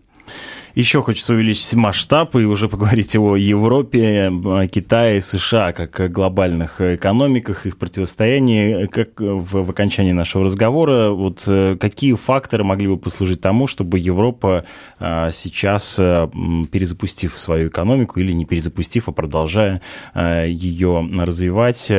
Еще 0.76 1.01
хочется 1.01 1.34
увеличить 1.34 1.74
масштаб 1.74 2.36
и 2.36 2.45
уже 2.45 2.70
поговорить 2.70 3.15
о 3.15 3.36
Европе, 3.36 4.32
Китае, 4.72 5.22
США 5.22 5.72
как 5.72 6.11
глобальных 6.11 6.82
экономиках, 6.82 7.65
их 7.65 7.78
противостоянии. 7.78 8.86
Как 8.88 9.20
в, 9.20 9.63
в 9.63 9.70
окончании 9.70 10.11
нашего 10.11 10.43
разговора, 10.43 11.09
вот 11.09 11.43
э, 11.47 11.76
какие 11.80 12.13
факторы 12.13 12.63
могли 12.63 12.88
бы 12.88 12.97
послужить 12.97 13.41
тому, 13.41 13.68
чтобы 13.68 13.99
Европа 13.99 14.65
а, 14.99 15.32
сейчас, 15.32 15.97
э, 15.99 16.30
перезапустив 16.72 17.38
свою 17.38 17.70
экономику 17.70 18.20
или 18.20 18.32
не 18.32 18.45
перезапустив, 18.45 19.09
а 19.09 19.11
продолжая 19.11 19.82
э, 20.13 20.47
ее 20.49 21.07
развивать, 21.20 21.91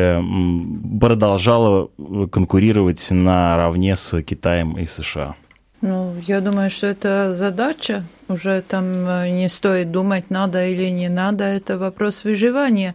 продолжала 1.00 1.90
конкурировать 2.30 3.06
наравне 3.10 3.96
с 3.96 4.22
Китаем 4.22 4.78
и 4.78 4.86
США? 4.86 5.34
Ну, 5.80 6.16
я 6.26 6.40
думаю, 6.40 6.70
что 6.70 6.88
это 6.88 7.34
задача. 7.34 8.04
Уже 8.28 8.62
там 8.62 8.84
э, 8.84 9.30
не 9.30 9.48
стоит 9.48 9.92
думать, 9.92 10.28
надо 10.28 10.66
или 10.66 10.90
не 10.90 11.08
надо. 11.08 11.44
Это 11.44 11.78
вопрос 11.78 12.24
выживания. 12.24 12.94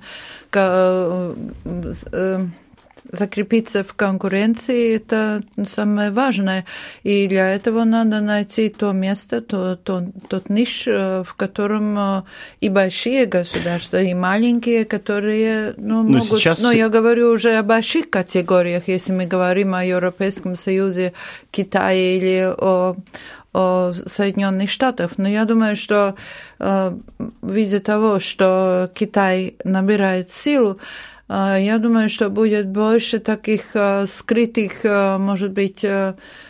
Закрепиться 3.13 3.83
в 3.83 3.93
конкуренции– 3.93 4.95
это 4.95 5.43
самое 5.67 6.09
важное. 6.09 6.65
И 7.03 7.27
для 7.27 7.53
этого 7.53 7.83
надо 7.83 8.21
найти 8.21 8.69
то 8.69 8.91
место, 8.91 9.39
то, 9.41 9.75
то, 9.75 10.03
тот 10.27 10.49
ниш, 10.49 10.87
э, 10.87 11.23
в 11.23 11.35
котором 11.35 11.95
э, 11.99 12.23
и 12.59 12.69
большие 12.69 13.27
государства, 13.27 14.01
и 14.01 14.15
маленькие, 14.15 14.83
которые 14.85 15.75
ну, 15.77 16.01
Но 16.01 16.17
могут... 16.17 16.39
Сейчас... 16.39 16.63
Но 16.63 16.71
я 16.71 16.89
говорю 16.89 17.31
уже 17.31 17.55
о 17.55 17.61
больших 17.61 18.09
категориях, 18.09 18.87
если 18.87 19.11
мы 19.11 19.27
говорим 19.27 19.75
о 19.75 19.85
Европейском 19.85 20.55
Союзе, 20.55 21.13
Китае 21.51 22.17
или 22.17 22.51
о, 22.57 22.95
Соединенных 24.07 24.71
Штатах. 24.71 25.11
Но 25.17 25.29
я 25.29 25.45
думаю, 25.45 25.75
что 25.75 26.15
э, 26.57 26.97
видя 27.43 27.79
того, 27.79 28.17
что 28.17 28.89
Китай 28.95 29.55
набирает 29.63 30.31
силу, 30.31 30.79
я 31.35 31.79
думаю, 31.79 32.09
что 32.09 32.29
будет 32.29 32.67
больше 32.67 33.17
таких 33.19 33.75
а, 33.75 34.05
скрытых, 34.05 34.81
а, 34.83 35.17
может 35.17 35.51
быть, 35.51 35.85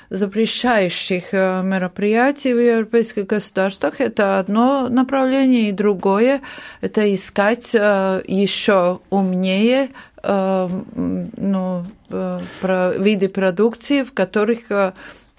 запрещающих 0.09 1.33
мероприятий 1.33 2.53
в 2.53 2.59
европейских 2.59 3.25
государствах. 3.25 3.99
Это 3.99 4.39
одно 4.39 4.89
направление, 4.89 5.69
и 5.69 5.71
другое– 5.71 6.41
это 6.81 7.13
искать 7.13 7.73
еще 7.73 8.99
умнее 9.09 9.89
ну, 10.23 11.85
виды 12.09 13.29
продукции, 13.29 14.03
в 14.03 14.13
которых 14.13 14.93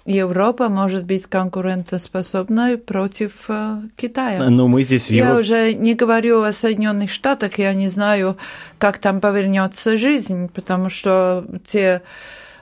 Европа 0.05 0.69
может 0.69 1.05
быть 1.05 1.25
конкурентоспособной 1.25 2.77
против 2.77 3.45
э, 3.47 3.81
Китая. 3.95 4.49
Но 4.51 4.67
мы 4.67 4.83
здесь 4.83 5.07
в 5.07 5.09
Европ... 5.09 5.31
Я 5.31 5.39
уже 5.39 5.73
не 5.73 5.95
говорю 5.95 6.43
о 6.43 6.53
Соединенных 6.53 7.09
Штатах, 7.09 7.57
я 7.57 7.73
не 7.73 7.87
знаю, 7.87 8.37
как 8.77 8.99
там 8.99 9.19
повернется 9.19 9.97
жизнь, 9.97 10.47
потому 10.49 10.91
что 10.91 11.43
те 11.65 12.03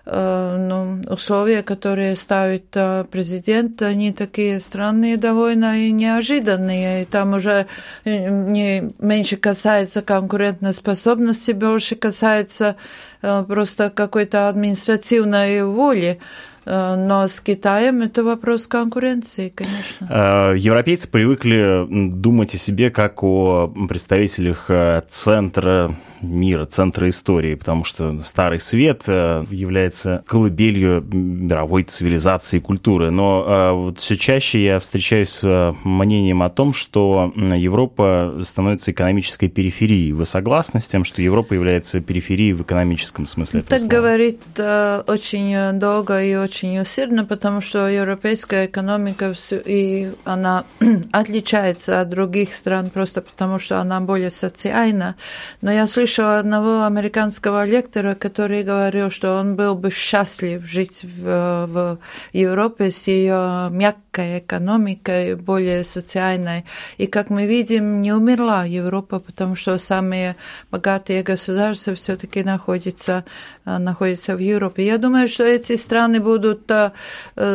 э, 0.06 0.58
ну, 0.58 1.02
условия, 1.12 1.64
которые 1.64 2.16
ставит 2.16 2.68
э, 2.76 3.04
президент, 3.12 3.82
они 3.82 4.14
такие 4.14 4.62
странные 4.62 5.18
довольно 5.18 5.86
и 5.86 5.92
неожиданные. 5.92 7.02
И 7.02 7.06
там 7.06 7.34
уже 7.34 7.66
не 8.06 8.94
меньше 9.00 9.36
касается 9.36 10.02
конкурентоспособности, 10.02 11.52
больше 11.52 11.98
касается 11.98 12.78
просто 13.20 13.90
какой-то 13.90 14.48
административной 14.48 15.66
воли. 15.66 16.22
Э, 16.66 16.96
но 16.96 17.28
с 17.28 17.42
Китаем 17.42 18.02
это 18.02 18.24
вопрос 18.24 18.68
конкуренции, 18.68 19.50
конечно. 19.50 20.08
Э, 20.10 20.58
европейцы 20.58 21.10
привыкли 21.10 21.86
думать 22.12 22.56
о 22.56 22.58
себе 22.58 22.90
как 22.90 23.24
о 23.24 23.68
представителях 23.88 24.66
э, 24.70 25.02
центра 25.08 25.96
мира, 26.24 26.66
центра 26.66 27.10
истории, 27.10 27.56
потому 27.56 27.84
что 27.84 28.20
Старый 28.20 28.60
Свет 28.60 29.04
э, 29.08 29.46
является 29.52 30.24
колыбелью 30.26 31.04
мировой 31.12 31.84
цивилизации 31.84 32.58
и 32.58 32.60
культуры. 32.60 33.12
Но 33.12 33.46
э, 33.46 33.72
вот 33.72 34.00
все 34.00 34.18
чаще 34.18 34.64
я 34.64 34.80
встречаюсь 34.80 35.30
с 35.30 35.44
э, 35.44 35.74
мнением 35.84 36.42
о 36.44 36.50
том, 36.50 36.74
что 36.74 37.34
Европа 37.36 38.40
становится 38.44 38.92
экономической 38.92 39.50
периферией. 39.50 40.12
Вы 40.14 40.26
согласны 40.26 40.80
с 40.80 40.88
тем, 40.88 41.04
что 41.04 41.22
Европа 41.22 41.54
является 41.54 42.00
периферией 42.00 42.54
в 42.54 42.62
экономическом 42.62 43.26
смысле 43.26 43.62
Так 43.64 43.84
говорит 43.84 44.42
очень 44.58 45.80
долго 45.80 46.24
и 46.24 46.36
очень 46.36 46.80
усердно, 46.80 47.26
потому 47.26 47.62
что 47.62 47.88
европейская 47.88 48.66
экономика 48.68 49.34
и 49.66 50.12
она 50.24 50.66
отличается 51.12 52.02
от 52.02 52.10
других 52.10 52.54
стран 52.54 52.90
просто 52.90 53.22
потому, 53.22 53.60
что 53.60 53.80
она 53.80 54.00
более 54.02 54.32
социальна. 54.32 55.16
Но 55.62 55.72
я 55.72 55.88
слышу 55.88 56.13
слышала 56.14 56.38
одного 56.38 56.84
американского 56.84 57.66
лектора, 57.66 58.14
который 58.14 58.62
говорил, 58.64 59.10
что 59.10 59.40
он 59.40 59.56
был 59.56 59.74
бы 59.74 59.90
счастлив 59.90 60.64
жить 60.64 61.04
в, 61.04 61.66
в 61.66 62.00
Европе 62.34 62.92
с 62.92 63.08
ее 63.08 63.70
мягкой 63.72 64.40
экономикой, 64.40 65.36
более 65.36 65.84
социальной. 65.84 66.66
И, 67.00 67.08
как 67.08 67.32
мы 67.32 67.48
видим, 67.48 68.02
не 68.02 68.14
умерла 68.14 68.64
Европа, 68.64 69.20
потому 69.20 69.56
что 69.56 69.76
самые 69.80 70.36
богатые 70.70 71.24
государства 71.24 71.96
все-таки 71.96 72.44
находятся, 72.44 73.26
находятся 73.66 74.36
в 74.36 74.40
Европе. 74.40 74.86
Я 74.86 75.00
думаю, 75.00 75.28
что 75.28 75.44
эти 75.44 75.76
страны 75.76 76.20
будут 76.20 76.70
э, 76.70 76.92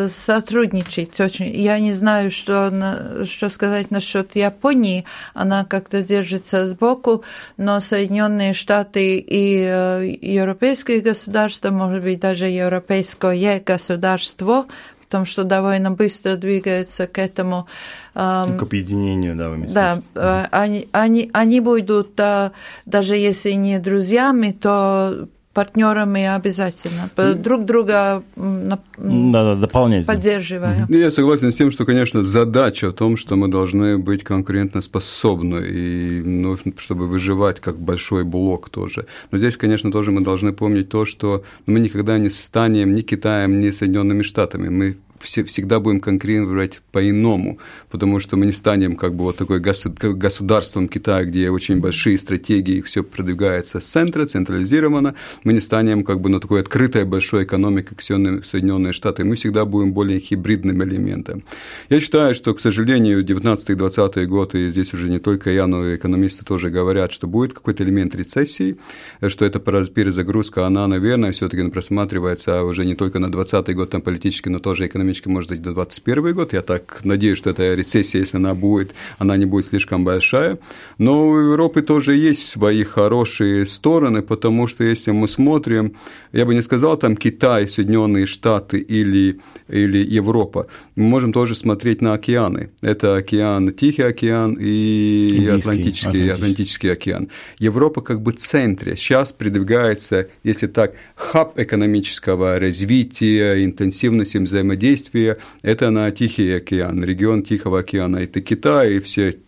сотрудничать 0.09 1.21
очень. 1.21 1.49
Я 1.55 1.79
не 1.79 1.93
знаю, 1.93 2.33
что, 2.33 3.25
что 3.25 3.49
сказать 3.51 3.93
насчет 3.93 4.35
Японии. 4.35 5.05
Она 5.35 5.65
как-то 5.65 6.03
держится 6.03 6.67
сбоку, 6.67 7.23
но 7.57 7.79
Соединенные 7.81 8.48
Соединенные 8.49 8.55
Штаты 8.55 9.19
и 9.19 9.65
э, 9.65 10.17
европейские 10.21 11.01
государства, 11.01 11.71
может 11.71 12.03
быть, 12.03 12.21
даже 12.21 12.47
европейское 12.47 13.63
государство, 13.65 14.67
потому 15.01 15.27
что 15.27 15.45
довольно 15.45 15.91
быстро 15.91 16.37
двигается 16.37 17.07
к 17.07 17.19
этому. 17.19 17.67
К 18.15 18.63
объединению, 18.63 19.37
да, 19.37 19.51
вы 19.51 19.67
Да, 19.67 20.03
э, 20.15 20.45
они, 20.51 20.89
они, 20.93 21.31
они 21.33 21.61
будут, 21.61 22.21
даже 22.87 23.17
если 23.17 23.53
не 23.53 23.79
друзьями, 23.79 24.53
то 24.53 25.29
партнерами 25.59 26.25
обязательно, 26.37 27.11
друг 27.35 27.65
друга 27.65 28.23
да, 28.37 28.79
да, 28.97 29.55
дополнять. 29.57 30.07
поддерживая. 30.07 30.87
Я 30.89 31.11
согласен 31.11 31.51
с 31.51 31.57
тем, 31.57 31.73
что, 31.73 31.85
конечно, 31.85 32.23
задача 32.23 32.91
в 32.91 32.93
том, 32.93 33.17
что 33.17 33.35
мы 33.35 33.49
должны 33.49 33.99
быть 33.99 34.23
конкурентоспособны, 34.23 35.57
и, 35.67 36.23
ну, 36.23 36.57
чтобы 36.77 37.09
выживать 37.09 37.59
как 37.59 37.77
большой 37.81 38.23
блок 38.23 38.71
тоже. 38.71 39.07
Но 39.33 39.39
здесь, 39.39 39.57
конечно, 39.57 39.91
тоже 39.91 40.13
мы 40.13 40.21
должны 40.21 40.53
помнить 40.53 40.91
то, 40.91 41.05
что 41.05 41.43
мы 41.67 41.81
никогда 41.81 42.19
не 42.19 42.31
станем 42.31 42.95
ни 42.95 43.03
Китаем, 43.03 43.59
ни 43.59 43.71
Соединенными 43.71 44.23
Штатами. 44.23 44.69
Мы 44.69 44.97
все, 45.21 45.45
всегда 45.45 45.81
будем 45.81 46.01
конкурировать 46.01 46.81
по-иному, 46.93 47.59
потому 47.91 48.21
что 48.21 48.37
мы 48.37 48.47
не 48.47 48.53
станем 48.53 48.97
как 48.97 49.15
бы 49.15 49.25
вот 49.25 49.37
такой 49.37 49.61
государством 49.61 50.89
Китая, 50.89 51.25
где 51.25 51.51
очень 51.51 51.81
большие 51.81 52.19
стратегии, 52.19 52.81
все 52.83 53.03
продвигается 53.03 53.81
с 53.81 53.87
центра, 53.87 54.27
централизировано, 54.27 55.15
мы 55.45 55.53
не 55.53 55.61
станем 55.61 56.05
как 56.05 56.21
бы 56.21 56.29
на 56.29 56.41
такой 56.41 56.61
открытой 56.61 57.05
большой 57.05 57.45
экономикой, 57.45 57.89
как 57.89 58.03
Соединенные 58.03 58.93
Штаты, 58.93 59.25
мы 59.25 59.37
всегда 59.37 59.65
будем 59.65 59.93
более 59.93 60.21
гибридным 60.21 60.83
элементом. 60.85 61.43
Я 61.89 62.01
считаю, 62.01 62.35
что, 62.35 62.55
к 62.55 62.61
сожалению, 62.61 63.25
19-20 63.25 64.27
год, 64.27 64.55
и 64.55 64.71
здесь 64.71 64.95
уже 64.95 65.09
не 65.09 65.19
только 65.19 65.51
я, 65.51 65.67
но 65.67 65.87
и 65.87 65.97
экономисты 65.97 66.45
тоже 66.45 66.71
говорят, 66.71 67.13
что 67.13 67.27
будет 67.27 67.53
какой-то 67.53 67.83
элемент 67.83 68.15
рецессии, 68.15 68.79
что 69.27 69.45
эта 69.45 69.59
перезагрузка, 69.59 70.67
она, 70.67 70.87
наверное, 70.87 71.33
все-таки 71.33 71.69
просматривается 71.69 72.63
уже 72.63 72.85
не 72.85 72.95
только 72.95 73.19
на 73.19 73.31
20 73.31 73.75
год 73.75 73.91
там 73.91 74.03
политически, 74.03 74.49
но 74.49 74.59
тоже 74.59 74.87
экономически 74.87 75.08
экономически 75.09 75.29
может 75.29 75.51
быть 75.51 75.63
до 75.63 75.73
2021 75.73 76.35
год. 76.35 76.53
Я 76.53 76.63
так 76.63 77.01
надеюсь, 77.05 77.39
что 77.39 77.51
эта 77.51 77.75
рецессия, 77.75 78.21
если 78.21 78.37
она 78.37 78.55
будет, 78.55 78.93
она 79.19 79.37
не 79.37 79.47
будет 79.47 79.67
слишком 79.67 80.05
большая. 80.05 80.59
Но 80.99 81.29
у 81.29 81.39
Европы 81.39 81.83
тоже 81.83 82.17
есть 82.17 82.47
свои 82.47 82.85
хорошие 82.85 83.67
стороны, 83.67 84.23
потому 84.23 84.67
что 84.67 84.85
если 84.85 85.13
мы 85.13 85.29
смотрим, 85.29 85.95
я 86.33 86.45
бы 86.45 86.55
не 86.55 86.63
сказал 86.63 86.97
там 86.97 87.17
Китай, 87.17 87.69
Соединенные 87.69 88.27
Штаты 88.27 88.79
или, 88.79 89.41
или 89.69 89.99
Европа, 89.99 90.67
мы 90.97 91.05
можем 91.05 91.33
тоже 91.33 91.55
смотреть 91.55 92.03
на 92.03 92.15
океаны. 92.15 92.71
Это 92.83 93.17
океан, 93.17 93.73
Тихий 93.73 94.03
океан 94.03 94.57
и 94.61 95.29
Индийский, 95.31 95.55
Атлантический, 95.55 96.09
Атлантический. 96.09 96.33
Атлантический 96.33 96.93
океан. 96.93 97.29
Европа 97.59 98.01
как 98.01 98.21
бы 98.21 98.33
в 98.33 98.37
центре. 98.37 98.97
Сейчас 98.97 99.33
придвигается, 99.33 100.29
если 100.45 100.67
так, 100.67 100.95
хаб 101.15 101.59
экономического 101.59 102.59
развития, 102.59 103.65
интенсивности 103.65 104.39
взаимодействия, 104.39 104.98
это 105.63 105.91
на 105.91 106.11
Тихий 106.11 106.53
океан, 106.53 107.03
регион 107.05 107.43
Тихого 107.43 107.81
океана. 107.81 108.19
Это 108.19 108.41
Китай 108.41 108.95
и 108.95 109.01
все 109.01 109.39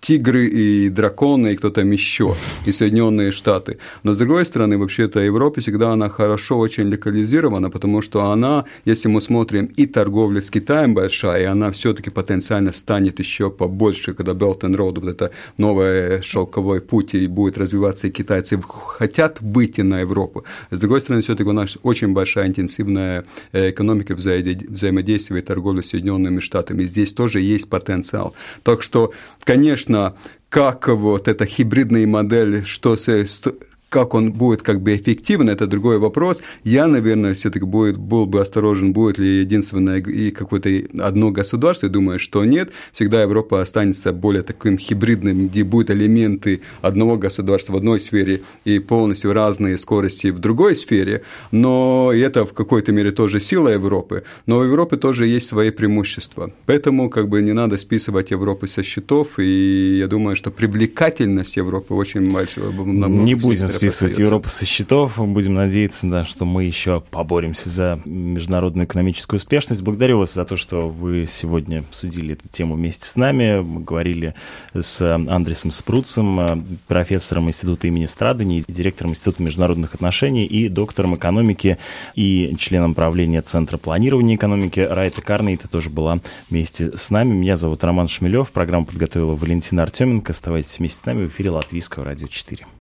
тигры 0.00 0.46
и 0.46 0.88
драконы, 0.88 1.52
и 1.52 1.56
кто 1.56 1.70
там 1.70 1.90
еще, 1.90 2.34
и 2.66 2.72
Соединенные 2.72 3.32
Штаты. 3.32 3.78
Но, 4.02 4.12
с 4.12 4.18
другой 4.18 4.44
стороны, 4.44 4.78
вообще-то 4.78 5.20
Европа 5.20 5.60
всегда 5.60 5.92
она 5.92 6.08
хорошо 6.08 6.58
очень 6.58 6.88
локализирована, 6.88 7.70
потому 7.70 8.02
что 8.02 8.30
она, 8.30 8.64
если 8.84 9.08
мы 9.08 9.20
смотрим, 9.20 9.66
и 9.66 9.86
торговля 9.86 10.40
с 10.40 10.50
Китаем 10.50 10.94
большая, 10.94 11.42
и 11.42 11.44
она 11.44 11.70
все-таки 11.70 12.10
потенциально 12.10 12.72
станет 12.72 13.18
еще 13.18 13.50
побольше, 13.50 14.14
когда 14.14 14.32
Belt 14.32 14.60
and 14.60 14.76
Road, 14.76 15.00
вот 15.00 15.08
это 15.08 15.30
новый 15.58 16.22
шелковой 16.22 16.80
путь, 16.80 17.14
и 17.14 17.26
будет 17.26 17.58
развиваться, 17.58 18.06
и 18.06 18.10
китайцы 18.10 18.60
хотят 18.62 19.40
выйти 19.40 19.82
на 19.82 20.00
Европу. 20.00 20.44
С 20.70 20.78
другой 20.78 21.00
стороны, 21.00 21.22
все-таки 21.22 21.48
у 21.48 21.52
нас 21.52 21.78
очень 21.82 22.12
большая 22.12 22.46
интенсивная 22.46 23.24
э, 23.52 23.70
экономика 23.70 24.14
взаимодействия 24.14 25.38
и 25.38 25.42
торговли 25.42 25.80
с 25.80 25.88
Соединенными 25.88 26.40
Штатами. 26.40 26.84
Здесь 26.84 27.12
тоже 27.12 27.40
есть 27.40 27.68
потенциал. 27.68 28.34
Так 28.62 28.82
что 28.82 29.12
конечно, 29.44 30.16
как 30.48 30.88
вот 30.88 31.28
эта 31.28 31.46
гибридная 31.46 32.06
модель, 32.06 32.64
что 32.64 32.96
с, 32.96 33.42
как 33.90 34.14
он 34.14 34.32
будет 34.32 34.62
как 34.62 34.80
бы 34.80 34.96
эффективен, 34.96 35.50
это 35.50 35.66
другой 35.66 35.98
вопрос. 35.98 36.40
Я, 36.62 36.86
наверное, 36.86 37.34
все-таки 37.34 37.66
будет, 37.66 37.98
был 37.98 38.24
бы 38.24 38.40
осторожен, 38.40 38.92
будет 38.92 39.18
ли 39.18 39.40
единственное 39.40 40.00
и 40.00 40.30
какое-то 40.30 40.70
одно 41.04 41.30
государство. 41.30 41.86
Я 41.86 41.92
думаю, 41.92 42.20
что 42.20 42.44
нет. 42.44 42.70
Всегда 42.92 43.22
Европа 43.22 43.60
останется 43.60 44.12
более 44.12 44.44
таким 44.44 44.76
гибридным, 44.76 45.48
где 45.48 45.64
будут 45.64 45.90
элементы 45.90 46.60
одного 46.82 47.16
государства 47.16 47.72
в 47.72 47.76
одной 47.76 47.98
сфере 47.98 48.42
и 48.64 48.78
полностью 48.78 49.32
разные 49.32 49.76
скорости 49.76 50.28
в 50.28 50.38
другой 50.38 50.76
сфере. 50.76 51.22
Но 51.50 52.12
это 52.14 52.46
в 52.46 52.52
какой-то 52.52 52.92
мере 52.92 53.10
тоже 53.10 53.40
сила 53.40 53.68
Европы. 53.70 54.22
Но 54.46 54.58
у 54.58 54.62
Европы 54.62 54.98
тоже 54.98 55.26
есть 55.26 55.46
свои 55.46 55.70
преимущества. 55.70 56.52
Поэтому 56.66 57.10
как 57.10 57.28
бы 57.28 57.42
не 57.42 57.52
надо 57.52 57.76
списывать 57.76 58.30
Европу 58.30 58.68
со 58.68 58.84
счетов. 58.84 59.40
И 59.40 59.96
я 59.98 60.06
думаю, 60.06 60.36
что 60.36 60.52
привлекательность 60.52 61.56
Европы 61.56 61.94
очень 61.94 62.32
большая. 62.32 62.70
Не 62.70 63.34
будем 63.34 63.66
списывать 63.80 64.18
Европу 64.18 64.48
со 64.48 64.66
счетов. 64.66 65.18
Будем 65.18 65.54
надеяться, 65.54 66.06
да, 66.06 66.24
что 66.24 66.44
мы 66.44 66.64
еще 66.64 67.00
поборемся 67.00 67.70
за 67.70 68.00
международную 68.04 68.86
экономическую 68.86 69.38
успешность. 69.38 69.82
Благодарю 69.82 70.18
вас 70.18 70.34
за 70.34 70.44
то, 70.44 70.56
что 70.56 70.88
вы 70.88 71.26
сегодня 71.30 71.80
обсудили 71.80 72.34
эту 72.34 72.48
тему 72.48 72.74
вместе 72.74 73.06
с 73.06 73.16
нами. 73.16 73.60
Мы 73.60 73.80
говорили 73.80 74.34
с 74.74 75.00
Андресом 75.14 75.70
Спруцем, 75.70 76.66
профессором 76.86 77.48
Института 77.48 77.86
имени 77.86 78.06
Страдани, 78.06 78.62
директором 78.68 79.12
Института 79.12 79.42
международных 79.42 79.94
отношений 79.94 80.44
и 80.44 80.68
доктором 80.68 81.16
экономики 81.16 81.78
и 82.14 82.54
членом 82.58 82.94
правления 82.94 83.42
Центра 83.42 83.78
планирования 83.78 84.36
экономики 84.36 84.80
Райта 84.80 85.22
Карнейта 85.22 85.68
тоже 85.68 85.90
была 85.90 86.20
вместе 86.50 86.96
с 86.96 87.10
нами. 87.10 87.32
Меня 87.32 87.56
зовут 87.56 87.82
Роман 87.82 88.08
Шмелев. 88.08 88.50
Программу 88.52 88.86
подготовила 88.86 89.34
Валентина 89.34 89.82
Артеменко. 89.84 90.32
Оставайтесь 90.32 90.78
вместе 90.78 91.00
с 91.00 91.06
нами 91.06 91.26
в 91.26 91.28
эфире 91.28 91.50
Латвийского 91.50 92.04
радио 92.04 92.26
4. 92.26 92.66